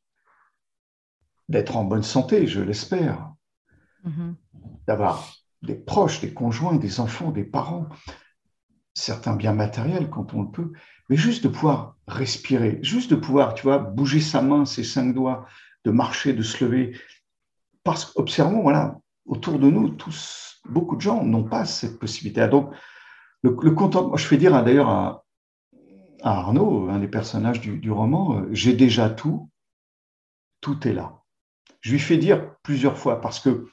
d'être 1.49 1.77
en 1.77 1.83
bonne 1.83 2.03
santé, 2.03 2.47
je 2.47 2.62
l'espère, 2.62 3.31
mm-hmm. 4.05 4.36
d'avoir 4.88 5.33
des 5.62 5.75
proches, 5.75 6.21
des 6.21 6.33
conjoints, 6.33 6.75
des 6.75 6.99
enfants, 6.99 7.31
des 7.31 7.43
parents, 7.43 7.88
certains 8.93 9.36
biens 9.36 9.53
matériels 9.53 10.10
quand 10.10 10.33
on 10.33 10.43
le 10.43 10.51
peut, 10.51 10.71
mais 11.10 11.15
juste 11.15 11.43
de 11.43 11.49
pouvoir 11.49 11.95
respirer, 12.07 12.79
juste 12.81 13.12
de 13.12 13.15
pouvoir, 13.15 13.53
tu 13.53 13.63
vois, 13.63 13.77
bouger 13.77 14.19
sa 14.19 14.41
main, 14.41 14.65
ses 14.65 14.83
cinq 14.83 15.13
doigts, 15.13 15.47
de 15.85 15.91
marcher, 15.91 16.33
de 16.33 16.43
se 16.43 16.63
lever. 16.63 16.97
Parce 17.83 18.05
qu'observons, 18.05 18.61
voilà, 18.61 18.99
autour 19.25 19.59
de 19.59 19.69
nous, 19.69 19.89
tous, 19.89 20.61
beaucoup 20.65 20.95
de 20.95 21.01
gens 21.01 21.23
n'ont 21.23 21.43
pas 21.43 21.65
cette 21.65 21.99
possibilité. 21.99 22.47
Donc, 22.47 22.73
le, 23.43 23.51
contentement, 23.71 24.17
je 24.17 24.25
fais 24.25 24.37
dire 24.37 24.51
d'ailleurs 24.63 24.89
à, 24.89 25.23
Arnaud, 26.23 26.89
un 26.89 26.99
des 26.99 27.07
personnages 27.07 27.61
du, 27.61 27.91
roman, 27.91 28.39
euh, 28.39 28.49
j'ai 28.51 28.73
déjà 28.73 29.09
tout, 29.09 29.49
tout 30.61 30.87
est 30.87 30.93
là. 30.93 31.23
Je 31.81 31.91
lui 31.91 31.99
fais 31.99 32.17
dire 32.17 32.55
plusieurs 32.63 32.97
fois 32.97 33.21
parce 33.21 33.39
que 33.39 33.67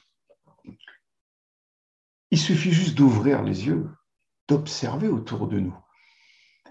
il 2.31 2.39
suffit 2.39 2.71
juste 2.71 2.95
d'ouvrir 2.95 3.43
les 3.43 3.65
yeux, 3.65 3.89
d'observer 4.47 5.07
autour 5.07 5.47
de 5.47 5.59
nous 5.59 5.75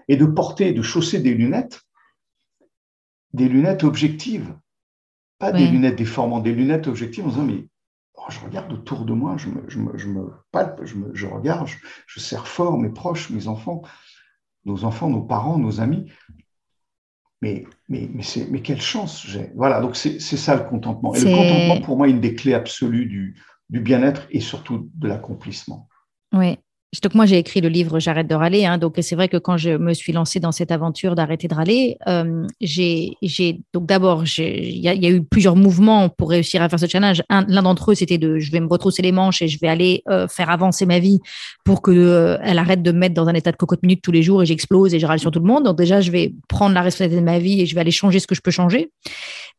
et 0.07 0.15
de 0.15 0.25
porter, 0.25 0.73
de 0.73 0.81
chausser 0.81 1.19
des 1.19 1.33
lunettes, 1.33 1.81
des 3.33 3.49
lunettes 3.49 3.83
objectives 3.83 4.55
pas 5.39 5.51
des 5.51 5.67
lunettes 5.67 5.97
déformantes, 5.97 6.43
des 6.43 6.53
lunettes 6.53 6.87
objectives 6.87 7.25
en 7.25 7.29
disant, 7.29 7.43
mais 7.43 7.67
oh, 8.15 8.23
je 8.29 8.39
regarde 8.39 8.71
autour 8.71 9.05
de 9.05 9.13
moi, 9.13 9.35
je 9.37 9.49
me, 9.49 9.63
je 9.67 9.79
me, 9.79 9.97
je 9.97 10.07
me 10.07 10.31
palpe, 10.51 10.81
je, 10.83 10.95
me, 10.95 11.13
je 11.13 11.27
regarde, 11.27 11.67
je, 11.67 11.75
je, 12.07 12.19
serre 12.19 12.47
fort 12.47 12.77
mes 12.77 12.89
proches, 12.89 13.29
mes 13.29 13.47
enfants, 13.47 13.81
nos 14.65 14.83
enfants, 14.85 15.09
nos 15.09 15.21
parents, 15.21 15.57
nos 15.57 15.81
amis. 15.81 16.11
Mais, 17.41 17.65
mais, 17.89 18.09
mais, 18.13 18.23
mais 18.49 18.61
quelle 18.61 18.81
chance 18.81 19.25
j'ai. 19.27 19.51
Voilà, 19.55 19.81
donc 19.81 19.95
c'est 19.95 20.19
ça 20.19 20.55
le 20.55 20.63
contentement. 20.63 21.13
Et 21.13 21.19
le 21.19 21.25
contentement, 21.25 21.81
pour 21.85 21.97
moi, 21.97 22.07
est 22.07 22.11
une 22.11 22.21
des 22.21 22.33
clés 22.33 22.53
absolues 22.53 23.05
du, 23.05 23.39
du 23.69 23.81
bien-être 23.81 24.25
et 24.31 24.39
surtout 24.39 24.89
de 24.95 25.07
l'accomplissement. 25.07 25.89
Oui, 26.33 26.57
donc 27.01 27.15
moi 27.15 27.25
j'ai 27.25 27.37
écrit 27.37 27.61
le 27.61 27.69
livre 27.69 27.99
J'arrête 27.99 28.27
de 28.27 28.35
râler. 28.35 28.65
Hein, 28.65 28.77
donc 28.77 28.95
c'est 29.01 29.15
vrai 29.15 29.27
que 29.27 29.37
quand 29.37 29.57
je 29.57 29.71
me 29.71 29.93
suis 29.93 30.11
lancée 30.11 30.39
dans 30.39 30.51
cette 30.51 30.71
aventure 30.71 31.15
d'arrêter 31.15 31.47
de 31.47 31.55
râler, 31.55 31.97
euh, 32.07 32.45
j'ai 32.61 33.61
donc 33.73 33.85
d'abord 33.85 34.23
il 34.37 34.77
y, 34.77 34.87
a 34.87 35.09
eu 35.09 35.23
plusieurs 35.23 35.55
mouvements 35.55 36.09
pour 36.09 36.29
réussir 36.29 36.61
à 36.61 36.69
faire 36.69 36.79
ce 36.79 36.87
challenge. 36.87 37.21
L'un 37.29 37.63
d'entre 37.63 37.91
eux 37.91 37.95
c'était 37.95 38.17
de 38.17 38.39
je 38.39 38.51
vais 38.51 38.59
me 38.59 38.67
retrousser 38.67 39.01
les 39.01 39.11
manches 39.11 39.41
et 39.41 39.47
je 39.47 39.59
vais 39.59 39.67
aller 39.67 40.03
euh, 40.09 40.27
faire 40.27 40.49
avancer 40.49 40.85
ma 40.85 40.99
vie 40.99 41.19
pour 41.63 41.81
que 41.81 41.91
euh, 41.91 42.37
elle 42.43 42.59
arrête 42.59 42.81
de 42.81 42.91
me 42.91 42.99
mettre 42.99 43.15
dans 43.15 43.27
un 43.27 43.33
état 43.33 43.51
de 43.51 43.57
cocotte 43.57 43.81
minute 43.83 44.01
tous 44.01 44.11
les 44.11 44.23
jours 44.23 44.43
et 44.43 44.45
j'explose 44.45 44.93
et 44.93 44.99
je 44.99 45.05
râle 45.05 45.19
sur 45.19 45.31
tout 45.31 45.39
le 45.39 45.47
monde. 45.47 45.63
Donc 45.63 45.77
déjà 45.77 46.01
je 46.01 46.11
vais 46.11 46.33
prendre 46.47 46.75
la 46.75 46.81
responsabilité 46.81 47.21
de 47.21 47.25
ma 47.25 47.39
vie 47.39 47.61
et 47.61 47.65
je 47.65 47.75
vais 47.75 47.81
aller 47.81 47.91
changer 47.91 48.19
ce 48.19 48.27
que 48.27 48.35
je 48.35 48.41
peux 48.41 48.51
changer. 48.51 48.91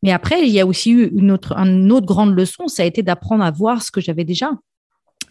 Mais 0.03 0.13
après 0.13 0.43
il 0.43 0.53
y 0.53 0.61
a 0.61 0.67
aussi 0.67 0.91
eu 0.91 1.11
une 1.17 1.31
autre 1.31 1.57
une 1.57 1.91
autre 1.93 2.07
grande 2.07 2.37
leçon, 2.37 2.69
ça 2.69 2.83
a 2.83 2.87
été 2.87 3.03
d'apprendre 3.03 3.45
à 3.45 3.51
voir 3.51 3.83
ce 3.83 3.91
que 3.91 4.01
j'avais 4.01 4.25
déjà 4.25 4.51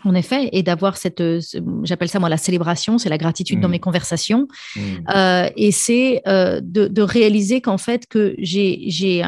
en 0.06 0.16
effet, 0.16 0.50
et 0.52 0.64
d'avoir 0.64 0.98
cette, 0.98 1.22
euh, 1.22 1.40
j'appelle 1.84 2.10
ça 2.10 2.20
moi 2.20 2.30
la 2.30 2.38
célébration, 2.38 2.98
c'est 2.98 3.10
la 3.10 3.18
gratitude 3.18 3.60
dans 3.60 3.68
mmh. 3.68 3.72
mes 3.72 3.80
conversations, 3.80 4.48
mmh. 4.76 4.80
euh, 5.16 5.50
et 5.56 5.72
c'est 5.72 6.22
euh, 6.28 6.60
de, 6.64 7.02
réaliser 7.02 7.62
qu'en 7.62 7.78
fait 7.78 8.08
que 8.08 8.36
j'ai, 8.40 8.84
j'ai, 8.88 9.24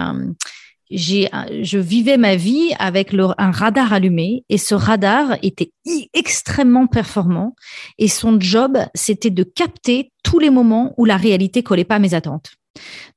j'ai, 0.90 1.30
je 1.62 1.78
vivais 1.78 2.18
ma 2.18 2.36
vie 2.36 2.74
avec 2.80 3.14
un 3.38 3.52
radar 3.52 3.94
allumé, 3.94 4.44
et 4.50 4.58
ce 4.58 4.76
radar 4.76 5.38
était 5.42 5.72
extrêmement 6.14 6.88
performant, 6.88 7.56
et 7.98 8.08
son 8.08 8.40
job 8.40 8.78
c'était 8.96 9.30
de 9.30 9.44
capter 9.44 10.12
tous 10.24 10.40
les 10.40 10.50
moments 10.50 10.94
où 10.98 11.06
la 11.06 11.18
réalité 11.18 11.64
collait 11.64 11.86
pas 11.86 11.96
à 11.96 12.00
mes 12.00 12.14
attentes. 12.14 12.57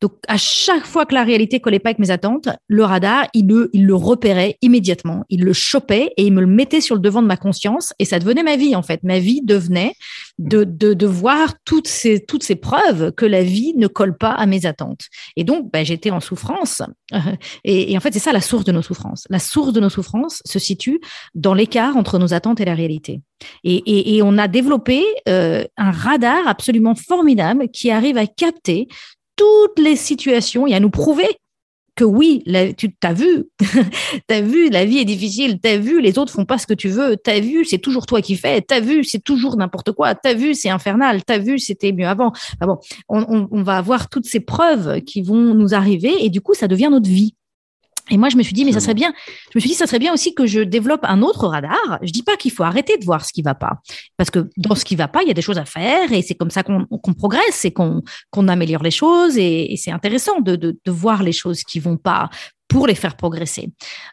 Donc, 0.00 0.12
à 0.28 0.36
chaque 0.36 0.86
fois 0.86 1.06
que 1.06 1.14
la 1.14 1.24
réalité 1.24 1.60
collait 1.60 1.78
pas 1.78 1.90
avec 1.90 1.98
mes 1.98 2.10
attentes, 2.10 2.48
le 2.68 2.84
radar, 2.84 3.26
il 3.34 3.46
le, 3.46 3.94
repérait 3.94 4.56
immédiatement. 4.62 5.24
Il 5.28 5.44
le 5.44 5.52
chopait 5.52 6.12
et 6.16 6.24
il 6.24 6.32
me 6.32 6.40
le 6.40 6.46
mettait 6.46 6.80
sur 6.80 6.94
le 6.94 7.00
devant 7.00 7.22
de 7.22 7.26
ma 7.26 7.36
conscience 7.36 7.92
et 7.98 8.04
ça 8.04 8.18
devenait 8.18 8.42
ma 8.42 8.56
vie, 8.56 8.74
en 8.76 8.82
fait. 8.82 9.02
Ma 9.02 9.18
vie 9.18 9.42
devenait 9.42 9.94
de, 10.38 11.06
voir 11.06 11.54
toutes 11.64 11.88
ces, 11.88 12.24
toutes 12.24 12.42
ces 12.42 12.56
preuves 12.56 13.12
que 13.12 13.26
la 13.26 13.42
vie 13.42 13.74
ne 13.76 13.86
colle 13.86 14.16
pas 14.16 14.30
à 14.30 14.46
mes 14.46 14.66
attentes. 14.66 15.06
Et 15.36 15.44
donc, 15.44 15.70
ben, 15.72 15.84
j'étais 15.84 16.10
en 16.10 16.20
souffrance. 16.20 16.82
Et, 17.64 17.96
en 17.96 18.00
fait, 18.00 18.12
c'est 18.12 18.18
ça 18.18 18.32
la 18.32 18.40
source 18.40 18.64
de 18.64 18.72
nos 18.72 18.82
souffrances. 18.82 19.26
La 19.30 19.38
source 19.38 19.72
de 19.72 19.80
nos 19.80 19.90
souffrances 19.90 20.42
se 20.44 20.58
situe 20.58 21.00
dans 21.34 21.54
l'écart 21.54 21.96
entre 21.96 22.18
nos 22.18 22.32
attentes 22.34 22.60
et 22.60 22.64
la 22.64 22.74
réalité. 22.74 23.20
Et, 23.64 24.16
et, 24.16 24.22
on 24.22 24.38
a 24.38 24.48
développé 24.48 25.02
euh, 25.28 25.64
un 25.76 25.90
radar 25.90 26.46
absolument 26.46 26.94
formidable 26.94 27.68
qui 27.68 27.90
arrive 27.90 28.18
à 28.18 28.26
capter 28.26 28.88
toutes 29.40 29.78
les 29.78 29.96
situations 29.96 30.66
et 30.66 30.74
à 30.74 30.80
nous 30.80 30.90
prouver 30.90 31.38
que 31.96 32.04
oui, 32.04 32.44
tu 32.76 32.94
as 33.02 33.12
vu, 33.14 33.44
tu 33.60 34.34
as 34.34 34.40
vu, 34.42 34.68
la 34.68 34.84
vie 34.84 34.98
est 34.98 35.06
difficile, 35.06 35.58
tu 35.62 35.68
as 35.68 35.78
vu, 35.78 36.02
les 36.02 36.18
autres 36.18 36.32
font 36.32 36.44
pas 36.44 36.58
ce 36.58 36.66
que 36.66 36.74
tu 36.74 36.88
veux, 36.88 37.16
tu 37.22 37.30
as 37.30 37.40
vu, 37.40 37.64
c'est 37.64 37.78
toujours 37.78 38.04
toi 38.04 38.20
qui 38.20 38.36
fais, 38.36 38.60
tu 38.60 38.74
as 38.74 38.80
vu, 38.80 39.02
c'est 39.02 39.22
toujours 39.22 39.56
n'importe 39.56 39.92
quoi, 39.92 40.14
tu 40.14 40.28
as 40.28 40.34
vu, 40.34 40.54
c'est 40.54 40.68
infernal, 40.68 41.24
tu 41.24 41.32
as 41.32 41.38
vu, 41.38 41.58
c'était 41.58 41.92
mieux 41.92 42.06
avant. 42.06 42.32
on, 43.08 43.62
va 43.62 43.78
avoir 43.78 44.10
toutes 44.10 44.26
ces 44.26 44.40
preuves 44.40 45.00
qui 45.02 45.22
vont 45.22 45.54
nous 45.54 45.74
arriver 45.74 46.12
et 46.20 46.28
du 46.28 46.42
coup, 46.42 46.52
ça 46.52 46.68
devient 46.68 46.88
notre 46.90 47.08
vie. 47.08 47.34
Et 48.10 48.18
moi, 48.18 48.28
je 48.28 48.36
me 48.36 48.42
suis 48.42 48.52
dit, 48.52 48.64
mais 48.64 48.72
ça 48.72 48.80
serait 48.80 48.94
bien. 48.94 49.12
Je 49.26 49.56
me 49.56 49.60
suis 49.60 49.70
dit, 49.70 49.76
ça 49.76 49.86
serait 49.86 49.98
bien 49.98 50.12
aussi 50.12 50.34
que 50.34 50.46
je 50.46 50.60
développe 50.60 51.00
un 51.04 51.22
autre 51.22 51.46
radar. 51.46 51.98
Je 52.02 52.10
dis 52.10 52.22
pas 52.22 52.36
qu'il 52.36 52.50
faut 52.50 52.64
arrêter 52.64 52.96
de 52.98 53.04
voir 53.04 53.24
ce 53.24 53.32
qui 53.32 53.42
va 53.42 53.54
pas, 53.54 53.80
parce 54.16 54.30
que 54.30 54.48
dans 54.56 54.74
ce 54.74 54.84
qui 54.84 54.96
va 54.96 55.08
pas, 55.08 55.22
il 55.22 55.28
y 55.28 55.30
a 55.30 55.34
des 55.34 55.42
choses 55.42 55.58
à 55.58 55.64
faire, 55.64 56.12
et 56.12 56.22
c'est 56.22 56.34
comme 56.34 56.50
ça 56.50 56.62
qu'on 56.62 57.14
progresse 57.14 57.64
et 57.64 57.72
qu'on 57.72 58.48
améliore 58.48 58.82
les 58.82 58.90
choses, 58.90 59.38
et, 59.38 59.74
c'est 59.76 59.92
intéressant 59.92 60.40
de, 60.40 60.56
de, 60.56 60.78
de, 60.84 60.90
voir 60.90 61.22
les 61.22 61.32
choses 61.32 61.62
qui 61.62 61.80
vont 61.80 61.96
pas 61.96 62.28
pour 62.68 62.86
les 62.86 62.94
faire 62.94 63.16
progresser. 63.16 63.70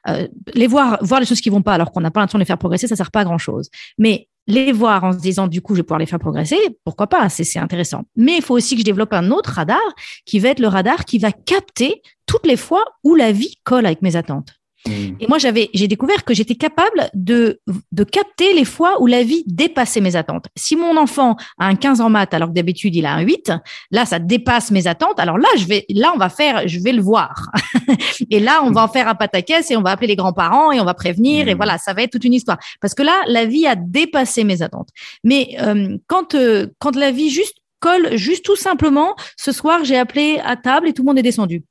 Euh, 0.08 0.28
les 0.54 0.68
voir, 0.68 0.98
voir 1.02 1.20
les 1.20 1.26
choses 1.26 1.42
qui 1.42 1.50
vont 1.50 1.62
pas, 1.62 1.74
alors 1.74 1.92
qu'on 1.92 2.02
n'a 2.02 2.12
pas 2.12 2.20
l'intention 2.20 2.40
de 2.40 2.44
les 2.44 2.48
faire 2.48 2.58
progresser, 2.58 2.88
ça 2.88 2.96
sert 2.96 3.12
pas 3.12 3.22
à 3.22 3.24
grand 3.24 3.38
chose. 3.38 3.70
Mais 3.98 4.28
les 4.48 4.72
voir 4.72 5.04
en 5.04 5.14
se 5.14 5.20
disant 5.20 5.48
du 5.48 5.62
coup 5.62 5.76
je 5.76 5.80
vais 5.80 5.84
pouvoir 5.84 6.00
les 6.00 6.06
faire 6.06 6.20
progresser, 6.20 6.58
pourquoi 6.84 7.08
pas, 7.08 7.30
c'est 7.30 7.60
intéressant. 7.60 8.04
Mais 8.16 8.38
il 8.38 8.42
faut 8.42 8.56
aussi 8.56 8.76
que 8.76 8.80
je 8.80 8.86
développe 8.86 9.14
un 9.14 9.32
autre 9.32 9.52
radar 9.52 9.80
qui 10.26 10.40
va 10.40 10.50
être 10.50 10.60
le 10.60 10.68
radar 10.68 11.06
qui 11.06 11.20
va 11.20 11.32
capter 11.32 12.02
toutes 12.26 12.46
les 12.46 12.58
fois 12.58 12.84
où 13.04 13.16
la 13.16 13.32
vie 13.32 13.56
colle 13.64 13.86
avec 13.86 14.02
mes 14.02 14.16
attentes. 14.16 14.57
Mm. 14.86 15.16
Et 15.20 15.28
moi, 15.28 15.38
j'avais, 15.38 15.70
j'ai 15.74 15.88
découvert 15.88 16.24
que 16.24 16.34
j'étais 16.34 16.56
capable 16.56 17.10
de, 17.14 17.60
de 17.92 18.04
capter 18.04 18.54
les 18.54 18.66
fois 18.66 19.02
où 19.02 19.08
la 19.08 19.24
vie 19.24 19.44
dépassait 19.48 20.02
mes 20.02 20.16
attentes. 20.16 20.46
Si 20.56 20.76
mon 20.76 20.98
enfant 20.98 21.36
a 21.58 21.68
un 21.68 21.76
15 21.76 22.02
en 22.02 22.10
maths 22.10 22.34
alors 22.34 22.50
que 22.50 22.54
d'habitude 22.54 22.96
il 22.96 23.06
a 23.06 23.14
un 23.14 23.22
8, 23.22 23.52
là, 23.92 24.06
ça 24.06 24.20
dépasse 24.20 24.72
mes 24.72 24.88
attentes. 24.88 25.20
Alors 25.20 25.38
là, 25.38 25.50
je 25.58 25.66
vais, 25.66 25.86
là, 25.90 26.12
on 26.14 26.18
va 26.18 26.30
faire, 26.30 26.68
je 26.68 26.80
vais 26.80 26.92
le 26.92 27.02
voir. 27.02 27.52
et 28.30 28.40
là, 28.40 28.62
on 28.64 28.72
va 28.72 28.84
en 28.84 28.88
faire 28.88 29.08
un 29.08 29.16
pataquès 29.16 29.70
et 29.72 29.78
on 29.78 29.82
va 29.82 29.92
appeler 29.92 30.08
les 30.08 30.16
grands-parents 30.16 30.72
et 30.72 30.80
on 30.80 30.86
va 30.86 30.94
prévenir 30.94 31.48
et 31.48 31.54
mm. 31.54 31.58
voilà, 31.58 31.78
ça 31.78 31.94
va 31.94 32.04
être 32.04 32.12
toute 32.12 32.26
une 32.26 32.34
histoire. 32.34 32.58
Parce 32.82 32.94
que 32.94 33.04
là, 33.04 33.24
la 33.28 33.46
vie 33.46 33.68
a 33.68 33.76
dépassé 33.76 34.44
mes 34.44 34.62
attentes. 34.62 34.90
Mais 35.24 35.58
euh, 35.62 35.98
quand, 36.08 36.36
euh, 36.36 36.68
quand 36.80 36.96
la 36.96 37.12
vie 37.12 37.30
juste 37.30 37.58
colle, 37.80 38.16
juste 38.16 38.46
tout 38.46 38.56
simplement, 38.56 39.16
ce 39.38 39.52
soir, 39.52 39.84
j'ai 39.84 39.98
appelé 39.98 40.40
à 40.44 40.56
table 40.56 40.88
et 40.88 40.94
tout 40.94 41.04
le 41.04 41.08
monde 41.08 41.20
est 41.20 41.24
descendu 41.24 41.64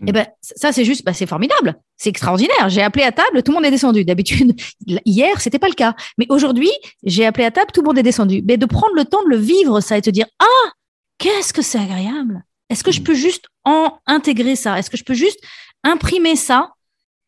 Et 0.00 0.04
eh 0.08 0.12
ben, 0.12 0.26
ça, 0.40 0.72
c'est 0.72 0.84
juste, 0.84 1.04
bah, 1.04 1.12
c'est 1.12 1.26
formidable. 1.26 1.76
C'est 1.96 2.08
extraordinaire. 2.08 2.68
J'ai 2.68 2.82
appelé 2.82 3.04
à 3.04 3.12
table, 3.12 3.42
tout 3.42 3.52
le 3.52 3.56
monde 3.56 3.66
est 3.66 3.70
descendu. 3.70 4.04
D'habitude, 4.04 4.54
hier, 5.04 5.40
c'était 5.40 5.58
pas 5.58 5.68
le 5.68 5.74
cas. 5.74 5.94
Mais 6.18 6.26
aujourd'hui, 6.28 6.70
j'ai 7.02 7.26
appelé 7.26 7.44
à 7.44 7.50
table, 7.50 7.70
tout 7.72 7.82
le 7.82 7.86
monde 7.86 7.98
est 7.98 8.02
descendu. 8.02 8.42
Mais 8.46 8.56
de 8.56 8.66
prendre 8.66 8.94
le 8.94 9.04
temps 9.04 9.22
de 9.24 9.28
le 9.28 9.36
vivre, 9.36 9.80
ça, 9.80 9.98
et 9.98 10.00
de 10.00 10.06
se 10.06 10.10
dire, 10.10 10.26
ah, 10.38 10.70
qu'est-ce 11.18 11.52
que 11.52 11.62
c'est 11.62 11.78
agréable. 11.78 12.42
Est-ce 12.70 12.84
que 12.84 12.92
je 12.92 13.00
mm. 13.00 13.04
peux 13.04 13.14
juste 13.14 13.46
en 13.64 13.98
intégrer 14.06 14.56
ça? 14.56 14.78
Est-ce 14.78 14.90
que 14.90 14.96
je 14.96 15.04
peux 15.04 15.14
juste 15.14 15.40
imprimer 15.84 16.36
ça 16.36 16.72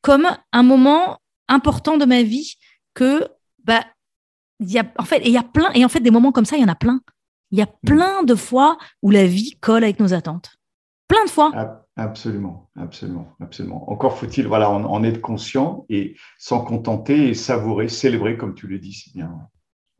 comme 0.01 0.28
un 0.53 0.62
moment 0.62 1.18
important 1.49 1.99
de 1.99 2.05
ma 2.05 2.22
vie 2.22 2.57
que, 2.95 3.28
bah, 3.64 3.84
il 4.61 4.70
y 4.70 4.78
a, 4.78 4.84
en 4.99 5.05
fait, 5.05 5.20
il 5.24 5.32
y 5.32 5.36
a 5.36 5.43
plein, 5.43 5.70
et 5.72 5.84
en 5.84 5.88
fait, 5.88 6.01
des 6.01 6.11
moments 6.11 6.32
comme 6.32 6.45
ça, 6.45 6.57
il 6.57 6.62
y 6.62 6.64
en 6.64 6.68
a 6.68 6.74
plein. 6.74 7.01
Il 7.51 7.59
y 7.59 7.62
a 7.62 7.66
mm. 7.66 7.86
plein 7.86 8.22
de 8.22 8.34
fois 8.34 8.78
où 9.03 9.11
la 9.11 9.26
vie 9.26 9.59
colle 9.61 9.84
avec 9.84 10.01
nos 10.01 10.14
attentes. 10.14 10.53
Plein 11.09 11.24
de 11.24 11.30
fois. 11.30 11.82
Absolument, 11.97 12.70
absolument, 12.76 13.36
absolument. 13.40 13.90
Encore 13.90 14.16
faut-il 14.16 14.47
voilà, 14.47 14.70
en, 14.70 15.05
être 15.05 15.20
conscient 15.20 15.84
et 15.90 16.16
s'en 16.38 16.64
contenter 16.64 17.28
et 17.28 17.34
savourer, 17.34 17.88
célébrer, 17.88 18.38
comme 18.38 18.55
tu 18.55 18.66
le 18.66 18.78
dis 18.78 18.95
si 18.95 19.12
bien. 19.12 19.49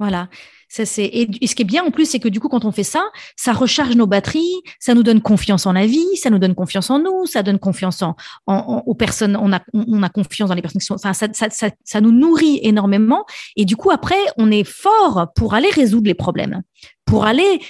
Voilà. 0.03 0.29
Ça, 0.69 0.85
c'est, 0.85 1.05
et 1.05 1.47
ce 1.47 1.55
qui 1.55 1.63
est 1.63 1.65
bien 1.65 1.85
en 1.85 1.93
plus, 1.93 2.07
c'est 2.07 2.19
que 2.19 2.29
du 2.29 2.41
coup, 2.41 2.49
quand 2.49 2.65
on 2.65 2.73
fait 2.73 2.83
ça, 2.83 3.05
ça 3.37 3.53
recharge 3.53 3.95
nos 3.95 4.09
batteries, 4.09 4.51
ça 4.81 4.95
nous 4.95 5.05
donne 5.05 5.21
confiance 5.21 5.65
en 5.65 5.73
la 5.73 5.87
vie, 5.87 6.17
ça 6.17 6.29
nous 6.29 6.41
donne 6.41 6.57
confiance 6.57 6.91
en 6.91 6.99
nous, 6.99 7.25
ça 7.27 7.45
donne 7.45 7.61
confiance 7.61 8.03
aux 8.49 8.95
personnes, 8.97 9.37
on 9.37 9.53
a, 9.53 9.61
on 9.75 10.03
a 10.03 10.09
confiance 10.09 10.49
dans 10.49 10.57
les 10.57 10.63
personnes 10.63 10.81
qui 10.81 10.87
sont, 10.87 10.97
enfin, 10.97 11.13
ça, 11.13 12.01
nous 12.01 12.11
nourrit 12.11 12.59
énormément. 12.65 13.25
Et 13.55 13.65
du 13.65 13.77
coup, 13.77 13.93
après, 13.93 14.19
on 14.39 14.51
est 14.51 14.65
fort 14.65 15.29
pour 15.37 15.55
aller 15.55 15.71
résoudre 15.71 16.09
les 16.09 16.15
problèmes 16.15 16.63
pour 17.05 17.27
aller 17.27 17.61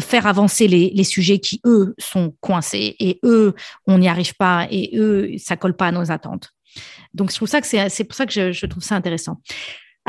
faire 0.00 0.26
avancer 0.26 0.66
les, 0.66 1.04
sujets 1.04 1.38
qui, 1.38 1.60
eux, 1.66 1.94
sont 1.98 2.34
coincés 2.40 2.96
et 2.98 3.20
eux, 3.24 3.54
on 3.86 3.98
n'y 3.98 4.08
arrive 4.08 4.34
pas 4.34 4.66
et 4.70 4.96
eux, 4.96 5.32
ça 5.36 5.56
colle 5.56 5.76
pas 5.76 5.88
à 5.88 5.92
nos 5.92 6.10
attentes. 6.10 6.52
Donc, 7.12 7.30
c'est 7.30 7.38
pour 7.38 7.48
ça 7.48 7.60
que 7.60 7.66
c'est 7.66 8.04
pour 8.04 8.16
ça 8.16 8.26
que 8.26 8.32
je, 8.32 8.52
je, 8.52 8.66
trouve 8.66 8.82
ça 8.82 8.96
intéressant. 8.96 9.40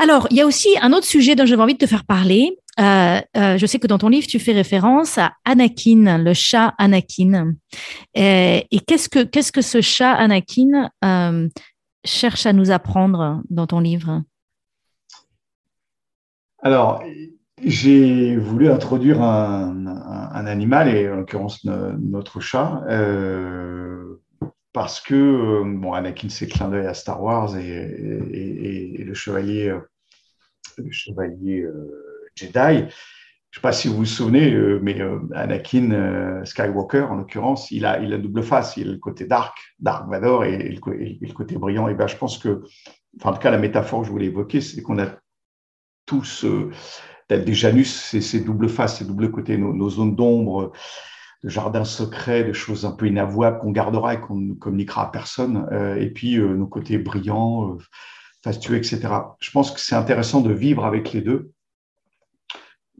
Alors, 0.00 0.28
il 0.30 0.36
y 0.36 0.40
a 0.40 0.46
aussi 0.46 0.68
un 0.80 0.92
autre 0.92 1.06
sujet 1.06 1.34
dont 1.34 1.44
j'avais 1.44 1.62
envie 1.62 1.74
de 1.74 1.78
te 1.78 1.86
faire 1.86 2.04
parler. 2.04 2.56
Euh, 2.78 3.20
euh, 3.36 3.58
je 3.58 3.66
sais 3.66 3.80
que 3.80 3.88
dans 3.88 3.98
ton 3.98 4.08
livre, 4.08 4.28
tu 4.28 4.38
fais 4.38 4.52
référence 4.52 5.18
à 5.18 5.32
Anakin, 5.44 6.18
le 6.18 6.32
chat 6.34 6.72
Anakin. 6.78 7.54
Et, 8.14 8.66
et 8.70 8.78
qu'est-ce 8.80 9.08
que 9.08 9.24
qu'est-ce 9.24 9.50
que 9.50 9.62
ce 9.62 9.80
chat 9.80 10.12
Anakin 10.12 10.88
euh, 11.04 11.48
cherche 12.04 12.46
à 12.46 12.52
nous 12.52 12.70
apprendre 12.70 13.42
dans 13.50 13.66
ton 13.66 13.80
livre? 13.80 14.22
Alors, 16.62 17.02
j'ai 17.64 18.36
voulu 18.36 18.70
introduire 18.70 19.20
un, 19.22 19.86
un, 19.86 20.46
animal, 20.46 20.88
et 20.88 21.08
en 21.10 21.16
l'occurrence 21.16 21.64
notre 21.64 22.40
chat, 22.40 22.84
euh, 22.88 24.20
parce 24.78 25.00
que 25.00 25.14
euh, 25.16 25.64
bon, 25.64 25.92
Anakin 25.92 26.28
c'est 26.28 26.46
clin 26.46 26.68
d'œil 26.68 26.86
à 26.86 26.94
Star 26.94 27.20
Wars 27.20 27.56
et, 27.56 28.94
le 28.96 29.12
chevalier, 29.12 29.74
chevalier 30.92 31.62
euh, 31.62 32.30
Jedi. 32.36 32.52
Je 32.54 32.84
ne 32.84 33.60
sais 33.60 33.60
pas 33.60 33.72
si 33.72 33.88
vous 33.88 33.96
vous 33.96 34.04
souvenez, 34.04 34.54
euh, 34.54 34.78
mais 34.80 35.00
Anakin 35.34 36.44
Skywalker, 36.44 37.08
en 37.10 37.16
l'occurrence, 37.16 37.72
il 37.72 37.84
a, 37.86 37.98
il 37.98 38.12
a 38.12 38.18
double 38.18 38.44
face. 38.44 38.76
Il 38.76 38.90
a 38.90 38.92
le 38.92 38.98
côté 38.98 39.24
dark, 39.24 39.58
Dark 39.80 40.08
Vador, 40.08 40.44
et, 40.44 40.68
le, 40.68 41.32
côté 41.32 41.56
brillant. 41.56 41.88
Et 41.88 41.94
ben, 41.94 42.06
je 42.06 42.16
pense 42.16 42.38
que, 42.38 42.62
enfin, 43.18 43.30
en 43.30 43.32
tout 43.32 43.40
cas, 43.40 43.50
la 43.50 43.58
métaphore 43.58 44.02
que 44.02 44.06
je 44.06 44.12
voulais 44.12 44.26
évoquer, 44.26 44.60
c'est 44.60 44.80
qu'on 44.80 45.00
a 45.00 45.08
tous 46.06 46.46
des 47.28 47.52
Janus, 47.52 48.16
ces 48.20 48.40
doubles 48.44 48.68
faces, 48.68 48.98
ces 48.98 49.04
doubles 49.04 49.32
côtés, 49.32 49.58
nos, 49.58 49.90
zones 49.90 50.14
d'ombre, 50.14 50.70
de 51.44 51.48
jardins 51.48 51.84
secrets, 51.84 52.44
de 52.44 52.52
choses 52.52 52.84
un 52.84 52.90
peu 52.90 53.06
inavouables 53.06 53.58
qu'on 53.58 53.70
gardera 53.70 54.14
et 54.14 54.20
qu'on 54.20 54.36
ne 54.36 54.54
communiquera 54.54 55.04
à 55.04 55.10
personne, 55.10 55.68
euh, 55.72 55.96
et 55.96 56.10
puis 56.10 56.36
euh, 56.36 56.54
nos 56.54 56.66
côtés 56.66 56.98
brillants, 56.98 57.74
euh, 57.74 57.78
fastueux, 58.42 58.76
etc. 58.76 59.00
Je 59.40 59.50
pense 59.50 59.70
que 59.70 59.80
c'est 59.80 59.94
intéressant 59.94 60.40
de 60.40 60.52
vivre 60.52 60.84
avec 60.84 61.12
les 61.12 61.20
deux 61.20 61.52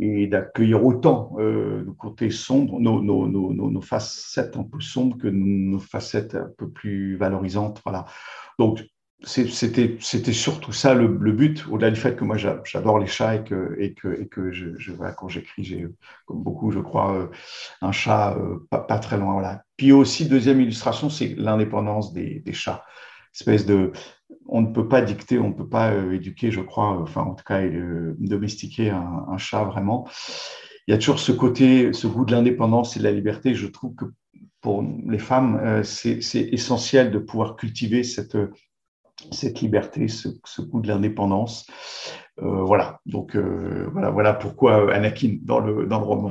et 0.00 0.28
d'accueillir 0.28 0.84
autant 0.84 1.34
nos 1.38 1.92
côtés 1.92 2.30
sombres, 2.30 2.78
nos, 2.78 3.02
nos, 3.02 3.80
facettes 3.80 4.56
un 4.56 4.62
peu 4.62 4.80
sombres 4.80 5.18
que 5.18 5.26
nos 5.26 5.80
facettes 5.80 6.36
un 6.36 6.50
peu 6.56 6.70
plus 6.70 7.16
valorisantes. 7.16 7.80
Voilà. 7.84 8.04
Donc, 8.60 8.84
c'était 9.24 10.32
surtout 10.32 10.72
ça 10.72 10.94
le, 10.94 11.08
but 11.08 11.66
au-delà 11.68 11.90
du 11.90 11.98
fait 11.98 12.14
que 12.14 12.22
moi 12.22 12.36
j'adore 12.36 13.00
les 13.00 13.08
chats 13.08 13.34
et 13.34 13.42
que 13.42 13.76
et 13.78 13.92
que 13.92 14.20
et 14.20 14.28
que 14.28 14.52
quand 15.16 15.28
j'écris 15.28 15.64
j'ai 15.64 15.88
comme 16.26 16.44
beaucoup 16.44 16.70
je 16.70 16.78
crois 16.78 17.14
euh, 17.14 17.26
un 17.82 17.90
chat 17.90 18.36
euh, 18.38 18.64
pas, 18.70 18.98
très 19.00 19.18
loin 19.18 19.32
voilà. 19.32 19.64
Puis 19.76 19.90
aussi 19.90 20.26
deuxième 20.26 20.60
illustration 20.60 21.10
c'est 21.10 21.34
l'indépendance 21.36 22.12
des, 22.12 22.42
chats. 22.52 22.84
Espèce 23.34 23.66
de 23.66 23.90
on 24.46 24.62
ne 24.62 24.72
peut 24.72 24.86
pas 24.86 25.02
dicter 25.02 25.40
on 25.40 25.48
ne 25.48 25.54
peut 25.54 25.68
pas 25.68 25.90
euh, 25.90 26.12
éduquer 26.12 26.52
je 26.52 26.60
crois 26.60 27.00
enfin 27.00 27.22
en 27.22 27.34
tout 27.34 27.44
cas 27.44 27.60
domestiquer 28.18 28.90
un, 28.90 29.36
chat 29.36 29.64
vraiment. 29.64 30.08
Il 30.86 30.92
y 30.92 30.94
a 30.94 30.98
toujours 30.98 31.18
ce 31.18 31.32
côté 31.32 31.92
ce 31.92 32.06
goût 32.06 32.24
de 32.24 32.30
l'indépendance 32.30 32.96
et 32.96 33.00
de 33.00 33.04
la 33.04 33.12
liberté. 33.12 33.56
Je 33.56 33.66
trouve 33.66 33.96
que 33.96 34.04
pour 34.60 34.84
les 35.08 35.18
femmes 35.18 35.82
c'est 35.82 36.20
essentiel 36.52 37.10
de 37.10 37.18
pouvoir 37.18 37.56
cultiver 37.56 38.04
cette 38.04 38.36
cette 39.32 39.60
liberté, 39.60 40.08
ce, 40.08 40.28
goût 40.60 40.80
de 40.80 40.88
l'indépendance. 40.88 41.66
Euh, 42.40 42.62
voilà, 42.62 43.00
donc 43.06 43.34
euh, 43.34 43.88
voilà, 43.92 44.10
voilà 44.10 44.32
pourquoi 44.32 44.94
Anakin 44.94 45.38
dans 45.42 45.58
le, 45.60 45.86
dans 45.86 45.98
le 45.98 46.04
roman. 46.04 46.28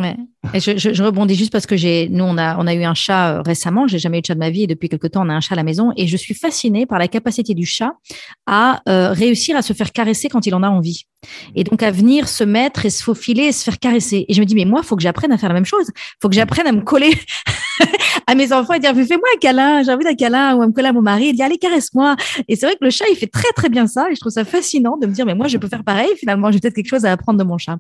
Je, 0.54 1.04
rebondis 1.04 1.36
juste 1.36 1.52
parce 1.52 1.66
que 1.66 1.76
j'ai, 1.76 2.10
nous 2.10 2.24
on 2.24 2.38
a, 2.38 2.74
eu 2.74 2.84
un 2.84 2.94
chat 2.94 3.32
euh, 3.32 3.42
récemment. 3.42 3.88
J'ai 3.88 4.00
jamais 4.00 4.20
eu 4.20 4.22
de 4.22 4.26
chat 4.26 4.36
de 4.36 4.40
ma 4.40 4.50
vie 4.50 4.64
et 4.64 4.68
depuis 4.68 4.90
quelque 4.90 5.08
temps 5.08 5.26
on 5.26 5.30
a 5.30 5.34
un 5.34 5.42
chat 5.42 5.54
à 5.54 5.58
la 5.58 5.64
maison 5.64 5.92
et 5.98 6.08
je 6.08 6.18
suis 6.18 6.34
fascinée 6.34 6.86
par 6.86 7.00
la 7.00 7.08
capacité 7.08 7.54
du 7.54 7.66
chat 7.66 7.94
à 8.46 8.82
euh, 8.88 9.12
réussir 9.12 9.56
à 9.56 9.62
se 9.62 9.74
faire 9.74 9.92
caresser 9.92 10.30
quand 10.30 10.46
il 10.46 10.56
en 10.56 10.64
a 10.64 10.70
envie. 10.70 11.04
Et 11.56 11.64
donc 11.64 11.84
à 11.84 11.92
venir 11.92 12.30
se 12.30 12.44
mettre 12.44 12.86
et 12.86 12.90
se 12.90 13.04
faufiler 13.04 13.44
et 13.44 13.52
se 13.52 13.64
faire 13.64 13.80
caresser. 13.80 14.26
Et 14.28 14.34
je 14.34 14.40
me 14.40 14.46
dis 14.46 14.56
mais 14.56 14.66
moi 14.66 14.84
faut 14.84 14.96
que 14.96 15.02
j'apprenne 15.02 15.32
à 15.32 15.38
faire 15.38 15.50
la 15.50 15.56
même 15.56 15.66
chose. 15.66 15.88
Faut 16.22 16.30
que 16.30 16.36
j'apprenne 16.36 16.68
à 16.68 16.72
me 16.72 16.82
coller 16.82 17.14
à 18.28 18.36
mes 18.36 18.54
enfants 18.54 18.74
et 18.74 18.80
dire 18.80 18.94
fais-moi 18.94 19.28
un 19.36 19.40
câlin, 19.40 19.84
j'ai 19.84 19.92
envie 19.92 20.04
d'un 20.04 20.16
câlin 20.16 20.56
ou 20.56 20.62
à 20.62 20.68
me 20.68 20.72
coller 20.72 20.90
à 20.90 20.94
mon 20.94 21.02
mari 21.02 21.30
et 21.30 21.34
dire 21.34 21.46
allez 21.46 21.58
caresse-moi. 21.58 22.16
Et 22.48 22.56
c'est 22.56 22.68
vrai 22.68 22.76
que 22.76 22.86
le 22.86 22.92
chat 22.92 23.06
il 23.12 23.16
fait 23.16 23.28
très 23.28 23.52
très 23.56 23.70
bien 23.70 23.88
ça 23.88 24.08
et 24.10 24.16
je 24.16 24.20
trouve 24.20 24.32
ça 24.32 24.46
fascinant 24.46 24.98
de 24.98 25.08
me 25.08 25.12
dire 25.12 25.26
mais 25.26 25.36
moi 25.36 25.48
je 25.48 25.58
peux 25.58 25.68
faire 25.68 25.84
pareil. 25.84 26.10
Finalement 26.18 26.52
j'ai 26.52 26.60
peut-être 26.60 26.76
quelque 26.76 26.90
chose 26.90 27.06
à 27.06 27.12
apprendre 27.12 27.40
de 27.40 27.44
mon 27.44 27.58
chat. 27.58 27.78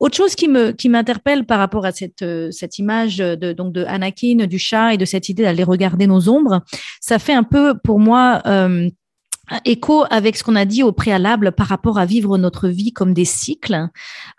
Autre 0.00 0.16
chose 0.16 0.34
qui 0.34 0.88
m'interpelle 0.88 1.46
par 1.46 1.58
rapport 1.58 1.86
à 1.86 1.92
cette 1.94 2.22
euh, 2.22 2.50
cette 2.50 2.78
image 2.78 3.18
de 3.18 3.52
donc 3.52 3.72
de 3.72 3.84
Anakin 3.84 4.46
du 4.46 4.58
chat 4.58 4.94
et 4.94 4.96
de 4.96 5.04
cette 5.04 5.28
idée 5.28 5.44
d'aller 5.44 5.64
regarder 5.64 6.06
nos 6.06 6.28
ombres, 6.28 6.62
ça 7.00 7.18
fait 7.18 7.32
un 7.32 7.42
peu 7.42 7.74
pour 7.82 7.98
moi 7.98 8.42
euh, 8.46 8.88
écho 9.64 10.04
avec 10.10 10.36
ce 10.36 10.44
qu'on 10.44 10.56
a 10.56 10.64
dit 10.64 10.82
au 10.82 10.92
préalable 10.92 11.52
par 11.52 11.66
rapport 11.66 11.98
à 11.98 12.06
vivre 12.06 12.38
notre 12.38 12.68
vie 12.68 12.92
comme 12.92 13.12
des 13.12 13.24
cycles 13.24 13.88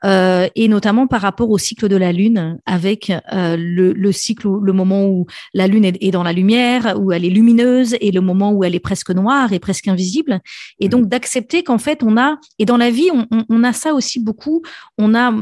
euh, 0.04 0.48
et 0.56 0.68
notamment 0.68 1.08
par 1.08 1.22
rapport 1.22 1.50
au 1.50 1.58
cycle 1.58 1.88
de 1.88 1.96
la 1.96 2.12
lune 2.12 2.60
avec 2.66 3.12
euh, 3.32 3.56
le, 3.58 3.94
le, 3.94 4.12
cycle 4.12 4.48
le 4.62 4.74
moment 4.74 5.06
où 5.06 5.28
la 5.54 5.68
lune 5.68 5.86
est, 5.86 6.12
dans 6.12 6.24
la 6.24 6.34
lumière 6.34 6.96
où 7.00 7.12
elle 7.12 7.26
est 7.26 7.30
lumineuse 7.30 7.96
et 8.02 8.12
le 8.12 8.22
moment 8.22 8.52
où 8.52 8.64
elle 8.64 8.76
est 8.76 8.80
presque 8.80 9.12
noire 9.12 9.54
et 9.54 9.60
presque 9.60 9.88
invisible. 9.88 10.42
Et 10.80 10.90
donc 10.90 11.08
d'accepter 11.08 11.64
qu'en 11.64 11.78
fait 11.78 12.02
on 12.04 12.18
a 12.18 12.38
et 12.60 12.66
dans 12.66 12.78
la 12.78 12.90
vie 12.90 13.10
on, 13.14 13.28
on, 13.32 13.46
on, 13.50 13.64
a 13.64 13.74
ça 13.74 13.94
aussi 13.94 14.20
beaucoup. 14.20 14.64
On 14.98 15.14
a 15.14 15.34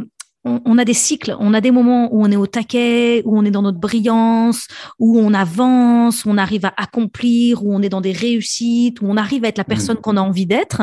on, 0.46 0.78
a 0.78 0.84
des 0.84 0.94
cycles, 0.94 1.36
on 1.40 1.54
a 1.54 1.62
des 1.62 1.72
moments 1.72 2.14
où 2.14 2.24
on 2.24 2.30
est 2.30 2.36
au 2.36 2.48
taquet, 2.48 3.22
où 3.26 3.38
on 3.38 3.46
est 3.46 3.52
dans 3.52 3.62
notre 3.62 3.80
brillance, 3.80 4.68
où 5.00 5.18
on 5.18 5.34
avance, 5.34 6.26
où 6.26 6.30
on 6.30 6.38
arrive 6.38 6.66
à 6.66 6.74
accomplir, 6.76 7.64
où 7.64 7.74
on 7.74 7.82
est 7.82 7.90
dans 7.90 8.02
des 8.02 8.12
réussites, 8.12 9.02
où 9.02 9.06
on 9.08 9.16
arrive 9.16 9.46
à 9.46 9.48
être 9.48 9.58
la 9.58 9.64
personne 9.64 9.98
mm. 9.98 10.02
qu'on 10.02 10.18
a 10.18 10.22
envie 10.22 10.46
d'être. 10.46 10.82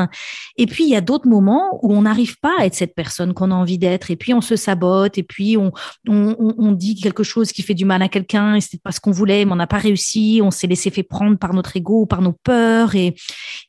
Et 0.57 0.67
puis, 0.67 0.85
il 0.85 0.91
y 0.91 0.97
a 0.97 1.03
d'autres 1.03 1.29
moments 1.29 1.79
où 1.83 1.93
on 1.93 2.03
n'arrive 2.03 2.39
pas 2.41 2.55
à 2.59 2.65
être 2.65 2.75
cette 2.75 2.95
personne 2.95 3.35
qu'on 3.35 3.51
a 3.51 3.55
envie 3.55 3.77
d'être. 3.77 4.11
Et 4.11 4.17
puis, 4.17 4.33
on 4.33 4.41
se 4.41 4.57
sabote, 4.57 5.19
et 5.19 5.23
puis 5.23 5.59
on, 5.59 5.73
on, 6.09 6.37
on 6.39 6.73
dit 6.73 6.95
quelque 6.95 7.23
chose 7.23 7.53
qui 7.53 7.63
fait 7.63 7.75
du 7.75 7.85
mal 7.85 8.01
à 8.03 8.09
quelqu'un, 8.09 8.55
et 8.55 8.61
c'est 8.61 8.83
pas 8.83 8.93
ce 8.93 9.01
qu'on 9.01 9.11
voulait, 9.11 9.45
mais 9.45 9.53
on 9.53 9.57
n'a 9.57 9.67
pas 9.67 9.79
réussi, 9.79 10.41
on 10.43 10.51
s'est 10.51 10.67
laissé 10.69 10.91
fait 10.91 11.03
prendre 11.03 11.37
par 11.37 11.53
notre 11.53 11.77
ego, 11.77 12.07
par 12.07 12.23
nos 12.23 12.33
peurs. 12.33 12.95
Et, 12.95 13.15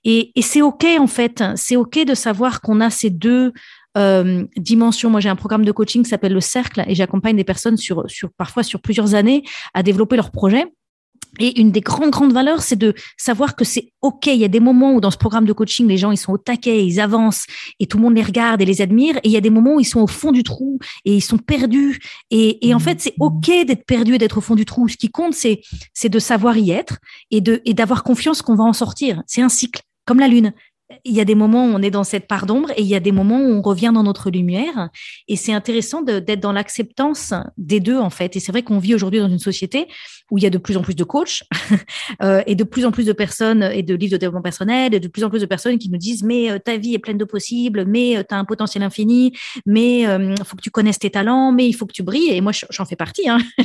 et, 0.05 0.31
et 0.35 0.41
c'est 0.41 0.61
OK, 0.61 0.85
en 0.99 1.07
fait. 1.07 1.43
C'est 1.55 1.75
OK 1.75 1.99
de 2.05 2.15
savoir 2.15 2.61
qu'on 2.61 2.79
a 2.79 2.89
ces 2.89 3.09
deux 3.09 3.51
euh, 3.97 4.45
dimension. 4.57 5.09
Moi, 5.09 5.19
j'ai 5.19 5.29
un 5.29 5.35
programme 5.35 5.65
de 5.65 5.71
coaching 5.71 6.03
qui 6.03 6.09
s'appelle 6.09 6.33
le 6.33 6.41
Cercle 6.41 6.83
et 6.87 6.95
j'accompagne 6.95 7.35
des 7.35 7.43
personnes 7.43 7.77
sur, 7.77 8.03
sur 8.09 8.29
parfois 8.31 8.63
sur 8.63 8.81
plusieurs 8.81 9.15
années 9.15 9.43
à 9.73 9.83
développer 9.83 10.15
leur 10.15 10.31
projet. 10.31 10.65
Et 11.39 11.61
une 11.61 11.71
des 11.71 11.79
grandes, 11.81 12.09
grandes 12.09 12.33
valeurs, 12.33 12.61
c'est 12.61 12.75
de 12.75 12.93
savoir 13.17 13.55
que 13.55 13.63
c'est 13.63 13.93
OK. 14.01 14.27
Il 14.27 14.35
y 14.35 14.43
a 14.43 14.49
des 14.49 14.59
moments 14.59 14.93
où 14.93 15.01
dans 15.01 15.11
ce 15.11 15.17
programme 15.17 15.45
de 15.45 15.53
coaching, 15.53 15.87
les 15.87 15.97
gens, 15.97 16.11
ils 16.11 16.17
sont 16.17 16.33
au 16.33 16.37
taquet, 16.37 16.85
ils 16.85 16.99
avancent 16.99 17.45
et 17.79 17.85
tout 17.87 17.97
le 17.97 18.03
monde 18.03 18.15
les 18.15 18.23
regarde 18.23 18.61
et 18.61 18.65
les 18.65 18.81
admire. 18.81 19.15
Et 19.17 19.29
il 19.29 19.31
y 19.31 19.37
a 19.37 19.41
des 19.41 19.49
moments 19.49 19.75
où 19.75 19.79
ils 19.79 19.85
sont 19.85 20.01
au 20.01 20.07
fond 20.07 20.33
du 20.33 20.43
trou 20.43 20.79
et 21.05 21.15
ils 21.15 21.21
sont 21.21 21.37
perdus. 21.37 21.99
Et, 22.31 22.67
et 22.67 22.73
en 22.73 22.79
fait, 22.79 22.99
c'est 22.99 23.13
OK 23.19 23.47
d'être 23.47 23.85
perdu 23.85 24.15
et 24.15 24.17
d'être 24.17 24.39
au 24.39 24.41
fond 24.41 24.55
du 24.55 24.65
trou. 24.65 24.89
Ce 24.89 24.97
qui 24.97 25.09
compte, 25.09 25.33
c'est, 25.33 25.61
c'est 25.93 26.09
de 26.09 26.19
savoir 26.19 26.57
y 26.57 26.71
être 26.71 26.97
et 27.31 27.39
de, 27.39 27.61
et 27.63 27.73
d'avoir 27.73 28.03
confiance 28.03 28.41
qu'on 28.41 28.55
va 28.55 28.65
en 28.65 28.73
sortir. 28.73 29.23
C'est 29.25 29.41
un 29.41 29.49
cycle, 29.49 29.81
comme 30.05 30.19
la 30.19 30.27
lune 30.27 30.53
il 31.05 31.13
y 31.13 31.21
a 31.21 31.25
des 31.25 31.35
moments 31.35 31.65
où 31.65 31.69
on 31.69 31.81
est 31.81 31.91
dans 31.91 32.03
cette 32.03 32.27
part 32.27 32.45
d'ombre 32.45 32.71
et 32.71 32.81
il 32.81 32.87
y 32.87 32.95
a 32.95 32.99
des 32.99 33.11
moments 33.11 33.39
où 33.39 33.51
on 33.51 33.61
revient 33.61 33.91
dans 33.93 34.03
notre 34.03 34.29
lumière. 34.29 34.89
Et 35.27 35.35
c'est 35.35 35.53
intéressant 35.53 36.01
d'être 36.01 36.39
dans 36.39 36.51
l'acceptance 36.51 37.33
des 37.57 37.79
deux, 37.79 37.97
en 37.97 38.09
fait. 38.09 38.35
Et 38.35 38.39
c'est 38.39 38.51
vrai 38.51 38.63
qu'on 38.63 38.79
vit 38.79 38.95
aujourd'hui 38.95 39.19
dans 39.19 39.29
une 39.29 39.39
société 39.39 39.87
où 40.31 40.37
il 40.37 40.43
y 40.43 40.47
a 40.47 40.49
de 40.49 40.57
plus 40.57 40.77
en 40.77 40.81
plus 40.81 40.95
de 40.95 41.03
coachs 41.03 41.43
euh, 42.23 42.41
et 42.47 42.55
de 42.55 42.63
plus 42.63 42.85
en 42.85 42.91
plus 42.91 43.05
de 43.05 43.13
personnes 43.13 43.63
et 43.63 43.83
de 43.83 43.93
livres 43.93 44.13
de 44.13 44.17
développement 44.17 44.41
personnel 44.41 44.93
et 44.93 44.99
de 44.99 45.07
plus 45.07 45.23
en 45.23 45.29
plus 45.29 45.41
de 45.41 45.45
personnes 45.45 45.77
qui 45.77 45.89
nous 45.89 45.97
disent 45.97 46.23
mais 46.23 46.49
euh, 46.49 46.57
ta 46.57 46.77
vie 46.77 46.93
est 46.93 46.99
pleine 46.99 47.17
de 47.17 47.25
possibles, 47.25 47.85
mais 47.85 48.17
euh, 48.17 48.23
tu 48.27 48.33
as 48.33 48.37
un 48.37 48.45
potentiel 48.45 48.83
infini, 48.83 49.33
mais 49.65 50.01
il 50.01 50.43
faut 50.45 50.55
que 50.55 50.61
tu 50.61 50.71
connaisses 50.71 50.99
tes 50.99 51.09
talents, 51.09 51.51
mais 51.51 51.67
il 51.67 51.73
faut 51.73 51.85
que 51.85 51.93
tu 51.93 52.03
brilles. 52.03 52.31
Et 52.31 52.41
moi, 52.41 52.53
j'en 52.69 52.85
fais 52.85 52.95
partie. 52.95 53.29
Hein. 53.29 53.39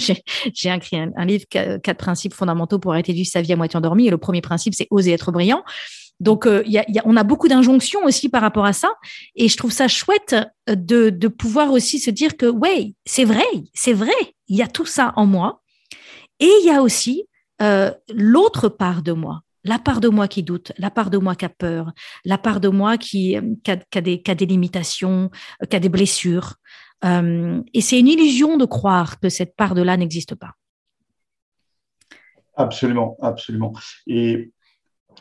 J'ai 0.55 0.70
écrit 0.70 0.97
un, 0.99 1.24
livre, 1.24 1.45
quatre 1.49 1.99
principes 1.99 2.35
fondamentaux 2.35 2.79
pour 2.79 2.93
arrêter 2.93 3.12
de 3.12 3.16
vivre 3.16 3.31
sa 3.31 3.43
vie 3.43 3.53
à 3.53 3.57
moitié 3.57 3.77
endormie. 3.77 4.07
Et 4.09 4.11
le 4.11 4.18
premier 4.18 4.41
principe, 4.41 4.74
c'est 4.74 4.89
oser 4.91 5.12
être 5.12 5.31
brillant. 5.31 5.62
Donc, 6.20 6.46
euh, 6.46 6.64
on 7.04 7.16
a 7.16 7.24
beaucoup 7.24 7.48
d'injonctions 7.48 8.04
aussi 8.04 8.28
par 8.28 8.42
rapport 8.42 8.64
à 8.64 8.72
ça. 8.72 8.92
Et 9.34 9.48
je 9.48 9.56
trouve 9.56 9.72
ça 9.72 9.88
chouette 9.88 10.34
euh, 10.68 10.74
de, 10.74 11.28
pouvoir 11.28 11.72
aussi 11.72 11.98
se 11.98 12.10
dire 12.10 12.36
que, 12.36 12.46
ouais, 12.46 12.94
c'est 13.04 13.24
vrai, 13.24 13.44
c'est 13.74 13.92
vrai, 13.92 14.14
il 14.48 14.56
y 14.56 14.62
a 14.62 14.68
tout 14.68 14.86
ça 14.86 15.12
en 15.16 15.26
moi. 15.26 15.62
Et 16.40 16.50
il 16.62 16.66
y 16.66 16.70
a 16.70 16.82
aussi 16.82 17.26
euh, 17.62 17.90
l'autre 18.14 18.68
part 18.68 19.02
de 19.02 19.12
moi, 19.12 19.42
la 19.64 19.78
part 19.78 20.00
de 20.00 20.08
moi 20.08 20.28
qui 20.28 20.42
doute, 20.42 20.72
la 20.78 20.90
part 20.90 21.10
de 21.10 21.18
moi 21.18 21.34
qui 21.34 21.44
a 21.44 21.50
peur, 21.50 21.92
la 22.24 22.38
part 22.38 22.60
de 22.60 22.68
moi 22.68 22.96
qui, 22.98 23.36
a, 23.36 24.00
des, 24.00 24.46
limitations, 24.46 25.30
qui 25.68 25.76
a 25.76 25.80
des 25.80 25.88
blessures. 25.88 26.54
Et 27.04 27.80
c'est 27.80 28.00
une 28.00 28.08
illusion 28.08 28.56
de 28.56 28.64
croire 28.64 29.20
que 29.20 29.28
cette 29.28 29.54
part 29.54 29.74
de 29.74 29.82
là 29.82 29.96
n'existe 29.96 30.34
pas. 30.34 30.52
Absolument, 32.56 33.16
absolument. 33.20 33.72
Et 34.06 34.50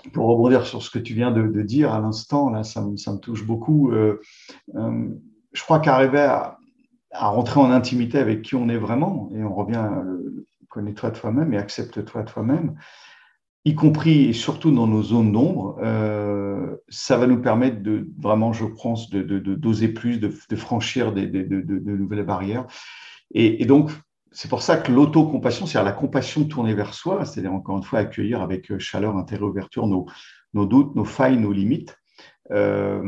pour 0.09 0.27
rebondir 0.27 0.65
sur 0.65 0.81
ce 0.81 0.89
que 0.89 0.99
tu 0.99 1.13
viens 1.13 1.31
de, 1.31 1.61
dire 1.61 1.93
à 1.93 1.99
l'instant, 1.99 2.49
là, 2.49 2.63
ça 2.63 2.81
me, 2.81 3.17
touche 3.17 3.45
beaucoup. 3.45 3.91
Euh, 3.91 4.21
euh, 4.75 5.09
je 5.53 5.63
crois 5.63 5.79
qu'arriver 5.79 6.19
à, 6.19 6.57
rentrer 7.13 7.61
en 7.61 7.71
intimité 7.71 8.17
avec 8.17 8.41
qui 8.41 8.55
on 8.55 8.67
est 8.67 8.77
vraiment, 8.77 9.29
et 9.33 9.43
on 9.43 9.53
revient, 9.53 9.87
euh, 9.89 10.45
connais-toi 10.69 11.11
toi-même 11.11 11.53
et 11.53 11.57
accepte-toi 11.57 12.23
toi-même, 12.23 12.75
y 13.63 13.73
compris 13.73 14.25
et 14.25 14.33
surtout 14.33 14.71
dans 14.71 14.85
nos 14.85 15.01
zones 15.01 15.31
d'ombre, 15.31 15.79
ça 16.89 17.17
va 17.17 17.25
nous 17.25 17.41
permettre 17.41 17.81
de 17.81 18.07
vraiment, 18.19 18.53
je 18.53 18.65
pense, 18.65 19.09
d'oser 19.09 19.87
plus, 19.87 20.19
de, 20.19 20.55
franchir 20.55 21.13
des, 21.13 21.25
de, 21.25 21.79
nouvelles 21.79 22.25
barrières. 22.25 22.67
Et 23.31 23.65
donc, 23.65 23.91
c'est 24.35 24.49
pour 24.49 24.61
ça 24.61 24.75
que 24.75 24.91
l'autocompassion, 24.91 25.65
c'est-à-dire 25.65 25.85
la 25.85 25.93
compassion 25.93 26.43
tournée 26.43 26.73
vers 26.73 26.93
soi, 26.93 27.23
c'est-à-dire 27.23 27.53
encore 27.53 27.77
une 27.77 27.83
fois 27.83 27.99
accueillir 27.99 28.41
avec 28.41 28.69
euh, 28.69 28.79
chaleur, 28.79 29.15
intérêt, 29.15 29.43
ouverture 29.43 29.87
nos, 29.87 30.07
nos 30.53 30.65
doutes, 30.65 30.93
nos 30.95 31.05
failles, 31.05 31.37
nos 31.37 31.53
limites, 31.53 31.97
euh, 32.51 33.01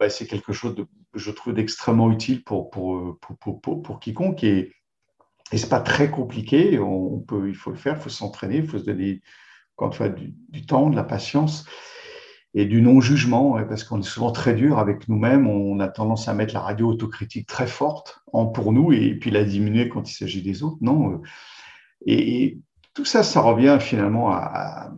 bah, 0.00 0.10
c'est 0.10 0.26
quelque 0.26 0.52
chose, 0.52 0.74
de, 0.74 0.86
je 1.14 1.30
trouve, 1.30 1.54
d'extrêmement 1.54 2.10
utile 2.10 2.42
pour, 2.42 2.70
pour, 2.70 3.18
pour, 3.20 3.60
pour, 3.60 3.82
pour 3.82 4.00
quiconque. 4.00 4.42
Et, 4.42 4.72
et 5.52 5.56
ce 5.56 5.64
n'est 5.64 5.70
pas 5.70 5.80
très 5.80 6.10
compliqué, 6.10 6.80
on 6.80 7.20
peut, 7.20 7.48
il 7.48 7.54
faut 7.54 7.70
le 7.70 7.76
faire, 7.76 7.96
il 7.96 8.02
faut 8.02 8.08
s'entraîner, 8.08 8.56
il 8.56 8.66
faut 8.66 8.78
se 8.78 8.84
donner 8.84 9.22
encore 9.76 9.88
une 9.88 9.94
fois, 9.94 10.08
du, 10.08 10.34
du 10.48 10.66
temps, 10.66 10.90
de 10.90 10.96
la 10.96 11.04
patience 11.04 11.66
et 12.54 12.64
du 12.64 12.82
non-jugement, 12.82 13.62
parce 13.68 13.84
qu'on 13.84 14.00
est 14.00 14.04
souvent 14.04 14.32
très 14.32 14.54
dur 14.54 14.78
avec 14.78 15.08
nous-mêmes. 15.08 15.46
On 15.46 15.78
a 15.78 15.88
tendance 15.88 16.28
à 16.28 16.34
mettre 16.34 16.54
la 16.54 16.60
radio 16.60 16.88
autocritique 16.88 17.46
très 17.46 17.66
forte 17.66 18.22
en, 18.32 18.46
pour 18.46 18.72
nous 18.72 18.92
et 18.92 19.14
puis 19.14 19.30
la 19.30 19.44
diminuer 19.44 19.88
quand 19.88 20.10
il 20.10 20.14
s'agit 20.14 20.42
des 20.42 20.62
autres. 20.62 20.78
Non. 20.80 21.12
Euh, 21.12 21.18
et, 22.06 22.58
tout 22.92 23.04
ça, 23.04 23.22
ça 23.22 23.40
revient 23.40 23.78
finalement 23.80 24.32
à, 24.32 24.90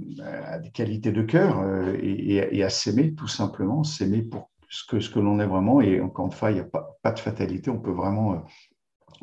des 0.62 0.70
qualités 0.70 1.12
de 1.12 1.20
cœur 1.20 1.61
euh, 1.61 1.94
et, 2.00 2.62
à 2.62 2.70
s'aimer, 2.70 3.12
tout 3.14 3.28
simplement, 3.28 3.84
s'aimer 3.84 4.22
pour 4.22 4.50
ce 4.70 4.84
que, 4.86 4.98
ce 4.98 5.11
que 5.11 5.18
l'on 5.18 5.38
est 5.38 5.46
vraiment. 5.46 5.82
Et 5.82 6.00
encore 6.00 6.24
une 6.24 6.32
fois, 6.32 6.50
il 6.50 6.55
n'y 6.55 6.61
a 6.61 6.64
pas, 6.64 6.96
pas, 7.03 7.12
de 7.12 7.18
fatalité. 7.18 7.70
On 7.70 7.78
peut 7.78 7.92
vraiment, 7.92 8.32
euh, 8.32 8.38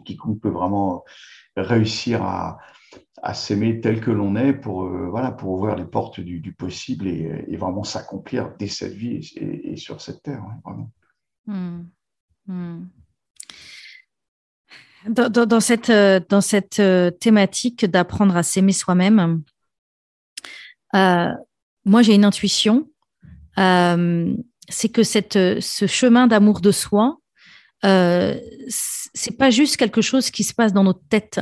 quiconque 0.05 0.41
peut 0.41 0.49
vraiment 0.49 1.03
réussir 1.55 2.23
à, 2.23 2.59
s'aimer 3.33 3.81
tel 3.81 3.99
que 3.99 4.11
l'on 4.11 4.37
est 4.37 4.53
pour, 4.53 4.85
euh, 4.85 5.09
voilà, 5.09 5.31
pour 5.31 5.51
ouvrir 5.51 5.75
les 5.75 5.85
portes 5.85 6.21
du, 6.21 6.53
possible 6.53 7.07
et, 7.07 7.57
vraiment 7.57 7.83
s'accomplir 7.83 8.53
dès 8.57 8.67
cette 8.67 8.93
vie 8.93 9.33
et, 9.35 9.75
sur 9.75 9.99
cette 9.99 10.23
terre. 10.23 10.41
Hein, 10.41 10.61
vraiment. 10.63 10.91
Mmh. 11.45 11.81
Mmh. 12.47 12.87
Dans, 15.09 15.59
cette, 15.59 15.89
euh, 15.89 16.19
dans 16.29 16.41
cette 16.41 16.79
euh, 16.79 17.11
thématique 17.11 17.85
d'apprendre 17.85 18.35
à 18.35 18.43
s'aimer 18.43 18.73
soi-même, 18.73 19.43
moi 20.93 22.01
j'ai 22.01 22.15
une 22.15 22.25
intuition, 22.25 22.89
c'est 23.55 24.89
que 24.91 25.03
cette, 25.03 25.33
ce 25.59 25.87
chemin 25.87 26.27
d'amour 26.27 26.61
de 26.61 26.71
soi, 26.71 27.19
c'est 27.83 29.37
pas 29.37 29.49
juste 29.49 29.77
quelque 29.77 30.01
chose 30.01 30.29
qui 30.29 30.43
se 30.43 30.53
passe 30.53 30.73
dans 30.73 30.83
notre 30.83 31.01
tête 31.09 31.39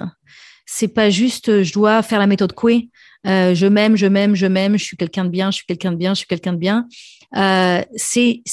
c'est 0.67 0.89
pas 0.89 1.09
juste 1.09 1.63
je 1.63 1.73
dois 1.73 2.03
faire 2.03 2.19
la 2.19 2.27
méthode 2.27 2.53
Coué. 2.53 2.89
Euh, 3.25 3.55
je 3.55 3.65
m'aime, 3.65 3.95
je 3.95 4.05
m'aime, 4.05 4.35
je 4.35 4.45
m'aime, 4.45 4.77
je 4.77 4.83
suis 4.83 4.97
quelqu'un 4.97 5.25
de 5.25 5.29
bien, 5.29 5.49
je 5.49 5.57
suis 5.57 5.65
quelqu'un 5.65 5.91
de 5.91 5.97
bien, 5.97 6.13
je 6.13 6.19
suis 6.19 6.27
quelqu'un 6.27 6.53
de 6.53 6.59
bien. 6.59 6.87
Euh, 7.35 7.81
c'est, 7.95 8.43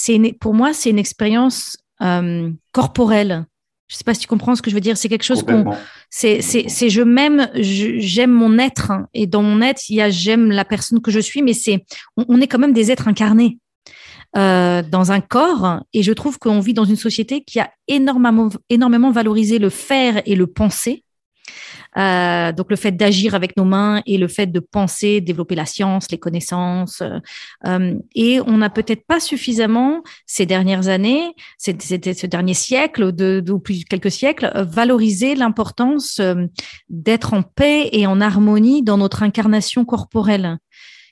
pour 0.41 0.55
moi, 0.55 0.72
c'est 0.72 0.91
une 0.91 0.99
expérience 0.99 1.76
euh, 2.01 2.51
corporelle. 2.72 3.45
Je 3.89 3.97
sais 3.97 4.05
pas 4.05 4.14
si 4.14 4.20
tu 4.20 4.26
comprends 4.26 4.55
ce 4.57 4.62
que 4.62 4.70
je 4.70 4.74
veux 4.74 4.80
dire. 4.80 4.97
C'est 4.97 5.09
quelque 5.09 5.24
chose 5.24 5.43
qu'on, 5.43 5.72
c'est, 6.09 6.41
c'est, 6.41 6.68
c'est 6.68 6.89
je 6.89 7.03
m'aime, 7.03 7.51
j'aime 7.55 8.32
mon 8.32 8.59
être, 8.59 8.91
hein. 8.91 9.07
et 9.12 9.26
dans 9.26 9.43
mon 9.43 9.61
être, 9.61 9.91
il 9.91 9.97
y 9.97 10.01
a 10.01 10.09
j'aime 10.09 10.51
la 10.51 10.64
personne 10.64 11.03
que 11.03 11.11
je 11.11 11.20
suis, 11.20 11.43
mais 11.43 11.53
c'est, 11.53 11.85
on, 12.16 12.24
on 12.28 12.41
est 12.41 12.47
quand 12.47 12.59
même 12.59 12.72
des 12.72 12.91
êtres 12.91 13.09
incarnés. 13.09 13.59
Euh, 14.37 14.82
dans 14.82 15.12
un 15.12 15.20
corps. 15.20 15.80
Et 15.93 16.03
je 16.03 16.12
trouve 16.12 16.41
qu'on 16.41 16.59
vit 16.59 16.74
dans 16.74 16.85
une 16.85 16.97
société 16.97 17.45
qui 17.45 17.61
a 17.61 17.70
énormément, 17.87 18.49
énormément 18.68 19.12
valorisé 19.12 19.61
le 19.61 19.70
faire 19.70 20.22
et 20.26 20.35
le 20.35 20.49
penser. 20.49 21.05
Euh, 21.97 22.53
donc 22.53 22.70
le 22.70 22.76
fait 22.76 22.93
d'agir 22.93 23.35
avec 23.35 23.57
nos 23.57 23.64
mains 23.64 24.03
et 24.07 24.18
le 24.18 24.28
fait 24.28 24.47
de 24.47 24.61
penser, 24.61 25.20
développer 25.20 25.55
la 25.55 25.66
science, 25.66 26.11
les 26.11 26.18
connaissances. 26.18 27.03
Euh, 27.66 27.95
et 28.14 28.41
on 28.41 28.57
n'a 28.59 28.70
peut-être 28.70 29.07
pas 29.07 29.20
suffisamment 29.20 30.03
ces 30.26 30.47
dernières 30.47 30.89
années, 30.89 31.35
c'était 31.59 32.14
ce 32.14 32.26
dernier 32.26 32.55
siècle 32.55 33.12
de, 33.12 33.41
de, 33.41 33.53
ou 33.53 33.61
plus 33.61 33.85
quelques 33.85 34.11
siècles, 34.11 34.51
valorisé 34.57 35.35
l'importance 35.35 36.18
euh, 36.20 36.47
d'être 36.89 37.35
en 37.35 37.43
paix 37.43 37.89
et 37.93 38.07
en 38.07 38.20
harmonie 38.20 38.82
dans 38.82 38.99
notre 38.99 39.22
incarnation 39.22 39.85
corporelle. 39.85 40.59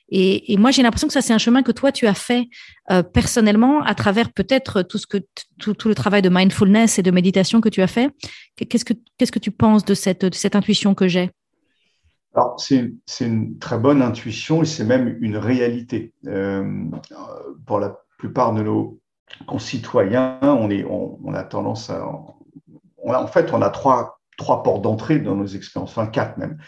Et, 0.09 0.57
moi, 0.59 0.71
j'ai 0.71 0.83
l'impression 0.83 1.07
que 1.07 1.15
ça, 1.15 1.23
c'est 1.23 1.33
un 1.33 1.39
chemin 1.39 1.63
que 1.63 1.73
toi, 1.73 1.91
tu 1.91 2.07
as 2.07 2.15
fait 2.15 2.49
euh, 2.91 3.03
personnellement 3.03 3.83
à 3.83 3.95
travers 3.95 4.31
peut-être 4.31 4.83
tout, 4.83 4.99
tout, 5.59 5.89
le 5.89 5.95
travail 5.95 6.21
de 6.21 6.29
mindfulness 6.29 6.99
et 6.99 7.03
de 7.03 7.11
méditation 7.11 7.61
que 7.61 7.71
tu 7.71 7.81
as 7.81 7.87
fait. 7.87 8.11
Qu'est-ce 8.57 8.85
que, 8.85 8.93
que 8.93 9.39
tu 9.39 9.51
penses 9.51 9.85
de 9.85 9.95
cette, 9.95 10.35
cette 10.35 10.55
intuition 10.55 10.95
que 10.95 11.09
j'ai? 11.09 11.31
Alors, 12.35 12.59
c'est, 12.59 12.93
une 13.21 13.59
très 13.59 13.79
bonne 13.79 14.03
intuition 14.03 14.63
et 14.63 14.67
c'est 14.67 14.85
même 14.85 15.17
une 15.21 15.37
réalité. 15.37 16.13
Euh, 16.27 16.85
pour 17.67 17.79
la 17.79 17.99
plupart 18.19 18.55
de 18.55 18.63
nos 18.63 19.01
concitoyens, 19.47 20.39
on, 20.43 20.71
est, 20.71 20.85
on, 20.85 21.35
a 21.35 21.43
tendance 21.43 21.91
à. 21.91 22.07
En 23.05 23.27
fait, 23.27 23.53
on 23.53 23.61
a 23.61 23.71
trois, 23.71 24.21
trois 24.39 24.63
portes 24.63 24.83
d'entrée 24.83 25.19
dans 25.19 25.37
nos 25.37 25.47
expériences, 25.47 25.91
enfin 25.91 26.07
quatre 26.07 26.39
même. 26.39 26.59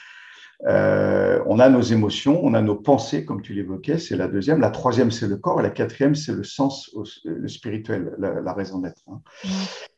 Euh, 0.66 1.42
on 1.46 1.58
a 1.58 1.68
nos 1.68 1.82
émotions, 1.82 2.40
on 2.42 2.54
a 2.54 2.62
nos 2.62 2.76
pensées, 2.76 3.24
comme 3.24 3.42
tu 3.42 3.52
l'évoquais, 3.52 3.98
c'est 3.98 4.16
la 4.16 4.28
deuxième. 4.28 4.60
La 4.60 4.70
troisième, 4.70 5.10
c'est 5.10 5.28
le 5.28 5.36
corps. 5.36 5.60
Et 5.60 5.62
la 5.62 5.70
quatrième, 5.70 6.14
c'est 6.14 6.32
le 6.32 6.44
sens, 6.44 6.90
le 7.24 7.48
spirituel, 7.48 8.14
la, 8.18 8.40
la 8.40 8.52
raison 8.52 8.78
d'être. 8.78 9.02
Hein. 9.08 9.20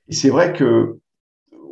Et 0.09 0.15
c'est 0.15 0.31
vrai 0.31 0.53
que 0.53 0.99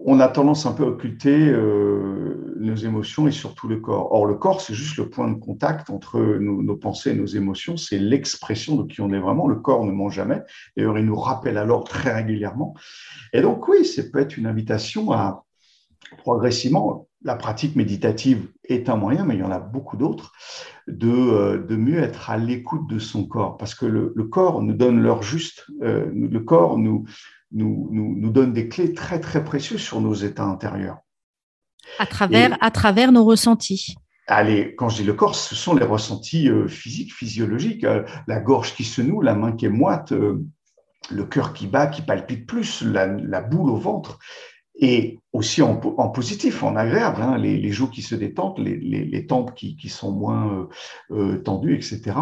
on 0.07 0.21
a 0.21 0.29
tendance 0.29 0.67
un 0.67 0.73
peu 0.73 0.85
à 0.85 0.89
occulter 0.89 1.49
euh, 1.49 2.55
nos 2.59 2.77
émotions 2.77 3.27
et 3.27 3.33
surtout 3.33 3.69
le 3.69 3.81
corps. 3.81 4.13
Or, 4.13 4.27
le 4.27 4.35
corps, 4.35 4.61
c'est 4.61 4.75
juste 4.75 4.99
le 4.99 5.09
point 5.09 5.31
de 5.31 5.39
contact 5.39 5.89
entre 5.89 6.21
nos, 6.21 6.63
nos 6.63 6.77
pensées 6.77 7.13
et 7.13 7.15
nos 7.15 7.27
émotions. 7.27 7.79
C'est 7.79 7.99
l'expression 7.99 8.77
de 8.77 8.87
qui 8.87 9.01
on 9.01 9.11
est 9.15 9.19
vraiment. 9.19 9.49
Le 9.49 9.57
corps 9.57 9.85
ne 9.87 9.93
ment 9.93 10.11
jamais. 10.11 10.43
D'ailleurs, 10.77 10.99
il 10.99 11.07
nous 11.07 11.17
rappelle 11.17 11.57
alors 11.57 11.85
très 11.85 12.13
régulièrement. 12.13 12.75
Et 13.33 13.41
donc, 13.41 13.67
oui, 13.67 13.87
ça 13.87 14.03
peut 14.03 14.19
être 14.19 14.37
une 14.37 14.47
invitation 14.47 15.11
à 15.11 15.45
progressivement 16.19 17.09
la 17.25 17.35
pratique 17.35 17.75
méditative 17.75 18.49
est 18.65 18.89
un 18.89 18.97
moyen, 18.97 19.25
mais 19.25 19.35
il 19.35 19.41
y 19.41 19.45
en 19.45 19.51
a 19.51 19.59
beaucoup 19.59 19.97
d'autres, 19.97 20.33
de, 20.87 21.11
euh, 21.11 21.59
de 21.59 21.75
mieux 21.75 21.99
être 21.99 22.31
à 22.31 22.37
l'écoute 22.37 22.87
de 22.89 22.99
son 22.99 23.27
corps, 23.27 23.57
parce 23.57 23.75
que 23.75 23.87
le, 23.87 24.13
le 24.15 24.25
corps 24.25 24.63
nous 24.63 24.75
donne 24.75 25.01
l'heure 25.01 25.23
juste, 25.23 25.65
euh, 25.83 26.11
le 26.15 26.41
corps 26.41 26.79
nous, 26.79 27.05
nous, 27.51 27.89
nous, 27.91 28.15
nous, 28.15 28.31
donne 28.31 28.53
des 28.53 28.69
clés 28.69 28.93
très 28.93 29.21
très 29.21 29.43
précieuses 29.43 29.81
sur 29.81 30.01
nos 30.03 30.15
états 30.15 30.45
intérieurs. 30.45 30.99
À 31.99 32.07
travers, 32.07 32.53
Et, 32.53 32.57
à 32.61 32.71
travers 32.71 33.11
nos 33.11 33.25
ressentis. 33.25 33.95
Allez, 34.27 34.75
quand 34.77 34.89
je 34.91 34.97
dis 34.97 35.05
le 35.05 35.15
corps, 35.15 35.35
ce 35.35 35.55
sont 35.55 35.75
les 35.75 35.85
ressentis 35.85 36.51
euh, 36.51 36.69
physiques, 36.69 37.15
physiologiques, 37.15 37.85
euh, 37.85 38.05
la 38.27 38.41
gorge 38.41 38.75
qui 38.75 38.85
se 38.85 39.01
noue, 39.01 39.23
la 39.23 39.35
main 39.35 39.53
qui 39.53 39.65
est 39.65 39.71
moite, 39.71 40.13
le 41.11 41.25
cœur 41.25 41.55
qui 41.55 41.67
bat, 41.67 41.87
qui 41.87 42.03
palpite 42.03 42.47
plus, 42.47 42.83
la, 42.83 43.07
la 43.07 43.41
boule 43.41 43.71
au 43.71 43.77
ventre 43.77 44.19
et 44.77 45.21
aussi 45.33 45.63
en, 45.63 45.77
positif, 45.77 46.63
en 46.63 46.77
agréable, 46.77 47.23
hein, 47.23 47.39
les, 47.39 47.71
joues 47.71 47.89
qui 47.89 48.03
se 48.03 48.15
détendent, 48.15 48.59
les, 48.59 49.27
tempes 49.27 49.55
qui, 49.55 49.89
sont 49.89 50.13
moins 50.13 50.69
euh, 51.11 51.39
tendues, 51.39 51.77
etc., 51.77 52.17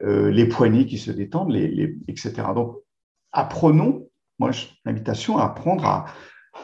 les 0.00 0.46
poignets 0.46 0.86
qui 0.86 0.98
se 0.98 1.10
détendent, 1.10 1.54
etc. 1.54 2.32
Donc, 2.54 2.76
apprenons, 3.32 4.08
moi, 4.38 4.50
l'invitation 4.84 5.38
à 5.38 5.44
apprendre 5.44 5.86
à 5.86 6.06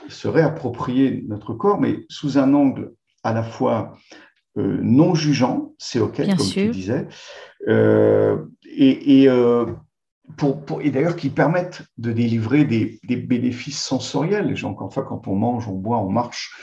se 0.08 0.28
réapproprier 0.28 1.24
notre 1.28 1.54
corps, 1.54 1.80
mais 1.80 2.04
sous 2.08 2.38
un 2.38 2.52
angle 2.54 2.92
à 3.22 3.32
la 3.32 3.42
fois 3.42 3.96
non 4.56 5.14
jugeant, 5.14 5.72
c'est 5.78 6.00
OK, 6.00 6.16
comme 6.16 6.36
tu 6.36 6.68
disais, 6.70 7.06
et, 7.68 9.22
et 9.22 9.28
et 10.80 10.90
d'ailleurs 10.90 11.16
qui 11.16 11.30
permettent 11.30 11.82
de 11.96 12.12
délivrer 12.12 12.64
des, 12.64 13.00
bénéfices 13.16 13.82
sensoriels. 13.82 14.54
Encore 14.64 14.88
une 14.88 14.92
fois, 14.92 15.04
quand 15.04 15.26
on 15.26 15.34
mange, 15.34 15.68
on 15.68 15.74
boit, 15.74 15.98
on 15.98 16.10
marche, 16.10 16.54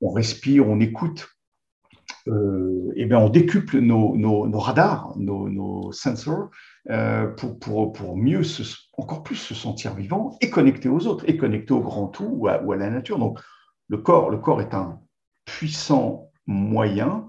on 0.00 0.10
respire, 0.10 0.68
on 0.68 0.80
écoute, 0.80 1.28
euh, 2.28 2.92
et 2.96 3.06
bien 3.06 3.18
on 3.18 3.28
décuple 3.28 3.78
nos, 3.78 4.58
radars, 4.58 5.12
nos, 5.16 5.92
sensors, 5.92 6.50
euh, 6.90 7.28
pour, 7.28 8.16
mieux, 8.16 8.42
encore 8.98 9.22
plus 9.22 9.36
se 9.36 9.54
sentir 9.54 9.94
vivant 9.94 10.36
et 10.40 10.50
connecté 10.50 10.88
aux 10.88 11.06
autres, 11.06 11.24
et 11.28 11.36
connecté 11.36 11.72
au 11.72 11.80
grand 11.80 12.08
tout 12.08 12.28
ou 12.30 12.48
à, 12.48 12.76
la 12.76 12.90
nature. 12.90 13.18
Donc 13.18 13.40
le 13.88 13.98
corps, 13.98 14.30
le 14.30 14.38
corps 14.38 14.60
est 14.60 14.74
un 14.74 15.00
puissant 15.44 16.30
moyen 16.46 17.28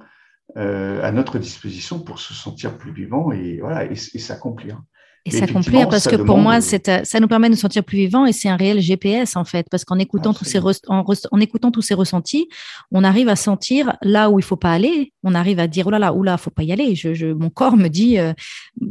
euh, 0.58 1.04
à 1.04 1.12
notre 1.12 1.40
disposition 1.40 2.00
pour 2.00 2.20
se 2.20 2.34
sentir 2.34 2.78
plus 2.78 2.92
vivant 2.92 3.32
et, 3.32 3.60
voilà, 3.60 3.86
et 3.86 3.96
s'accomplir 3.96 4.82
et 5.28 5.32
s'accomplir 5.32 5.90
parce 5.90 6.08
que 6.08 6.16
pour 6.16 6.38
moi, 6.38 6.60
euh, 6.60 7.04
ça 7.04 7.20
nous 7.20 7.28
permet 7.28 7.48
de 7.48 7.54
nous 7.54 7.60
sentir 7.60 7.84
plus 7.84 7.98
vivants 7.98 8.26
et 8.26 8.34
c'est 8.34 8.50
un 8.50 8.56
réel 8.56 8.80
GPS 8.80 9.36
en 9.36 9.46
fait, 9.46 9.68
parce 9.70 9.86
qu'en 9.86 10.00
écoutant 10.00 10.34
tous 10.34 10.46
ces 10.46 10.60
en, 10.88 11.40
écoutant 11.40 11.72
tous 11.72 11.82
ces 11.82 11.94
ressentis, 11.94 12.48
on 12.92 13.04
arrive 13.04 13.30
à 13.30 13.36
sentir 13.36 13.98
là 14.02 14.30
où 14.30 14.40
il 14.40 14.44
faut 14.44 14.56
pas 14.56 14.72
aller. 14.72 15.14
On 15.24 15.36
arrive 15.36 15.60
à 15.60 15.68
dire 15.68 15.88
oh 15.88 15.90
là 15.90 16.00
là, 16.00 16.14
oula, 16.14 16.38
faut 16.38 16.50
pas 16.50 16.64
y 16.64 16.72
aller. 16.72 16.96
Je, 16.96 17.34
mon 17.34 17.50
corps 17.50 17.78
me 17.78 17.88
dit, 17.88 18.18
euh, 18.18 18.34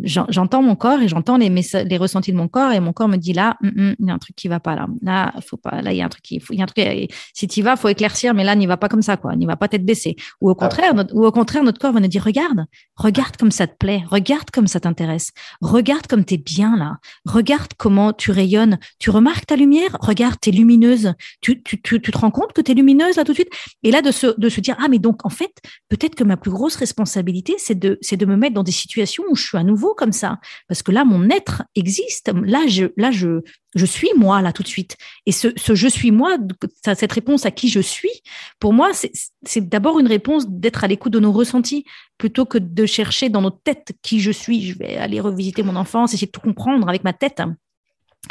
j'entends 0.04 0.62
mon 0.62 0.76
corps 0.76 1.00
et 1.00 1.08
j'entends 1.08 1.38
les, 1.38 1.48
les 1.48 1.96
ressentis 1.96 2.32
de 2.32 2.36
mon 2.36 2.48
corps 2.48 2.72
et 2.72 2.80
mon 2.80 2.92
corps 2.92 3.08
me 3.08 3.16
dit 3.16 3.32
là, 3.32 3.56
hum, 3.62 3.72
hum, 3.76 3.94
il 3.98 4.06
y 4.06 4.10
a 4.10 4.14
un 4.14 4.18
truc 4.18 4.36
qui 4.36 4.48
va 4.48 4.60
pas 4.60 4.74
là. 4.74 4.86
Là, 5.02 5.32
faut 5.46 5.56
pas. 5.56 5.82
Là, 5.82 5.92
il 5.92 5.98
y 5.98 6.02
a 6.02 6.06
un 6.06 6.08
truc 6.08 6.22
qui, 6.22 6.42
il 6.50 6.58
y 6.58 6.60
a 6.60 6.64
un 6.64 6.66
truc. 6.66 7.12
Si 7.34 7.48
tu 7.48 7.60
y 7.60 7.62
vas, 7.62 7.76
faut 7.76 7.88
éclaircir, 7.88 8.34
mais 8.34 8.44
là, 8.44 8.54
n'y 8.54 8.66
va 8.66 8.76
pas 8.76 8.88
comme 8.88 9.02
ça 9.02 9.16
quoi. 9.16 9.34
N'y 9.36 9.46
va 9.46 9.56
pas 9.56 9.68
tête 9.68 9.84
baissée. 9.84 10.16
Ou 10.40 10.50
au 10.50 10.54
contraire, 10.54 10.94
notre, 10.94 11.14
ou 11.14 11.24
au 11.24 11.32
contraire, 11.32 11.62
notre 11.62 11.78
corps 11.78 11.92
va 11.92 12.00
nous 12.00 12.08
dire 12.08 12.22
regarde, 12.22 12.66
regarde 12.96 13.36
comme 13.36 13.50
ça 13.50 13.66
te 13.66 13.76
plaît, 13.76 14.02
regarde 14.10 14.50
comme 14.50 14.66
ça 14.66 14.80
t'intéresse, 14.80 15.32
regarde 15.60 16.06
comme 16.06 16.24
t'es 16.26 16.36
bien 16.36 16.76
là. 16.76 16.98
Regarde 17.24 17.72
comment 17.76 18.12
tu 18.12 18.30
rayonnes. 18.30 18.78
Tu 18.98 19.10
remarques 19.10 19.46
ta 19.46 19.56
lumière? 19.56 19.96
Regarde, 20.00 20.36
t'es 20.40 20.50
lumineuse. 20.50 21.12
Tu, 21.40 21.62
tu, 21.62 21.80
tu, 21.80 22.00
tu, 22.00 22.10
te 22.10 22.18
rends 22.18 22.30
compte 22.30 22.52
que 22.52 22.60
tu 22.60 22.72
es 22.72 22.74
lumineuse 22.74 23.16
là 23.16 23.24
tout 23.24 23.32
de 23.32 23.36
suite? 23.36 23.52
Et 23.82 23.90
là, 23.90 24.02
de 24.02 24.10
se, 24.10 24.38
de 24.38 24.48
se 24.48 24.60
dire, 24.60 24.76
ah 24.78 24.88
mais 24.88 24.98
donc 24.98 25.24
en 25.24 25.30
fait, 25.30 25.52
peut-être 25.88 26.14
que 26.14 26.24
ma 26.24 26.36
plus 26.36 26.50
grosse 26.50 26.76
responsabilité, 26.76 27.54
c'est 27.58 27.78
de, 27.78 27.98
c'est 28.00 28.16
de 28.16 28.26
me 28.26 28.36
mettre 28.36 28.54
dans 28.54 28.62
des 28.62 28.72
situations 28.72 29.24
où 29.30 29.36
je 29.36 29.46
suis 29.46 29.58
à 29.58 29.64
nouveau 29.64 29.94
comme 29.94 30.12
ça. 30.12 30.38
Parce 30.68 30.82
que 30.82 30.92
là, 30.92 31.04
mon 31.04 31.30
être 31.30 31.62
existe. 31.74 32.32
Là, 32.44 32.66
je, 32.66 32.86
là, 32.96 33.10
je, 33.10 33.40
je 33.76 33.86
suis 33.86 34.08
moi 34.16 34.42
là 34.42 34.52
tout 34.52 34.62
de 34.62 34.68
suite. 34.68 34.96
Et 35.26 35.32
ce, 35.32 35.48
ce 35.56 35.74
je 35.74 35.86
suis 35.86 36.10
moi, 36.10 36.36
cette 36.82 37.12
réponse 37.12 37.46
à 37.46 37.50
qui 37.50 37.68
je 37.68 37.80
suis, 37.80 38.22
pour 38.58 38.72
moi, 38.72 38.90
c'est 39.44 39.68
d'abord 39.68 40.00
une 40.00 40.08
réponse 40.08 40.48
d'être 40.48 40.82
à 40.82 40.88
l'écoute 40.88 41.12
de 41.12 41.20
nos 41.20 41.32
ressentis 41.32 41.84
plutôt 42.18 42.46
que 42.46 42.58
de 42.58 42.86
chercher 42.86 43.28
dans 43.28 43.42
notre 43.42 43.60
tête 43.62 43.92
qui 44.02 44.20
je 44.20 44.30
suis. 44.30 44.62
Je 44.62 44.78
vais 44.78 44.96
aller 44.96 45.20
revisiter 45.20 45.62
mon 45.62 45.76
enfance, 45.76 46.14
essayer 46.14 46.26
de 46.26 46.32
tout 46.32 46.40
comprendre 46.40 46.88
avec 46.88 47.04
ma 47.04 47.12
tête. 47.12 47.42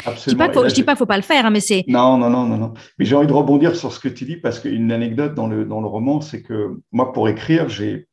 Absolument. 0.04 0.52
Je 0.52 0.58
ne 0.60 0.70
dis 0.70 0.82
pas 0.82 0.92
qu'il 0.92 0.92
ne 0.92 0.96
faut 0.96 1.06
pas 1.06 1.16
le 1.16 1.22
faire, 1.22 1.46
hein, 1.46 1.50
mais 1.50 1.60
c'est. 1.60 1.84
Non, 1.88 2.18
non, 2.18 2.28
non, 2.28 2.44
non, 2.44 2.58
non. 2.58 2.74
Mais 2.98 3.04
j'ai 3.04 3.14
envie 3.14 3.26
de 3.26 3.32
rebondir 3.32 3.76
sur 3.76 3.92
ce 3.92 4.00
que 4.00 4.08
tu 4.08 4.24
dis 4.24 4.36
parce 4.36 4.60
qu'une 4.60 4.92
anecdote 4.92 5.34
dans 5.34 5.46
le, 5.46 5.64
dans 5.64 5.80
le 5.80 5.86
roman, 5.86 6.20
c'est 6.20 6.42
que 6.42 6.80
moi, 6.92 7.12
pour 7.12 7.28
écrire, 7.28 7.68
j'ai 7.68 8.08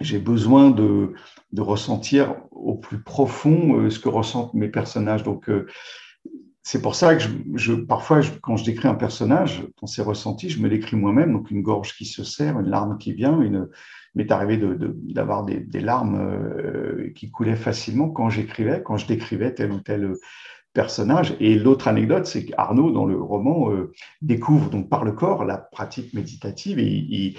j'ai 0.00 0.18
besoin 0.18 0.70
de, 0.70 1.12
de 1.52 1.60
ressentir 1.60 2.34
au 2.50 2.74
plus 2.74 3.02
profond 3.02 3.76
euh, 3.78 3.90
ce 3.90 3.98
que 3.98 4.08
ressentent 4.08 4.54
mes 4.54 4.68
personnages. 4.68 5.22
Donc, 5.22 5.48
euh, 5.48 5.66
c'est 6.66 6.80
pour 6.80 6.94
ça 6.94 7.14
que 7.14 7.22
je, 7.54 7.74
parfois, 7.74 8.20
quand 8.42 8.56
je 8.56 8.64
décris 8.64 8.88
un 8.88 8.94
personnage, 8.94 9.62
dans 9.82 9.86
ses 9.86 10.00
ressentis, 10.00 10.48
je 10.48 10.62
me 10.62 10.70
décris 10.70 10.96
moi-même, 10.96 11.30
donc 11.34 11.50
une 11.50 11.60
gorge 11.60 11.94
qui 11.94 12.06
se 12.06 12.24
serre, 12.24 12.58
une 12.58 12.70
larme 12.70 12.96
qui 12.96 13.12
vient, 13.12 13.38
une, 13.42 13.68
m'est 14.14 14.32
arrivé 14.32 14.56
d'avoir 14.56 15.44
de, 15.44 15.56
des, 15.56 15.80
larmes 15.80 16.16
euh, 16.18 17.12
qui 17.14 17.30
coulaient 17.30 17.54
facilement 17.54 18.08
quand 18.08 18.30
j'écrivais, 18.30 18.82
quand 18.82 18.96
je 18.96 19.06
décrivais 19.06 19.52
tel 19.52 19.72
ou 19.72 19.80
tel 19.80 20.14
personnage. 20.72 21.36
Et 21.38 21.54
l'autre 21.54 21.86
anecdote, 21.86 22.24
c'est 22.24 22.46
qu'Arnaud, 22.46 22.90
dans 22.92 23.04
le 23.04 23.20
roman, 23.20 23.70
euh, 23.70 23.92
découvre 24.22 24.70
donc 24.70 24.88
par 24.88 25.04
le 25.04 25.12
corps 25.12 25.44
la 25.44 25.58
pratique 25.58 26.14
méditative 26.14 26.78
et, 26.78 27.34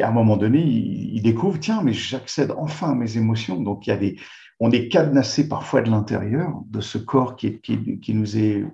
à 0.00 0.08
un 0.08 0.12
moment 0.12 0.36
donné, 0.36 0.60
il, 0.60 1.16
il 1.16 1.22
découvre, 1.22 1.58
tiens, 1.58 1.80
mais 1.82 1.94
j'accède 1.94 2.52
enfin 2.54 2.90
à 2.90 2.94
mes 2.94 3.16
émotions. 3.16 3.62
Donc 3.62 3.86
il 3.86 3.90
y 3.90 3.92
a 3.94 3.96
des, 3.96 4.16
on 4.60 4.70
est 4.70 4.88
cadenassé 4.88 5.48
parfois 5.48 5.82
de 5.82 5.90
l'intérieur 5.90 6.60
de 6.68 6.80
ce 6.80 6.98
corps 6.98 7.36
qui, 7.36 7.60
qui, 7.60 8.14
nous 8.14 8.36
est 8.36 8.64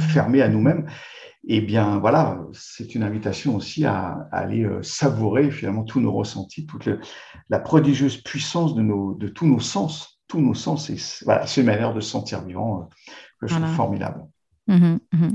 fermé 0.00 0.42
à 0.42 0.48
nous-mêmes. 0.48 0.86
Et 1.46 1.58
eh 1.58 1.60
bien 1.60 1.98
voilà, 1.98 2.40
c'est 2.52 2.94
une 2.94 3.02
invitation 3.02 3.54
aussi 3.56 3.84
à, 3.84 4.28
aller 4.32 4.64
euh, 4.64 4.82
savourer 4.82 5.50
finalement 5.50 5.82
tous 5.82 6.00
nos 6.00 6.12
ressentis, 6.12 6.66
toute 6.66 6.88
la 7.50 7.58
prodigieuse 7.58 8.16
puissance 8.16 8.74
de, 8.74 8.80
nos, 8.80 9.14
de 9.14 9.28
tous 9.28 9.46
nos 9.46 9.60
sens, 9.60 10.20
tous 10.26 10.40
nos 10.40 10.54
sens. 10.54 10.88
Et 10.88 10.96
voilà, 11.24 11.46
c'est 11.46 11.60
une 11.60 11.66
manière 11.66 11.92
de 11.92 12.00
se 12.00 12.08
sentir 12.08 12.42
vivant 12.44 12.80
euh, 12.80 12.84
que 13.40 13.46
je 13.46 13.54
trouve 13.54 13.74
formidable. 13.74 14.24
Mmh 14.66 14.96
mmh 15.12 15.28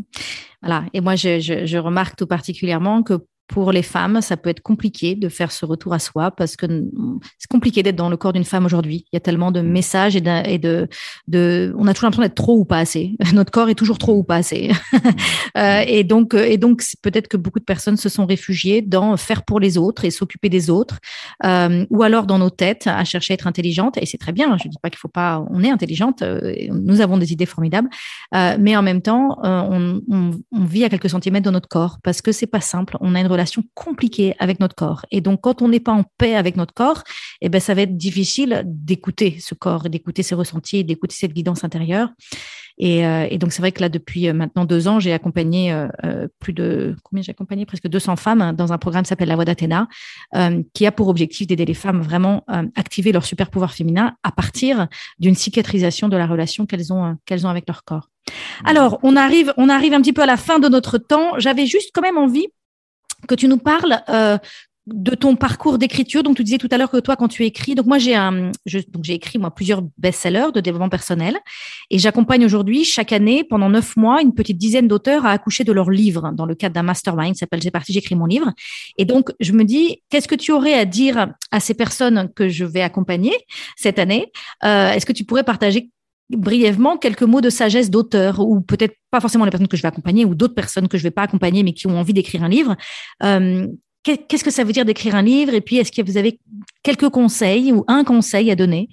voilà. 0.61 0.85
Et 0.93 1.01
moi, 1.01 1.15
je, 1.15 1.77
remarque 1.77 2.17
tout 2.17 2.27
particulièrement 2.27 3.03
que 3.03 3.25
pour 3.49 3.71
les 3.71 3.81
femmes, 3.81 4.21
ça 4.21 4.37
peut 4.37 4.49
être 4.51 4.61
compliqué 4.61 5.15
de 5.15 5.27
faire 5.27 5.51
ce 5.51 5.65
retour 5.65 5.93
à 5.93 5.99
soi 5.99 6.29
parce 6.29 6.55
que 6.55 6.67
c'est 7.39 7.49
compliqué 7.49 7.81
d'être 7.81 7.95
dans 7.95 8.09
le 8.09 8.15
corps 8.15 8.31
d'une 8.31 8.45
femme 8.45 8.63
aujourd'hui. 8.63 9.05
Il 9.11 9.15
y 9.15 9.17
a 9.17 9.19
tellement 9.19 9.51
de 9.51 9.59
mm. 9.59 9.67
messages 9.67 10.15
et 10.15 10.21
de, 10.21 10.87
de, 11.27 11.73
on 11.75 11.87
a 11.87 11.93
toujours 11.93 12.05
l'impression 12.05 12.21
d'être 12.21 12.35
trop 12.35 12.57
ou 12.59 12.63
pas 12.63 12.77
assez. 12.77 13.15
Notre 13.33 13.51
corps 13.51 13.67
est 13.67 13.75
toujours 13.75 13.97
trop 13.97 14.15
ou 14.15 14.23
pas 14.23 14.37
assez. 14.37 14.71
Euh, 15.57 15.83
et 15.87 16.03
donc, 16.03 16.35
et 16.35 16.57
donc, 16.57 16.83
peut-être 17.01 17.27
que 17.27 17.35
beaucoup 17.35 17.59
de 17.59 17.65
personnes 17.65 17.97
se 17.97 18.07
sont 18.07 18.25
réfugiées 18.25 18.81
dans 18.81 19.17
faire 19.17 19.43
pour 19.43 19.59
les 19.59 19.77
autres 19.77 20.05
et 20.05 20.11
s'occuper 20.11 20.47
des 20.47 20.69
autres, 20.69 20.99
euh, 21.43 21.85
ou 21.89 22.03
alors 22.03 22.27
dans 22.27 22.37
nos 22.37 22.51
têtes 22.51 22.85
à 22.85 23.03
chercher 23.03 23.33
à 23.33 23.35
être 23.35 23.47
intelligente. 23.47 23.97
Et 23.97 24.05
c'est 24.05 24.19
très 24.19 24.31
bien. 24.31 24.55
Je 24.57 24.67
dis 24.67 24.77
pas 24.81 24.89
qu'il 24.89 24.99
faut 24.99 25.07
pas, 25.07 25.43
on 25.49 25.63
est 25.63 25.71
intelligente. 25.71 26.21
Euh, 26.21 26.53
nous 26.69 27.01
avons 27.01 27.17
des 27.17 27.33
idées 27.33 27.47
formidables, 27.47 27.89
mais 28.31 28.75
en 28.77 28.83
même 28.83 29.01
temps, 29.01 29.39
on, 29.43 30.01
on, 30.09 30.65
vit 30.65 30.83
à 30.83 30.89
quelques 30.89 31.09
centimètres 31.09 31.45
de 31.45 31.51
notre 31.51 31.67
corps 31.67 31.97
parce 32.03 32.21
que 32.21 32.31
c'est 32.31 32.47
pas 32.47 32.61
simple. 32.61 32.95
On 33.01 33.15
a 33.15 33.19
une 33.19 33.27
relation 33.39 33.63
compliquée 33.73 34.35
avec 34.39 34.59
notre 34.59 34.75
corps. 34.75 35.05
Et 35.11 35.21
donc, 35.21 35.41
quand 35.41 35.61
on 35.61 35.69
n'est 35.69 35.79
pas 35.79 35.93
en 35.93 36.03
paix 36.17 36.35
avec 36.35 36.57
notre 36.57 36.73
corps, 36.73 37.03
eh 37.41 37.49
ben, 37.49 37.59
ça 37.59 37.73
va 37.73 37.81
être 37.81 37.97
difficile 37.97 38.63
d'écouter 38.65 39.37
ce 39.39 39.55
corps 39.55 39.89
d'écouter 39.89 40.23
ses 40.23 40.35
ressentis, 40.35 40.83
d'écouter 40.83 41.15
cette 41.17 41.33
guidance 41.33 41.63
intérieure. 41.63 42.09
Et, 42.81 43.05
euh, 43.05 43.27
et 43.29 43.37
donc, 43.37 43.51
c'est 43.51 43.61
vrai 43.61 43.73
que 43.73 43.81
là, 43.81 43.89
depuis 43.89 44.29
euh, 44.29 44.33
maintenant 44.33 44.63
deux 44.63 44.87
ans, 44.87 44.99
j'ai 45.01 45.11
accompagné 45.11 45.73
euh, 45.73 46.27
plus 46.39 46.53
de, 46.53 46.95
combien 47.03 47.21
j'ai 47.21 47.31
accompagné? 47.31 47.65
Presque 47.65 47.89
200 47.89 48.15
femmes 48.15 48.41
hein, 48.41 48.53
dans 48.53 48.71
un 48.71 48.77
programme 48.77 49.03
qui 49.03 49.09
s'appelle 49.09 49.27
La 49.27 49.35
Voix 49.35 49.45
d'Athéna, 49.45 49.87
qui 50.73 50.85
a 50.85 50.91
pour 50.91 51.09
objectif 51.09 51.47
d'aider 51.47 51.65
les 51.65 51.73
femmes 51.73 52.01
vraiment 52.01 52.43
à 52.47 52.63
activer 52.75 53.11
leur 53.11 53.25
super 53.25 53.49
pouvoir 53.49 53.73
féminin 53.73 54.15
à 54.23 54.31
partir 54.31 54.87
d'une 55.19 55.35
cicatrisation 55.35 56.07
de 56.07 56.15
la 56.15 56.25
relation 56.25 56.65
qu'elles 56.65 56.93
ont, 56.93 57.17
qu'elles 57.25 57.45
ont 57.45 57.49
avec 57.49 57.67
leur 57.67 57.83
corps. 57.83 58.09
Alors, 58.63 58.99
on 59.03 59.15
arrive, 59.15 59.53
on 59.57 59.69
arrive 59.69 59.93
un 59.93 60.01
petit 60.01 60.13
peu 60.13 60.21
à 60.21 60.25
la 60.25 60.37
fin 60.37 60.59
de 60.59 60.69
notre 60.69 60.97
temps. 60.97 61.37
J'avais 61.37 61.65
juste 61.65 61.89
quand 61.93 62.01
même 62.01 62.17
envie 62.17 62.47
que 63.27 63.35
tu 63.35 63.47
nous 63.47 63.57
parles 63.57 64.01
euh, 64.09 64.37
de 64.93 65.15
ton 65.15 65.35
parcours 65.35 65.77
d'écriture. 65.77 66.23
Donc, 66.23 66.37
tu 66.37 66.43
disais 66.43 66.57
tout 66.57 66.67
à 66.71 66.77
l'heure 66.77 66.89
que 66.89 66.97
toi, 66.97 67.15
quand 67.15 67.27
tu 67.27 67.45
écris, 67.45 67.75
donc 67.75 67.85
moi, 67.85 67.97
j'ai 67.97 68.15
un, 68.15 68.51
donc 68.89 69.03
j'ai 69.03 69.13
écrit 69.13 69.39
moi 69.39 69.51
plusieurs 69.51 69.81
best-sellers 69.97 70.51
de 70.53 70.59
développement 70.59 70.89
personnel, 70.89 71.37
et 71.89 71.99
j'accompagne 71.99 72.45
aujourd'hui 72.45 72.83
chaque 72.83 73.11
année 73.11 73.43
pendant 73.43 73.69
neuf 73.69 73.95
mois 73.95 74.21
une 74.21 74.33
petite 74.33 74.57
dizaine 74.57 74.87
d'auteurs 74.87 75.25
à 75.25 75.31
accoucher 75.31 75.63
de 75.63 75.71
leur 75.71 75.89
livre 75.89 76.31
dans 76.33 76.45
le 76.45 76.55
cadre 76.55 76.75
d'un 76.75 76.83
mastermind 76.83 77.33
qui 77.33 77.39
s'appelle 77.39 77.61
J'ai 77.61 77.71
parti, 77.71 77.93
j'écris 77.93 78.15
mon 78.15 78.25
livre. 78.25 78.51
Et 78.97 79.05
donc, 79.05 79.31
je 79.39 79.51
me 79.53 79.63
dis, 79.63 80.01
qu'est-ce 80.09 80.27
que 80.27 80.35
tu 80.35 80.51
aurais 80.51 80.73
à 80.73 80.85
dire 80.85 81.33
à 81.51 81.59
ces 81.59 81.73
personnes 81.73 82.29
que 82.35 82.49
je 82.49 82.65
vais 82.65 82.81
accompagner 82.81 83.33
cette 83.77 83.99
année? 83.99 84.31
Euh, 84.63 84.91
Est-ce 84.91 85.05
que 85.05 85.13
tu 85.13 85.23
pourrais 85.23 85.43
partager 85.43 85.91
brièvement 86.29 86.97
quelques 86.97 87.23
mots 87.23 87.41
de 87.41 87.49
sagesse 87.49 87.89
d'auteur, 87.89 88.39
ou 88.39 88.61
peut-être 88.61 88.95
pas 89.11 89.19
forcément 89.19 89.45
les 89.45 89.51
personnes 89.51 89.67
que 89.67 89.77
je 89.77 89.81
vais 89.81 89.87
accompagner, 89.87 90.25
ou 90.25 90.35
d'autres 90.35 90.55
personnes 90.55 90.87
que 90.87 90.97
je 90.97 91.03
vais 91.03 91.11
pas 91.11 91.23
accompagner, 91.23 91.63
mais 91.63 91.73
qui 91.73 91.87
ont 91.87 91.97
envie 91.97 92.13
d'écrire 92.13 92.43
un 92.43 92.49
livre. 92.49 92.75
Euh, 93.23 93.67
qu'est-ce 94.03 94.43
que 94.43 94.51
ça 94.51 94.63
veut 94.63 94.71
dire 94.71 94.85
d'écrire 94.85 95.15
un 95.15 95.21
livre 95.21 95.53
Et 95.53 95.61
puis, 95.61 95.77
est-ce 95.77 95.91
que 95.91 96.01
vous 96.01 96.17
avez 96.17 96.39
quelques 96.83 97.09
conseils 97.09 97.73
ou 97.73 97.83
un 97.87 98.03
conseil 98.03 98.51
à 98.51 98.55
donner 98.55 98.89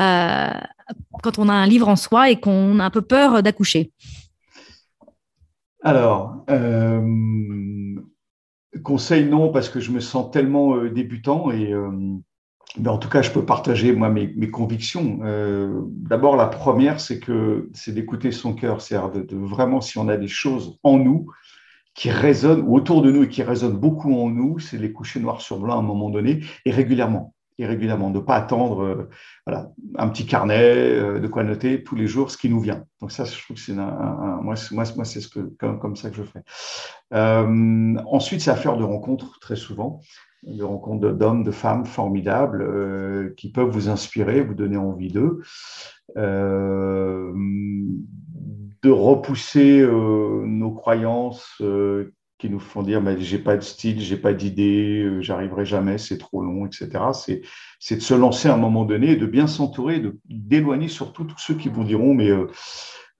euh, 0.00 0.50
quand 1.22 1.38
on 1.38 1.48
a 1.48 1.52
un 1.52 1.66
livre 1.66 1.88
en 1.88 1.96
soi 1.96 2.30
et 2.30 2.40
qu'on 2.40 2.78
a 2.80 2.84
un 2.84 2.90
peu 2.90 3.02
peur 3.02 3.42
d'accoucher? 3.42 3.92
Alors, 5.82 6.44
euh, 6.50 7.00
conseil 8.82 9.24
non, 9.24 9.50
parce 9.50 9.68
que 9.68 9.80
je 9.80 9.92
me 9.92 10.00
sens 10.00 10.30
tellement 10.30 10.84
débutant 10.84 11.50
et 11.50 11.72
mais 12.78 12.88
en 12.88 12.98
tout 12.98 13.08
cas, 13.08 13.22
je 13.22 13.30
peux 13.30 13.44
partager 13.44 13.92
moi 13.92 14.10
mes, 14.10 14.50
convictions. 14.50 15.20
Euh, 15.24 15.80
D'abord, 15.86 16.36
la 16.36 16.46
première, 16.46 17.00
c'est 17.00 17.18
que 17.18 17.68
c'est 17.74 17.92
d'écouter 17.92 18.30
son 18.30 18.54
cœur, 18.54 18.80
c'est 18.80 18.94
de, 18.94 19.22
de, 19.22 19.36
vraiment 19.36 19.80
si 19.80 19.98
on 19.98 20.08
a 20.08 20.16
des 20.16 20.28
choses 20.28 20.78
en 20.82 20.98
nous 20.98 21.26
qui 21.94 22.10
résonnent 22.10 22.66
autour 22.68 23.02
de 23.02 23.10
nous 23.10 23.24
et 23.24 23.28
qui 23.28 23.42
résonnent 23.42 23.76
beaucoup 23.76 24.14
en 24.14 24.30
nous, 24.30 24.58
c'est 24.58 24.78
les 24.78 24.92
coucher 24.92 25.18
noir 25.20 25.40
sur 25.40 25.58
blanc 25.58 25.74
à 25.74 25.78
un 25.78 25.82
moment 25.82 26.10
donné 26.10 26.44
et 26.64 26.70
régulièrement. 26.70 27.34
Et 27.58 27.66
régulièrement, 27.66 28.08
ne 28.08 28.20
pas 28.20 28.36
attendre 28.36 28.82
euh, 28.82 29.10
voilà, 29.46 29.70
un 29.98 30.08
petit 30.08 30.24
carnet, 30.24 30.62
euh, 30.62 31.20
de 31.20 31.26
quoi 31.26 31.44
noter 31.44 31.82
tous 31.82 31.94
les 31.94 32.06
jours 32.06 32.30
ce 32.30 32.38
qui 32.38 32.48
nous 32.48 32.60
vient. 32.60 32.84
Donc 33.02 33.12
ça, 33.12 33.24
je 33.24 33.32
trouve 33.42 33.56
que 33.56 33.62
c'est 33.62 33.76
un, 33.76 34.38
moi, 34.40 34.54
moi, 34.72 35.04
c'est 35.04 35.20
ce 35.20 35.28
que, 35.28 35.40
comme, 35.58 35.78
comme, 35.78 35.96
ça 35.96 36.08
que 36.08 36.16
je 36.16 36.22
fais. 36.22 36.42
Ensuite, 37.10 38.40
c'est 38.40 38.50
affaire 38.50 38.78
de 38.78 38.84
rencontres 38.84 39.38
très 39.40 39.56
souvent, 39.56 40.00
de 40.42 40.62
rencontres 40.62 41.10
d'hommes, 41.10 41.42
de 41.42 41.50
femmes 41.50 41.84
formidables 41.84 42.62
euh, 42.62 43.34
qui 43.36 43.50
peuvent 43.50 43.70
vous 43.70 43.88
inspirer, 43.88 44.40
vous 44.40 44.54
donner 44.54 44.76
envie 44.76 45.10
d'eux. 45.10 45.42
Euh, 46.16 47.32
de 48.82 48.90
repousser 48.90 49.80
euh, 49.80 50.44
nos 50.46 50.70
croyances 50.70 51.62
qui 52.38 52.48
nous 52.48 52.58
font 52.58 52.82
dire 52.82 53.02
mais 53.02 53.20
j'ai 53.20 53.38
pas 53.38 53.56
de 53.56 53.62
style, 53.62 54.00
j'ai 54.00 54.16
pas 54.16 54.32
d'idée, 54.32 55.18
j'arriverai 55.20 55.66
jamais, 55.66 55.98
c'est 55.98 56.16
trop 56.16 56.42
long, 56.42 56.64
etc. 56.64 56.88
C'est 57.78 57.96
de 57.96 58.00
se 58.00 58.14
lancer 58.14 58.48
à 58.48 58.54
un 58.54 58.58
moment 58.58 58.86
donné, 58.86 59.16
de 59.16 59.26
bien 59.26 59.46
s'entourer, 59.46 60.02
d'éloigner 60.24 60.88
surtout 60.88 61.24
tous 61.24 61.38
ceux 61.38 61.54
qui 61.54 61.68
vous 61.68 61.84
diront 61.84 62.14
mais 62.14 62.30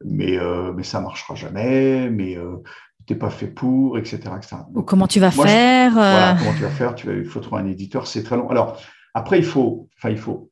mais 0.03 0.39
mais 0.75 0.83
ça 0.83 1.03
marchera 1.03 1.35
jamais, 1.35 2.09
mais 2.09 2.39
t'es 3.07 3.15
pas 3.15 3.31
fait 3.31 3.49
pour, 3.49 3.99
etc. 3.99 4.21
Ou 4.75 4.83
comment 4.83 5.07
tu 5.07 5.21
vas 5.21 5.31
faire 5.31 5.93
voilà, 5.93 6.37
Comment 6.39 6.55
tu 6.55 6.63
vas 6.63 6.71
faire 6.71 6.95
Tu 6.95 7.07
vas, 7.07 7.15
il 7.15 7.25
faut 7.25 7.41
trouver 7.41 7.63
un 7.63 7.67
éditeur, 7.67 8.07
c'est 8.07 8.23
très 8.23 8.37
long. 8.37 8.49
Alors 8.49 8.81
après 9.15 9.39
il 9.39 9.45
faut, 9.45 9.89
enfin 9.97 10.11
il 10.11 10.19
faut 10.19 10.51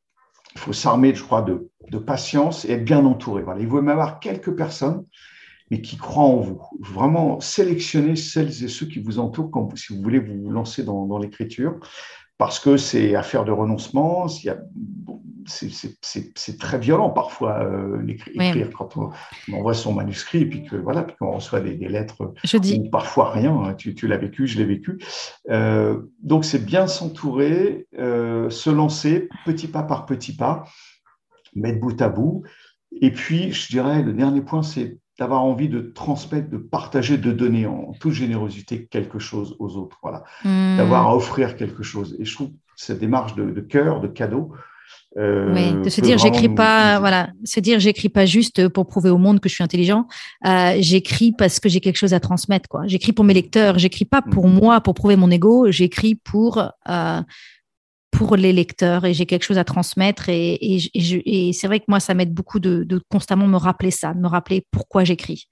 il 0.55 0.61
faut 0.61 0.73
s'armer, 0.73 1.15
je 1.15 1.23
crois, 1.23 1.43
de, 1.43 1.71
patience 1.99 2.65
et 2.65 2.73
être 2.73 2.85
bien 2.85 3.05
entouré. 3.05 3.43
Voilà. 3.43 3.61
Il 3.61 3.69
vaut 3.69 3.81
même 3.81 3.91
avoir 3.91 4.21
quelques 4.21 4.55
personnes, 4.55 5.05
mais 5.71 5.81
qui 5.81 5.97
croient 5.97 6.25
en 6.25 6.37
vous. 6.37 6.61
Vraiment 6.81 7.41
sélectionner 7.41 8.17
celles 8.17 8.65
et 8.65 8.69
ceux 8.69 8.87
qui 8.87 8.99
vous 9.01 9.19
entourent 9.19 9.51
quand 9.51 9.77
si 9.77 9.95
vous 9.95 10.03
voulez 10.03 10.19
vous 10.19 10.51
lancer 10.51 10.83
dans, 10.83 11.19
l'écriture, 11.19 11.79
parce 12.37 12.59
que 12.59 12.77
c'est 12.77 13.15
affaire 13.15 13.45
de 13.45 13.53
renoncement. 13.53 14.27
C'est 15.49 16.59
très 16.59 16.79
violent 16.79 17.11
parfois 17.11 17.63
euh, 17.63 18.07
écrire 18.07 18.71
quand 18.77 18.97
on, 18.97 19.11
envoie 19.55 19.75
son 19.75 19.95
manuscrit 19.95 20.43
et 20.43 20.47
puis 20.47 20.65
que 20.65 20.77
voilà, 20.77 21.03
puis 21.03 21.17
qu'on 21.17 21.33
reçoit 21.33 21.61
des, 21.61 21.77
lettres 21.77 22.33
je 22.45 22.59
dis... 22.59 22.81
ou 22.85 22.91
parfois 22.91 23.31
rien. 23.33 23.55
Hein. 23.55 23.75
Tu, 23.75 24.07
l'as 24.07 24.19
vécu, 24.19 24.47
je 24.47 24.59
l'ai 24.59 24.65
vécu. 24.65 24.99
Euh, 25.51 26.03
donc 26.23 26.45
c'est 26.45 26.65
bien 26.65 26.87
s'entourer, 26.87 27.87
euh, 27.99 28.51
se 28.51 28.71
lancer 28.71 29.29
petit 29.45 29.69
pas 29.69 29.83
par 29.83 30.07
petit 30.07 30.37
pas, 30.37 30.65
mettre 31.55 31.81
bout 31.81 32.01
à 32.01 32.09
bout. 32.09 32.43
Et 33.01 33.13
puis, 33.13 33.53
je 33.53 33.69
dirais, 33.69 34.03
le 34.03 34.13
dernier 34.13 34.41
point, 34.41 34.63
c'est 34.63 34.99
d'avoir 35.19 35.43
envie 35.43 35.69
de 35.69 35.81
transmettre, 35.81 36.49
de 36.49 36.59
partager, 36.59 37.19
de 37.19 37.33
donner 37.33 37.67
en 37.67 37.93
toute 37.99 38.13
générosité 38.13 38.87
quelque 38.87 39.19
chose 39.19 39.57
aux 39.59 39.77
autres. 39.77 39.99
Voilà. 40.03 40.25
Hmm. 40.45 40.77
D'avoir 40.77 41.09
à 41.09 41.17
offrir 41.17 41.57
quelque 41.57 41.83
chose. 41.83 42.17
Et 42.21 42.25
je 42.25 42.35
trouve 42.35 42.51
cette 42.77 43.01
démarche 43.01 43.35
de, 43.35 43.51
de 43.51 43.61
cœur, 43.61 44.01
de 44.01 44.07
cadeau, 44.07 44.53
euh, 45.19 45.53
oui, 45.53 45.83
de 45.83 45.89
se 45.89 46.01
dire 46.01 46.17
j'écris 46.17 46.49
pas, 46.49 47.01
voilà, 47.01 47.31
se 47.43 47.59
dire 47.59 47.81
j'écris 47.81 48.09
pas 48.09 48.25
juste 48.25 48.69
pour 48.69 48.87
prouver 48.87 49.11
au 49.11 49.19
monde 49.19 49.41
que 49.41 49.49
je 49.49 49.55
suis 49.55 49.65
intelligent. 49.65 50.07
Euh, 50.47 50.77
j'écris 50.79 51.33
parce 51.33 51.59
que 51.59 51.69
j'ai 51.69 51.81
quelque 51.81 51.97
chose 51.97 52.15
à 52.15 52.21
transmettre, 52.21 52.69
quoi. 52.69 52.83
J'écris 52.87 53.13
pour 53.13 53.25
mes 53.25 53.35
lecteurs. 53.35 53.79
J'écris 53.79 54.05
pas 54.05 54.23
pour 54.23 54.47
hmm. 54.47 54.53
moi, 54.53 54.81
pour 54.81 54.95
prouver 54.95 55.17
mon 55.17 55.31
ego. 55.31 55.71
J'écris 55.71 56.15
pour 56.15 56.59
euh, 56.89 57.21
pour 58.11 58.37
les 58.37 58.53
lecteurs 58.53 59.05
et 59.05 59.13
j'ai 59.13 59.27
quelque 59.27 59.45
chose 59.45 59.59
à 59.59 59.65
transmettre. 59.65 60.29
Et, 60.29 60.59
et, 60.95 61.53
c'est 61.53 61.67
vrai 61.67 61.81
que 61.81 61.85
moi, 61.89 62.01
ça 62.01 62.15
m'aide 62.15 62.33
beaucoup 62.33 62.59
de, 62.59 62.87
constamment 63.11 63.47
me 63.47 63.57
rappeler 63.57 63.91
ça, 63.91 64.15
de 64.15 64.19
me 64.19 64.29
rappeler 64.29 64.65
pourquoi 64.71 65.05
j'écris. 65.05 65.47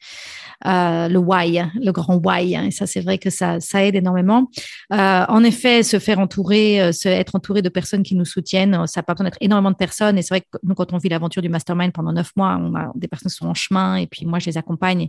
Euh, 0.64 1.09
le 1.09 1.18
why, 1.18 1.62
le 1.74 1.92
grand 1.92 2.16
why. 2.16 2.54
Et 2.54 2.70
ça, 2.70 2.86
c'est 2.86 3.00
vrai 3.00 3.18
que 3.18 3.30
ça, 3.30 3.61
ça 3.61 3.84
aide 3.84 3.94
énormément. 3.94 4.50
Euh, 4.92 5.24
en 5.28 5.44
effet, 5.44 5.82
se 5.82 5.98
faire 5.98 6.18
entourer, 6.18 6.80
euh, 6.80 6.92
se, 6.92 7.09
être 7.09 7.34
entouré 7.34 7.62
de 7.62 7.68
personnes 7.68 8.02
qui 8.02 8.14
nous 8.14 8.24
soutiennent, 8.24 8.86
ça 8.86 9.02
peut 9.02 9.12
besoin 9.12 9.24
d'être 9.24 9.38
énormément 9.40 9.70
de 9.70 9.76
personnes. 9.76 10.18
Et 10.18 10.22
c'est 10.22 10.34
vrai 10.34 10.40
que 10.40 10.59
nous, 10.62 10.74
quand 10.74 10.92
on 10.92 10.98
vit 10.98 11.09
l'aventure 11.09 11.42
du 11.42 11.48
mastermind 11.48 11.92
pendant 11.92 12.12
neuf 12.12 12.30
mois, 12.36 12.59
on 12.61 12.74
a 12.74 12.90
des 12.94 13.09
personnes 13.09 13.30
sont 13.30 13.46
en 13.46 13.54
chemin 13.54 13.96
et 13.96 14.07
puis 14.07 14.24
moi, 14.24 14.38
je 14.38 14.46
les 14.46 14.57
accompagne. 14.57 15.09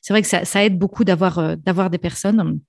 C'est 0.00 0.12
vrai 0.12 0.22
que 0.22 0.28
ça, 0.28 0.44
ça 0.44 0.64
aide 0.64 0.78
beaucoup 0.78 1.04
d'avoir 1.04 1.56
d'avoir 1.56 1.90
des 1.90 1.98
personnes 1.98 2.60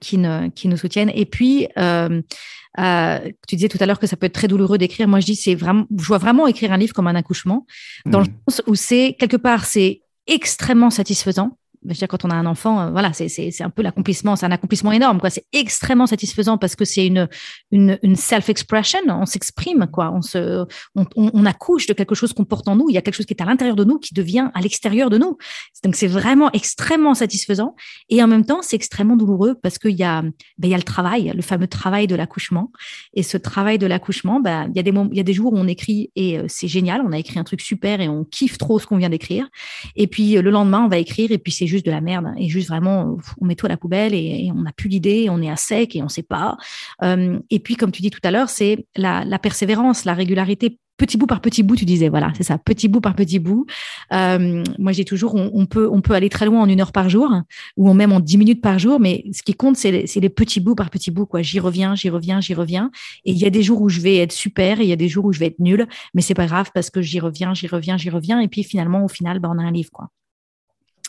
qui, 0.00 0.18
ne, 0.18 0.48
qui 0.48 0.68
nous 0.68 0.76
soutiennent. 0.76 1.10
Et 1.14 1.26
puis, 1.26 1.68
euh, 1.78 2.22
euh, 2.78 3.18
tu 3.46 3.56
disais 3.56 3.68
tout 3.68 3.78
à 3.80 3.86
l'heure 3.86 3.98
que 3.98 4.06
ça 4.06 4.16
peut 4.16 4.26
être 4.26 4.34
très 4.34 4.48
douloureux 4.48 4.78
d'écrire. 4.78 5.08
Moi, 5.08 5.20
je 5.20 5.26
dis, 5.26 5.36
c'est 5.36 5.54
vraiment, 5.54 5.86
je 5.96 6.04
vois 6.04 6.18
vraiment 6.18 6.46
écrire 6.46 6.72
un 6.72 6.76
livre 6.76 6.94
comme 6.94 7.06
un 7.06 7.14
accouchement, 7.14 7.66
dans 8.06 8.20
le 8.20 8.26
mmh. 8.26 8.50
sens 8.50 8.62
où 8.66 8.74
c'est 8.74 9.16
quelque 9.18 9.36
part, 9.36 9.64
c'est 9.64 10.02
extrêmement 10.26 10.90
satisfaisant 10.90 11.56
je 11.84 11.88
veux 11.88 11.94
dire, 11.94 12.08
quand 12.08 12.24
on 12.24 12.30
a 12.30 12.34
un 12.34 12.46
enfant, 12.46 12.80
euh, 12.80 12.90
voilà, 12.90 13.12
c'est 13.12 13.62
un 13.62 13.70
peu 13.70 13.82
l'accomplissement, 13.82 14.36
c'est 14.36 14.46
un 14.46 14.50
accomplissement 14.50 14.92
énorme, 14.92 15.20
quoi. 15.20 15.30
C'est 15.30 15.46
extrêmement 15.52 16.06
satisfaisant 16.06 16.58
parce 16.58 16.76
que 16.76 16.84
c'est 16.84 17.06
une, 17.06 17.28
self-expression, 18.14 19.00
on 19.08 19.26
s'exprime, 19.26 19.86
quoi. 19.92 20.12
On 20.94 21.46
accouche 21.46 21.86
de 21.86 21.92
quelque 21.92 22.14
chose 22.14 22.32
qu'on 22.32 22.44
porte 22.44 22.68
en 22.68 22.76
nous. 22.76 22.86
Il 22.88 22.94
y 22.94 22.98
a 22.98 23.02
quelque 23.02 23.14
chose 23.14 23.26
qui 23.26 23.34
est 23.34 23.42
à 23.42 23.44
l'intérieur 23.44 23.76
de 23.76 23.84
nous 23.84 23.98
qui 23.98 24.14
devient 24.14 24.50
à 24.54 24.60
l'extérieur 24.60 25.10
de 25.10 25.18
nous. 25.18 25.36
Donc 25.84 25.94
c'est 25.94 26.08
vraiment 26.08 26.50
extrêmement 26.52 27.14
satisfaisant 27.14 27.74
et 28.08 28.22
en 28.22 28.26
même 28.26 28.44
temps 28.44 28.62
c'est 28.62 28.76
extrêmement 28.76 29.16
douloureux 29.16 29.54
parce 29.62 29.78
qu'il 29.78 29.96
y 29.96 30.04
a, 30.04 30.22
ben, 30.58 30.70
y 30.70 30.74
a 30.74 30.76
le 30.76 30.82
travail, 30.82 31.32
le 31.34 31.42
fameux 31.42 31.68
travail 31.68 32.06
de 32.06 32.16
l'accouchement. 32.16 32.72
Et 33.14 33.22
ce 33.22 33.36
travail 33.36 33.78
de 33.78 33.86
l'accouchement, 33.86 34.40
ben, 34.40 34.68
il 34.70 34.76
y 34.76 34.80
a 34.80 34.82
des 34.82 34.92
moments, 34.92 35.10
il 35.12 35.16
y 35.16 35.20
a 35.20 35.24
des 35.24 35.32
jours 35.32 35.52
où 35.52 35.58
on 35.58 35.68
écrit 35.68 36.10
et 36.16 36.38
euh, 36.38 36.44
c'est 36.48 36.68
génial, 36.68 37.02
on 37.06 37.12
a 37.12 37.18
écrit 37.18 37.38
un 37.38 37.44
truc 37.44 37.60
super 37.60 38.00
et 38.00 38.08
on 38.08 38.24
kiffe 38.24 38.58
trop 38.58 38.78
ce 38.78 38.86
qu'on 38.86 38.96
vient 38.96 39.10
d'écrire. 39.10 39.48
Et 39.94 40.06
puis 40.06 40.34
le 40.34 40.50
lendemain 40.50 40.82
on 40.84 40.88
va 40.88 40.98
écrire 40.98 41.30
et 41.30 41.38
puis 41.38 41.52
c'est 41.52 41.67
juste 41.68 41.86
de 41.86 41.90
la 41.90 42.00
merde 42.00 42.32
et 42.36 42.48
juste 42.48 42.68
vraiment 42.68 43.16
on 43.40 43.44
met 43.44 43.54
tout 43.54 43.66
à 43.66 43.68
la 43.68 43.76
poubelle 43.76 44.14
et, 44.14 44.50
on 44.54 44.62
n'a 44.62 44.72
plus 44.72 44.88
d'idée, 44.88 45.28
on 45.30 45.40
est 45.42 45.50
à 45.50 45.56
sec 45.56 45.94
et 45.94 46.02
on 46.02 46.08
sait 46.08 46.22
pas. 46.22 46.56
Euh, 47.02 47.38
et 47.50 47.58
puis 47.60 47.76
comme 47.76 47.92
tu 47.92 48.02
dis 48.02 48.10
tout 48.10 48.20
à 48.24 48.30
l'heure, 48.30 48.48
c'est 48.48 48.86
la, 48.96 49.38
persévérance, 49.38 50.04
la 50.04 50.14
régularité 50.14 50.78
petit 50.98 51.16
bout 51.16 51.26
par 51.26 51.40
petit 51.40 51.62
bout, 51.62 51.76
tu 51.76 51.84
disais, 51.84 52.08
voilà, 52.08 52.32
c'est 52.36 52.42
ça, 52.42 52.58
petit 52.58 52.88
bout 52.88 53.00
par 53.00 53.14
petit 53.14 53.38
bout. 53.38 53.66
Euh, 54.12 54.64
moi, 54.78 54.92
j'ai 54.92 55.04
toujours, 55.04 55.36
on, 55.36 55.64
peut, 55.64 55.88
on 55.90 56.00
peut 56.00 56.12
aller 56.12 56.28
très 56.28 56.44
loin 56.44 56.60
en 56.60 56.68
une 56.68 56.80
heure 56.80 56.90
par 56.92 57.08
jour, 57.08 57.32
ou 57.76 57.92
même 57.94 58.12
en 58.12 58.20
dix 58.20 58.36
minutes 58.36 58.60
par 58.60 58.78
jour, 58.78 58.98
mais 58.98 59.24
ce 59.32 59.42
qui 59.42 59.54
compte, 59.54 59.76
c'est 59.76 59.92
les, 59.92 60.06
les, 60.16 60.28
petits 60.28 60.58
bouts 60.60 60.74
par 60.74 60.90
petits 60.90 61.12
bouts, 61.12 61.26
quoi. 61.26 61.40
J'y 61.40 61.60
reviens, 61.60 61.94
j'y 61.94 62.10
reviens, 62.10 62.40
j'y 62.40 62.52
reviens. 62.52 62.90
Et 63.24 63.30
il 63.30 63.38
y 63.38 63.46
a 63.46 63.50
des 63.50 63.62
jours 63.62 63.80
où 63.80 63.88
je 63.88 64.00
vais 64.00 64.16
être 64.16 64.32
super, 64.32 64.80
et 64.80 64.82
il 64.82 64.88
y 64.88 64.92
a 64.92 64.96
des 64.96 65.08
jours 65.08 65.24
où 65.24 65.32
je 65.32 65.38
vais 65.38 65.46
être 65.46 65.60
nul, 65.60 65.86
mais 66.14 66.20
c'est 66.20 66.34
pas 66.34 66.46
grave 66.46 66.70
parce 66.74 66.90
que 66.90 67.00
j'y 67.00 67.20
reviens, 67.20 67.54
j'y 67.54 67.68
reviens, 67.68 67.96
j'y 67.96 68.10
reviens, 68.10 68.40
et 68.40 68.48
puis 68.48 68.64
finalement, 68.64 69.04
au 69.04 69.08
final, 69.08 69.38
bah, 69.38 69.48
on 69.54 69.58
a 69.58 69.62
un 69.62 69.72
livre, 69.72 69.90
quoi. 69.92 70.08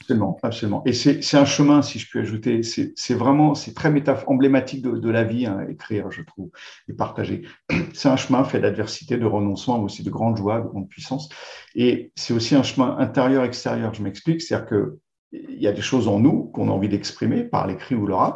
Absolument, 0.10 0.39
absolument. 0.41 0.82
Et 0.88 0.93
c'est 0.93 1.38
un 1.38 1.45
chemin, 1.45 1.84
si 1.84 1.99
je 1.99 2.10
peux 2.12 2.22
ajouter, 2.22 2.62
c'est 2.64 3.14
vraiment, 3.14 3.53
c'est 3.53 3.76
très 3.76 3.93
emblématique 4.26 4.82
de, 4.82 5.10
la 5.10 5.24
vie, 5.24 5.45
hein, 5.45 5.68
écrire, 5.70 6.10
je 6.10 6.24
trouve, 6.24 6.49
et 6.88 6.93
partager. 6.93 7.43
C'est 7.93 8.10
un 8.10 8.16
chemin 8.16 8.43
fait 8.43 8.60
d'adversité, 8.60 9.18
de 9.18 9.26
renoncement, 9.26 9.78
mais 9.78 9.86
aussi 9.86 10.01
de 10.03 10.10
grande 10.10 10.38
joie, 10.38 10.62
de 10.62 10.68
grande 10.68 10.89
puissance. 10.89 11.30
Et 11.76 12.12
c'est 12.16 12.34
aussi 12.34 12.55
un 12.55 12.64
chemin 12.64 12.97
intérieur-extérieur. 12.97 13.93
Je 13.93 14.01
m'explique, 14.01 14.41
c'est-à-dire 14.41 14.68
qu'il 14.68 15.62
y 15.62 15.68
a 15.68 15.72
des 15.72 15.82
choses 15.82 16.07
en 16.07 16.20
nous 16.20 16.45
qu'on 16.45 16.70
a 16.70 16.72
envie 16.72 16.89
d'exprimer 16.89 17.43
par 17.43 17.68
l'écrit 17.68 17.95
ou 17.95 18.07
l'oral, 18.07 18.34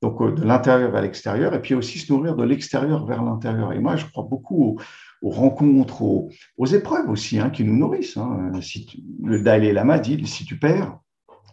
donc 0.00 0.20
euh, 0.22 0.32
de 0.32 0.44
l'intérieur 0.44 0.90
vers 0.90 1.02
l'extérieur, 1.02 1.52
et 1.54 1.60
puis 1.60 1.74
aussi 1.74 1.98
se 1.98 2.10
nourrir 2.12 2.36
de 2.36 2.44
l'extérieur 2.44 3.04
vers 3.04 3.22
l'intérieur. 3.22 3.72
Et 3.72 3.78
moi, 3.80 3.96
je 3.96 4.06
crois 4.06 4.24
beaucoup 4.24 4.78
aux 5.22 5.30
rencontres, 5.30 6.02
aux, 6.02 6.66
épreuves 6.66 7.08
aussi, 7.08 7.38
hein, 7.38 7.50
qui 7.50 7.64
nous 7.64 7.76
nourrissent. 7.76 8.16
Hein. 8.16 8.52
Si 8.60 9.04
le 9.22 9.40
Dalai 9.42 9.72
Lama 9.72 9.98
dit, 9.98 10.26
si 10.26 10.44
tu 10.44 10.58
perds, 10.58 10.98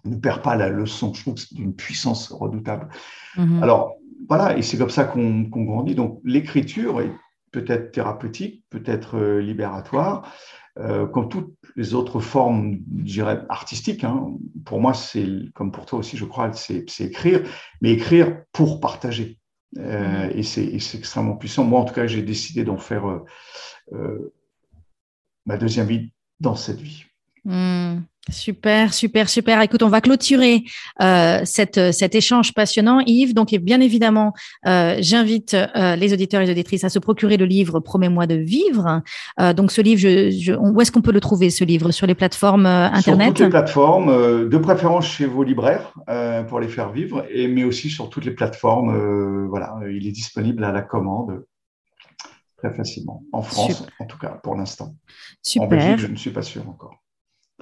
ne 0.06 0.16
perds 0.16 0.42
pas 0.42 0.56
la 0.56 0.70
leçon. 0.70 1.14
Je 1.14 1.22
trouve 1.22 1.36
que 1.36 1.42
c'est 1.42 1.56
d'une 1.56 1.76
puissance 1.76 2.32
redoutable. 2.32 2.90
Mm-hmm. 3.38 3.64
Alors, 3.64 3.96
voilà, 4.28 4.58
et 4.58 4.62
c'est 4.62 4.78
comme 4.78 4.90
ça 4.90 5.06
qu'on 5.06 5.42
grandit. 5.42 5.96
Donc, 5.96 6.20
l'écriture 6.24 7.02
est 7.02 7.12
peut-être 7.52 7.92
thérapeutique, 7.92 8.64
peut-être 8.70 9.18
euh, 9.18 9.40
libératoire, 9.40 10.34
euh, 10.80 11.06
comme 11.06 11.30
toutes 11.30 11.54
les 11.76 11.94
autres 11.94 12.20
formes, 12.20 12.80
je 13.00 13.14
dirais, 13.14 13.42
artistiques. 13.48 14.04
Hein. 14.04 14.34
Pour 14.66 14.82
moi, 14.82 14.94
c'est, 14.94 15.28
comme 15.54 15.72
pour 15.72 15.86
toi 15.86 16.00
aussi, 16.00 16.18
je 16.18 16.26
crois, 16.26 16.52
c'est 16.54 16.86
écrire, 17.00 17.44
mais 17.82 17.92
écrire 17.92 18.44
pour 18.52 18.80
partager. 18.80 19.38
Euh, 19.78 20.30
et 20.34 20.44
c'est 20.44 20.74
extrêmement 20.74 21.36
puissant. 21.36 21.64
Moi, 21.64 21.80
en 21.80 21.86
tout 21.86 21.94
cas, 21.94 22.08
j'ai 22.08 22.22
décidé 22.22 22.64
d'en 22.64 22.78
faire 22.78 23.08
euh, 23.10 23.26
euh, 23.94 24.34
ma 25.46 25.58
deuxième 25.58 25.88
vie 25.88 26.12
dans 26.40 26.56
cette 26.56 26.80
vie. 26.80 27.06
Hmm. 27.46 28.02
Super, 28.30 28.94
super, 28.94 29.28
super. 29.28 29.62
Écoute, 29.62 29.84
on 29.84 29.90
va 29.90 30.00
clôturer 30.00 30.64
euh, 31.02 31.42
cette, 31.44 31.92
cet 31.92 32.16
échange 32.16 32.54
passionnant, 32.54 33.02
Yves. 33.06 33.34
Donc, 33.34 33.54
bien 33.56 33.82
évidemment, 33.82 34.34
euh, 34.66 34.96
j'invite 35.00 35.54
euh, 35.54 35.98
les 35.98 36.14
auditeurs 36.14 36.42
et 36.42 36.46
les 36.46 36.52
auditrices 36.52 36.86
à 36.86 36.90
se 36.90 37.00
procurer 37.00 37.36
le 37.36 37.44
livre 37.44 37.82
Promets-moi 37.82 38.26
de 38.26 38.36
vivre. 38.36 39.02
donc, 39.56 39.74
ce 39.74 39.82
livre, 39.82 40.00
je, 40.00 40.32
je, 40.32 40.54
où 40.54 40.80
est-ce 40.80 40.92
qu'on 40.92 41.02
peut 41.02 41.12
le 41.12 41.20
trouver, 41.20 41.50
ce 41.50 41.66
livre? 41.66 41.92
Sur 41.92 42.08
les 42.08 42.16
plateformes 42.16 42.66
Internet 42.66 43.04
Sur 43.04 43.34
toutes 43.34 43.40
les 43.40 43.50
plateformes, 43.50 44.48
de 44.50 44.58
préférence 44.58 45.06
chez 45.06 45.26
vos 45.26 45.44
libraires 45.44 45.94
pour 46.48 46.62
les 46.62 46.70
faire 46.70 46.92
vivre, 46.92 47.26
et, 47.30 47.50
mais 47.50 47.66
aussi 47.66 47.90
sur 47.90 48.10
toutes 48.10 48.26
les 48.26 48.32
plateformes. 48.32 49.48
voilà, 49.50 49.76
il 49.92 50.08
est 50.08 50.12
disponible 50.12 50.64
à 50.64 50.72
la 50.72 50.82
commande 50.82 51.44
très 52.58 52.74
facilement, 52.74 53.24
en 53.34 53.42
France 53.42 53.86
en 54.00 54.06
tout 54.06 54.18
cas, 54.18 54.40
pour 54.42 54.56
l'instant. 54.56 54.96
Super. 55.42 55.68
En 55.68 55.70
Belgique, 55.70 56.00
je 56.00 56.08
ne 56.08 56.16
suis 56.16 56.32
pas 56.32 56.42
sûr 56.42 56.68
encore. 56.70 57.03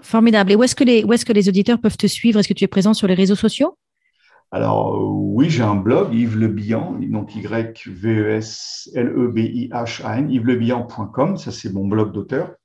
Formidable. 0.01 0.51
Et 0.51 0.55
où 0.55 0.63
est-ce 0.63 0.75
que 0.75 0.83
les, 0.83 1.03
où 1.03 1.13
est-ce 1.13 1.25
que 1.25 1.33
les 1.33 1.49
auditeurs 1.49 1.79
peuvent 1.79 1.97
te 1.97 2.07
suivre? 2.07 2.39
Est-ce 2.39 2.47
que 2.47 2.53
tu 2.53 2.63
es 2.63 2.67
présent 2.67 2.93
sur 2.93 3.07
les 3.07 3.13
réseaux 3.13 3.35
sociaux? 3.35 3.77
Alors 4.53 5.01
oui, 5.01 5.49
j'ai 5.49 5.63
un 5.63 5.75
blog, 5.75 6.13
Yves 6.13 6.37
Le 6.37 6.49
Bihan, 6.49 6.99
donc 6.99 7.33
Y-V-E-S-L-E-B-I-H-A-N, 7.35 10.29
yveslebihan.com, 10.29 11.37
ça 11.37 11.51
c'est 11.51 11.71
mon 11.71 11.87
blog 11.87 12.11
d'auteur, 12.11 12.55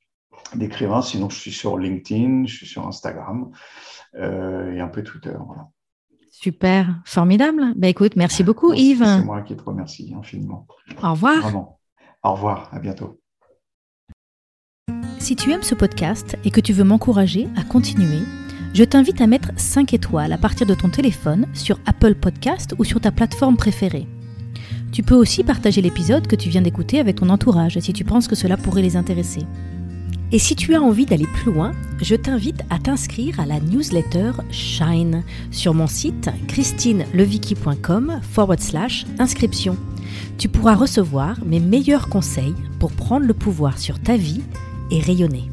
d'écrivain. 0.57 1.01
Sinon, 1.01 1.31
je 1.31 1.39
suis 1.39 1.53
sur 1.53 1.79
LinkedIn, 1.79 2.47
je 2.47 2.57
suis 2.57 2.66
sur 2.66 2.89
Instagram 2.89 3.53
euh, 4.16 4.72
et 4.72 4.81
un 4.81 4.89
peu 4.89 5.05
Twitter. 5.05 5.37
Voilà. 5.47 5.68
Super, 6.33 7.01
formidable. 7.05 7.72
Ben 7.77 7.87
écoute, 7.87 8.16
merci 8.16 8.43
beaucoup 8.43 8.72
Yves. 8.72 9.05
C'est 9.05 9.24
moi 9.24 9.43
qui 9.43 9.57
te 9.57 9.62
remercie 9.62 10.12
infiniment. 10.18 10.66
Au 11.03 11.12
revoir. 11.12 11.41
Vraiment. 11.41 11.79
Au 12.24 12.33
revoir, 12.33 12.68
à 12.72 12.81
bientôt. 12.81 13.20
Si 15.18 15.34
tu 15.34 15.50
aimes 15.50 15.62
ce 15.62 15.74
podcast 15.74 16.36
et 16.44 16.50
que 16.50 16.60
tu 16.60 16.72
veux 16.72 16.84
m'encourager 16.84 17.48
à 17.56 17.64
continuer, 17.64 18.20
je 18.74 18.84
t'invite 18.84 19.20
à 19.20 19.26
mettre 19.26 19.50
5 19.56 19.94
étoiles 19.94 20.32
à 20.32 20.38
partir 20.38 20.66
de 20.66 20.74
ton 20.74 20.88
téléphone 20.88 21.46
sur 21.54 21.80
Apple 21.86 22.14
Podcast 22.14 22.74
ou 22.78 22.84
sur 22.84 23.00
ta 23.00 23.10
plateforme 23.10 23.56
préférée. 23.56 24.06
Tu 24.92 25.02
peux 25.02 25.14
aussi 25.14 25.42
partager 25.42 25.82
l'épisode 25.82 26.26
que 26.26 26.36
tu 26.36 26.48
viens 26.48 26.62
d'écouter 26.62 27.00
avec 27.00 27.16
ton 27.16 27.30
entourage 27.30 27.78
si 27.80 27.92
tu 27.92 28.04
penses 28.04 28.28
que 28.28 28.36
cela 28.36 28.56
pourrait 28.56 28.82
les 28.82 28.96
intéresser. 28.96 29.40
Et 30.32 30.38
si 30.38 30.54
tu 30.54 30.74
as 30.74 30.82
envie 30.82 31.06
d'aller 31.06 31.26
plus 31.26 31.52
loin, 31.52 31.72
je 32.02 32.14
t'invite 32.14 32.62
à 32.70 32.78
t'inscrire 32.78 33.40
à 33.40 33.46
la 33.46 33.60
newsletter 33.60 34.32
Shine 34.50 35.22
sur 35.50 35.72
mon 35.72 35.86
site 35.86 36.30
christinelevicky.com 36.48 38.20
forward 38.22 38.60
slash 38.60 39.06
inscription. 39.18 39.76
Tu 40.38 40.48
pourras 40.48 40.74
recevoir 40.74 41.36
mes 41.44 41.60
meilleurs 41.60 42.08
conseils 42.08 42.54
pour 42.78 42.92
prendre 42.92 43.26
le 43.26 43.34
pouvoir 43.34 43.78
sur 43.78 44.00
ta 44.00 44.16
vie 44.16 44.42
et 44.91 45.01
rayonner. 45.01 45.51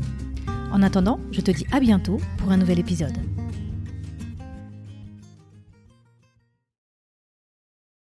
En 0.72 0.82
attendant, 0.82 1.20
je 1.32 1.42
te 1.42 1.52
dis 1.52 1.66
à 1.72 1.80
bientôt 1.80 2.18
pour 2.38 2.52
un 2.52 2.58
nouvel 2.58 2.80
épisode. 2.80 3.18